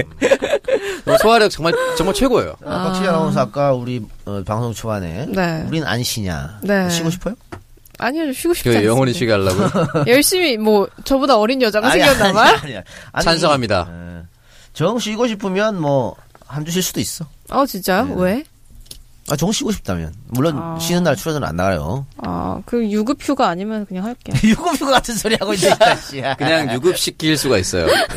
소화력 1.21 1.49
정말 1.49 1.73
정말 1.97 2.13
최고예요. 2.13 2.55
아, 2.65 2.83
박지희 2.85 3.07
아나운서 3.07 3.41
아까 3.41 3.73
우리 3.73 4.01
어, 4.25 4.41
방송 4.45 4.73
초반에 4.73 5.25
네. 5.29 5.65
우린 5.67 5.83
안 5.83 6.01
쉬냐 6.03 6.59
네. 6.63 6.89
쉬고 6.89 7.09
싶어요? 7.09 7.35
아니요, 8.05 8.31
쉬고 8.33 8.53
싶지 8.53 8.69
그 8.69 8.75
않습니다. 8.75 8.91
영원히 8.91 9.13
쉬게 9.13 9.31
하려고 9.31 10.03
열심히, 10.07 10.57
뭐, 10.57 10.87
저보다 11.03 11.37
어린 11.37 11.61
여자가 11.61 11.89
아니, 11.91 12.01
생겼나 12.03 12.33
봐요? 12.33 12.57
아니, 12.63 12.75
아니, 12.75 12.83
아니. 13.11 13.23
찬성합니다. 13.25 13.87
예. 13.89 14.23
정 14.73 14.97
쉬고 14.99 15.27
싶으면 15.27 15.79
뭐 15.81 16.15
한 16.47 16.63
주 16.65 16.71
쉴 16.71 16.83
수도 16.83 16.99
있어. 16.99 17.25
어, 17.49 17.65
진짜요? 17.65 18.05
네. 18.05 18.13
왜? 18.17 18.43
아, 19.29 19.35
정 19.35 19.51
쉬고 19.51 19.71
싶다면 19.71 20.13
물론 20.27 20.57
아. 20.57 20.77
쉬는 20.79 21.01
날 21.03 21.15
출연은 21.15 21.43
안 21.43 21.55
나가요. 21.55 22.05
아, 22.17 22.61
그 22.65 22.85
유급 22.91 23.17
휴가 23.21 23.47
아니면 23.47 23.85
그냥 23.87 24.05
할게요. 24.05 24.35
유급 24.43 24.75
휴가 24.79 24.91
같은 24.91 25.15
소리 25.15 25.35
하고 25.39 25.53
있네, 25.53 25.67
이 25.69 25.75
자식아. 25.79 26.35
그냥 26.35 26.71
유급 26.73 26.97
시킬 26.97 27.37
수가 27.37 27.57
있어요. 27.57 27.87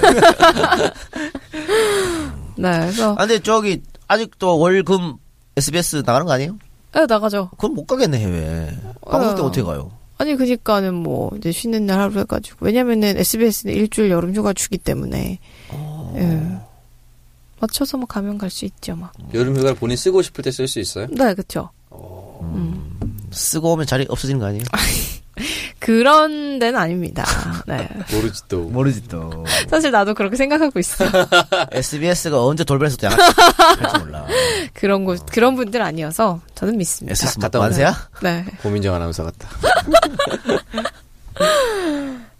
네, 2.58 2.70
그래서. 2.80 3.12
아, 3.12 3.26
근데 3.26 3.38
저기 3.38 3.82
아직도 4.08 4.58
월금 4.58 5.14
SBS 5.56 6.02
나가는 6.04 6.26
거 6.26 6.32
아니에요? 6.32 6.58
네, 6.96 7.06
나가죠. 7.06 7.50
그럼 7.58 7.74
못 7.74 7.86
가겠네 7.86 8.18
해외. 8.18 8.70
방송 9.06 9.34
때 9.34 9.42
어. 9.42 9.44
어떻게 9.44 9.62
가요? 9.62 9.90
아니, 10.18 10.34
그니까는 10.34 10.94
뭐, 10.94 11.30
이제 11.36 11.52
쉬는 11.52 11.84
날 11.84 12.00
하루 12.00 12.18
해가지고. 12.18 12.64
왜냐면은 12.64 13.18
SBS는 13.18 13.74
일주일 13.74 14.10
여름 14.10 14.34
휴가 14.34 14.54
주기 14.54 14.78
때문에. 14.78 15.38
예. 16.16 16.42
맞춰서 17.60 17.98
뭐 17.98 18.06
가면 18.06 18.38
갈 18.38 18.48
수 18.50 18.64
있죠, 18.64 18.96
막. 18.96 19.12
여름 19.34 19.54
휴가를 19.56 19.76
본인 19.76 19.96
쓰고 19.98 20.22
싶을 20.22 20.42
때 20.42 20.50
쓸 20.50 20.66
수 20.68 20.80
있어요? 20.80 21.06
네, 21.10 21.34
그쵸. 21.34 21.68
쓰고 23.30 23.72
오면 23.72 23.86
자리 23.86 24.06
없어지는 24.08 24.40
거 24.40 24.46
아니에요? 24.46 24.64
그런 25.78 26.58
데는 26.58 26.78
아닙니다. 26.78 27.24
네. 27.66 27.88
모르지 28.12 28.42
또. 28.48 28.62
모르지 28.62 29.06
또. 29.08 29.44
사실 29.68 29.90
나도 29.90 30.14
그렇게 30.14 30.36
생각하고 30.36 30.78
있어. 30.78 31.04
SBS가 31.70 32.42
언제 32.44 32.64
돌변해서 32.64 32.96
또 32.96 33.06
양할지 33.06 33.98
몰라. 34.00 34.26
그런 34.72 35.04
곳, 35.04 35.24
그런 35.30 35.54
분들 35.54 35.82
아니어서 35.82 36.40
저는 36.54 36.76
믿습니다. 36.78 37.12
SS 37.12 37.38
갔다 37.38 37.58
완세야? 37.58 37.94
네. 38.22 38.44
고민정 38.62 38.94
아나운서 38.94 39.24
같다. 39.24 39.48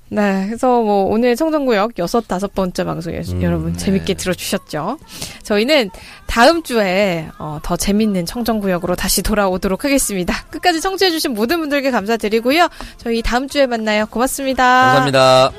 네, 0.08 0.44
그래서 0.46 0.82
뭐 0.82 1.04
오늘 1.06 1.34
청정구역 1.34 1.98
여섯 1.98 2.28
다섯 2.28 2.54
번째 2.54 2.84
방송 2.84 3.12
여- 3.14 3.20
음, 3.28 3.42
여러분 3.42 3.72
네. 3.72 3.78
재밌게 3.78 4.14
들어주셨죠? 4.14 4.98
저희는 5.42 5.90
다음 6.26 6.62
주에 6.62 7.28
어, 7.38 7.58
더 7.62 7.76
재밌는 7.76 8.24
청정구역으로 8.24 8.94
다시 8.94 9.22
돌아오도록 9.22 9.84
하겠습니다. 9.84 10.34
끝까지 10.50 10.80
청취해주신 10.80 11.34
모든 11.34 11.58
분들께 11.58 11.90
감사드리고요. 11.90 12.68
저희 12.98 13.20
다음 13.22 13.48
주에 13.48 13.66
만나요. 13.66 14.06
고맙습니다. 14.06 14.62
감사합니다. 14.64 15.50